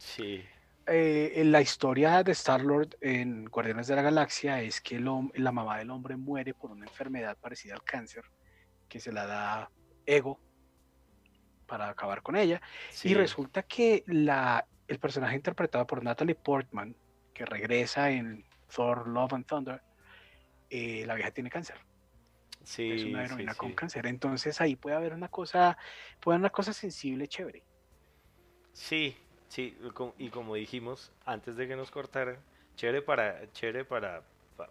Sí. 0.00 0.42
eh, 0.86 1.32
en 1.36 1.52
la 1.52 1.60
historia 1.60 2.22
de 2.22 2.32
Star-Lord 2.32 2.96
en 3.02 3.44
Guardianes 3.44 3.86
de 3.86 3.96
la 3.96 4.02
Galaxia 4.02 4.62
es 4.62 4.80
que 4.80 4.98
la 4.98 5.52
mamá 5.52 5.78
del 5.78 5.90
hombre 5.90 6.16
muere 6.16 6.54
por 6.54 6.70
una 6.70 6.86
enfermedad 6.86 7.36
parecida 7.36 7.74
al 7.74 7.84
cáncer, 7.84 8.24
que 8.88 8.98
se 8.98 9.12
la 9.12 9.26
da 9.26 9.70
Ego 10.06 10.40
para 11.66 11.90
acabar 11.90 12.22
con 12.22 12.34
ella. 12.34 12.60
Y 13.04 13.14
resulta 13.14 13.62
que 13.62 14.02
la, 14.06 14.66
el 14.88 14.98
personaje 14.98 15.36
interpretado 15.36 15.86
por 15.86 16.02
Natalie 16.02 16.34
Portman, 16.34 16.96
que 17.32 17.44
regresa 17.44 18.10
en 18.10 18.44
Thor, 18.74 19.06
Love 19.06 19.34
and 19.34 19.46
Thunder, 19.46 19.82
eh, 20.70 21.04
la 21.06 21.14
vieja 21.14 21.30
tiene 21.30 21.50
cáncer. 21.50 21.76
Sí, 22.64 22.90
es 22.90 23.04
una 23.04 23.24
heroína 23.24 23.54
con 23.54 23.74
cáncer. 23.74 24.06
Entonces 24.06 24.60
ahí 24.60 24.76
puede 24.76 24.96
haber 24.96 25.12
una 25.12 25.28
cosa, 25.28 25.76
puede 26.20 26.36
haber 26.36 26.40
una 26.42 26.50
cosa 26.50 26.72
sensible, 26.72 27.28
chévere. 27.28 27.62
Sí, 28.72 29.16
sí, 29.50 29.76
y 30.18 30.30
como 30.30 30.54
dijimos 30.54 31.12
antes 31.26 31.56
de 31.56 31.68
que 31.68 31.76
nos 31.76 31.90
cortaran, 31.90 32.38
chévere 32.76 33.02
para, 33.02 33.52
chévere 33.52 33.84
para, 33.84 34.22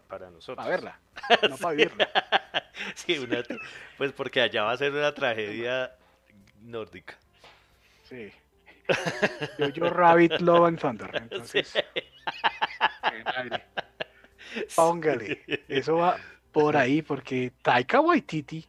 para 0.08 0.30
nosotros. 0.30 0.56
Para 0.56 0.68
verla, 0.68 1.00
no 1.48 1.56
para 1.56 1.74
vivirla. 1.74 2.10
sí, 2.94 3.16
pues 3.96 4.12
porque 4.12 4.40
allá 4.40 4.64
va 4.64 4.72
a 4.72 4.76
ser 4.76 4.92
una 4.92 5.14
tragedia 5.14 5.94
nórdica. 6.62 7.16
Sí. 8.08 8.32
Yo, 9.58 9.68
yo 9.68 9.90
Rabbit, 9.90 10.40
Love 10.40 10.66
and 10.66 10.80
Thunder. 10.80 11.10
Entonces, 11.14 11.72
Póngale. 14.74 15.42
Eso 15.68 15.96
va 15.96 16.18
por 16.52 16.76
ahí, 16.76 17.02
porque 17.02 17.52
Taika 17.62 18.00
Waititi, 18.00 18.66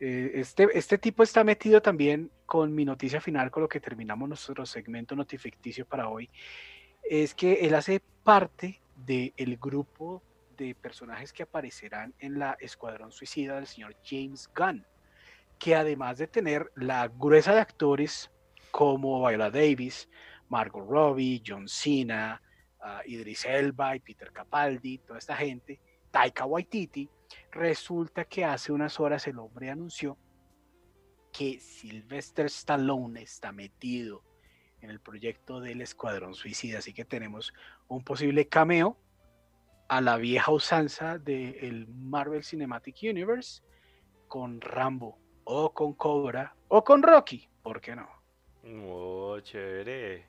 eh, 0.00 0.32
este, 0.34 0.68
este 0.74 0.98
tipo 0.98 1.22
está 1.22 1.42
metido 1.42 1.82
también 1.82 2.30
con 2.46 2.74
mi 2.74 2.84
noticia 2.84 3.20
final, 3.20 3.50
con 3.50 3.62
lo 3.62 3.68
que 3.68 3.80
terminamos 3.80 4.28
nuestro 4.28 4.64
segmento 4.64 5.16
notificticio 5.16 5.86
para 5.86 6.08
hoy. 6.08 6.30
Es 7.02 7.34
que 7.34 7.66
él 7.66 7.74
hace 7.74 8.00
parte 8.22 8.80
del 8.94 9.56
grupo 9.58 10.22
de 10.56 10.74
personajes 10.74 11.32
que 11.32 11.42
aparecerán 11.42 12.14
en 12.18 12.38
la 12.38 12.56
Escuadrón 12.60 13.12
Suicida 13.12 13.56
del 13.56 13.66
señor 13.66 13.96
James 14.04 14.50
Gunn, 14.56 14.84
que 15.58 15.74
además 15.74 16.18
de 16.18 16.26
tener 16.26 16.70
la 16.76 17.08
gruesa 17.08 17.54
de 17.54 17.60
actores 17.60 18.30
como 18.70 19.26
Viola 19.26 19.50
Davis, 19.50 20.08
Margot 20.48 20.86
Robbie, 20.88 21.42
John 21.46 21.68
Cena, 21.68 22.40
Idris 23.06 23.44
Elba 23.44 23.96
y 23.96 24.00
Peter 24.00 24.32
Capaldi, 24.32 24.98
toda 24.98 25.18
esta 25.18 25.36
gente, 25.36 25.80
Taika 26.10 26.44
Waititi, 26.44 27.08
resulta 27.50 28.24
que 28.24 28.44
hace 28.44 28.72
unas 28.72 29.00
horas 29.00 29.26
el 29.26 29.38
hombre 29.38 29.70
anunció 29.70 30.18
que 31.32 31.60
Sylvester 31.60 32.46
Stallone 32.46 33.22
está 33.22 33.52
metido 33.52 34.22
en 34.80 34.90
el 34.90 35.00
proyecto 35.00 35.60
del 35.60 35.80
Escuadrón 35.80 36.34
Suicida, 36.34 36.78
así 36.78 36.92
que 36.92 37.04
tenemos 37.04 37.52
un 37.88 38.02
posible 38.02 38.48
cameo 38.48 38.96
a 39.88 40.00
la 40.00 40.16
vieja 40.16 40.52
usanza 40.52 41.18
del 41.18 41.88
Marvel 41.88 42.44
Cinematic 42.44 42.98
Universe 43.02 43.62
con 44.28 44.60
Rambo 44.60 45.18
o 45.44 45.72
con 45.72 45.94
Cobra 45.94 46.54
o 46.68 46.84
con 46.84 47.02
Rocky, 47.02 47.48
¿por 47.62 47.80
qué 47.80 47.96
no? 47.96 48.08
Oh, 48.86 49.40
chévere. 49.40 50.26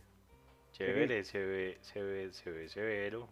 Chévere, 0.72 1.24
se 1.24 1.40
ve, 1.40 1.78
se 1.82 2.02
ve, 2.02 2.32
se 2.32 2.52
ve 2.52 2.70
severo. 2.70 3.28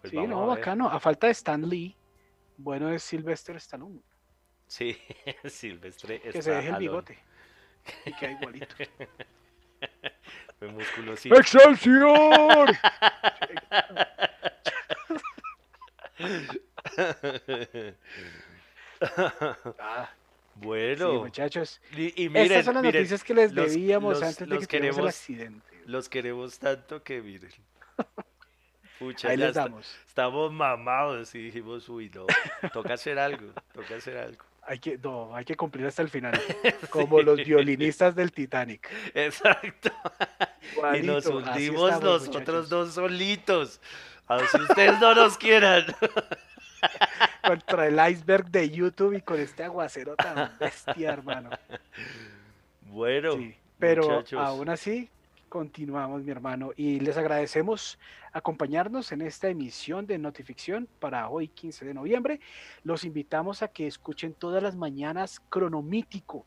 Pues 0.00 0.10
sí, 0.10 0.18
no, 0.26 0.46
bacano. 0.46 0.88
A 0.88 1.00
falta 1.00 1.28
de 1.28 1.32
Stan 1.32 1.66
Lee, 1.66 1.96
bueno 2.56 2.90
es 2.90 3.02
Sylvester 3.02 3.56
Stallone. 3.56 4.00
Sí, 4.66 4.96
Silvestre 5.44 6.20
Que 6.20 6.42
se 6.42 6.50
deje 6.50 6.68
el 6.68 6.76
bigote. 6.76 7.18
Y 8.04 8.12
queda 8.14 8.32
igualito. 8.32 8.74
El 10.60 10.72
músculo 10.72 11.16
sí. 11.16 11.28
¡Excelsior! 11.28 12.70
ah, 19.78 20.10
bueno. 20.56 21.12
Sí, 21.12 21.18
muchachos. 21.18 21.80
Y, 21.92 22.28
miren, 22.28 22.36
Estas 22.36 22.64
son 22.64 22.74
las 22.74 22.84
noticias 22.84 23.22
que 23.22 23.34
les 23.34 23.54
debíamos 23.54 24.22
antes 24.22 24.48
de 24.48 24.58
que 24.58 24.66
queremos, 24.66 24.98
el 24.98 25.08
accidente. 25.08 25.82
Los 25.84 26.08
queremos 26.08 26.58
tanto 26.58 27.02
que 27.02 27.20
miren. 27.20 27.52
Pucha, 28.98 29.28
Ahí 29.28 29.36
les 29.36 29.54
damos. 29.54 29.94
estamos 30.06 30.52
mamados 30.52 31.34
y 31.34 31.38
dijimos, 31.44 31.88
uy, 31.88 32.10
no, 32.14 32.26
toca 32.72 32.94
hacer 32.94 33.18
algo, 33.18 33.52
toca 33.72 33.96
hacer 33.96 34.16
algo. 34.16 34.44
Hay 34.62 34.78
que, 34.80 34.98
no, 34.98 35.34
hay 35.36 35.44
que 35.44 35.54
cumplir 35.54 35.86
hasta 35.86 36.02
el 36.02 36.08
final, 36.08 36.32
como 36.90 37.20
los 37.20 37.36
violinistas 37.36 38.14
del 38.16 38.32
Titanic. 38.32 38.90
Exacto. 39.14 39.90
y 40.98 41.02
nos 41.02 41.26
hundimos 41.26 42.00
nosotros 42.02 42.68
dos 42.68 42.94
solitos. 42.94 43.80
A 44.26 44.36
ver 44.36 44.46
si 44.48 44.60
ustedes 44.60 45.00
no 45.00 45.14
nos 45.14 45.38
quieran. 45.38 45.84
Contra 47.46 47.86
el 47.86 48.12
iceberg 48.12 48.50
de 48.50 48.70
YouTube 48.70 49.14
y 49.16 49.22
con 49.22 49.38
este 49.38 49.62
aguacero 49.62 50.16
tan 50.16 50.56
bestia, 50.58 51.12
hermano. 51.12 51.50
Bueno, 52.82 53.36
pero 53.78 54.24
aún 54.36 54.68
así, 54.68 55.08
continuamos, 55.56 56.22
mi 56.22 56.30
hermano, 56.32 56.72
y 56.76 57.00
les 57.00 57.16
agradecemos 57.16 57.98
acompañarnos 58.30 59.10
en 59.12 59.22
esta 59.22 59.48
emisión 59.48 60.06
de 60.06 60.18
Notificción 60.18 60.86
para 61.00 61.30
hoy, 61.30 61.48
15 61.48 61.86
de 61.86 61.94
noviembre. 61.94 62.40
Los 62.84 63.04
invitamos 63.04 63.62
a 63.62 63.68
que 63.68 63.86
escuchen 63.86 64.34
todas 64.34 64.62
las 64.62 64.76
mañanas 64.76 65.40
Cronomítico, 65.48 66.44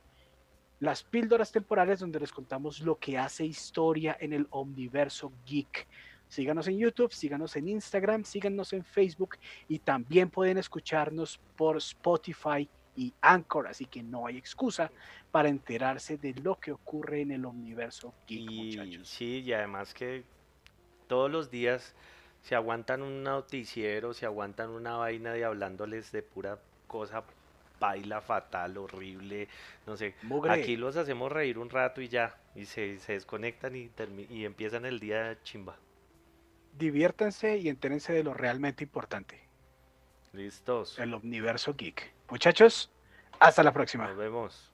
las 0.80 1.02
píldoras 1.02 1.52
temporales 1.52 2.02
donde 2.02 2.20
les 2.20 2.32
contamos 2.32 2.82
lo 2.82 3.00
que 3.00 3.18
hace 3.18 3.48
historia 3.48 4.16
en 4.20 4.32
el 4.32 4.46
omniverso 4.52 5.34
geek. 5.44 5.88
Síganos 6.28 6.68
en 6.68 6.78
YouTube, 6.78 7.12
síganos 7.12 7.56
en 7.56 7.68
Instagram, 7.68 8.24
síganos 8.26 8.74
en 8.74 8.86
Facebook 8.86 9.38
y 9.68 9.80
también 9.80 10.30
pueden 10.30 10.60
escucharnos 10.60 11.40
por 11.58 11.78
Spotify 11.78 12.70
y 13.00 13.14
Anchor, 13.22 13.68
así 13.68 13.86
que 13.86 14.04
no 14.04 14.28
hay 14.28 14.38
excusa 14.38 14.92
para 15.32 15.48
enterarse 15.48 16.18
de 16.18 16.34
lo 16.34 16.60
que 16.60 16.74
ocurre 16.74 17.22
en 17.22 17.32
el 17.32 17.46
universo 17.46 18.14
geek, 18.28 18.52
y, 18.52 19.00
Sí, 19.06 19.40
y 19.40 19.54
además 19.54 19.94
que 19.94 20.24
todos 21.08 21.32
los 21.32 21.50
días 21.50 21.96
se 22.42 22.56
aguantan 22.56 23.02
un 23.02 23.24
noticiero, 23.24 24.14
se 24.14 24.26
aguantan 24.26 24.70
una 24.70 24.98
vaina 24.98 25.32
de 25.32 25.46
hablándoles 25.46 26.12
de 26.12 26.24
pura 26.24 26.60
cosa 26.88 27.24
baila 27.80 28.20
fatal, 28.20 28.78
horrible, 28.78 29.48
no 29.88 29.96
sé. 29.96 30.16
Aquí 30.50 30.76
los 30.76 30.98
hacemos 30.98 31.32
reír 31.32 31.58
un 31.58 31.70
rato 31.70 32.02
y 32.02 32.10
ya, 32.10 32.36
y 32.54 32.66
se, 32.66 33.00
se 33.00 33.14
desconectan 33.14 33.78
y, 33.78 33.90
y 34.30 34.44
empiezan 34.44 34.86
el 34.86 35.00
día 35.00 35.38
chimba 35.44 35.78
diviértanse 36.78 37.58
y 37.58 37.70
entérense 37.70 38.14
de 38.14 38.24
lo 38.24 38.34
realmente 38.34 38.84
importante. 38.84 39.49
Listos. 40.34 40.98
El 41.00 41.14
universo 41.14 41.74
geek. 41.76 42.14
Muchachos, 42.30 42.92
hasta 43.40 43.64
la 43.64 43.74
próxima. 43.74 44.08
Nos 44.08 44.18
vemos. 44.18 44.72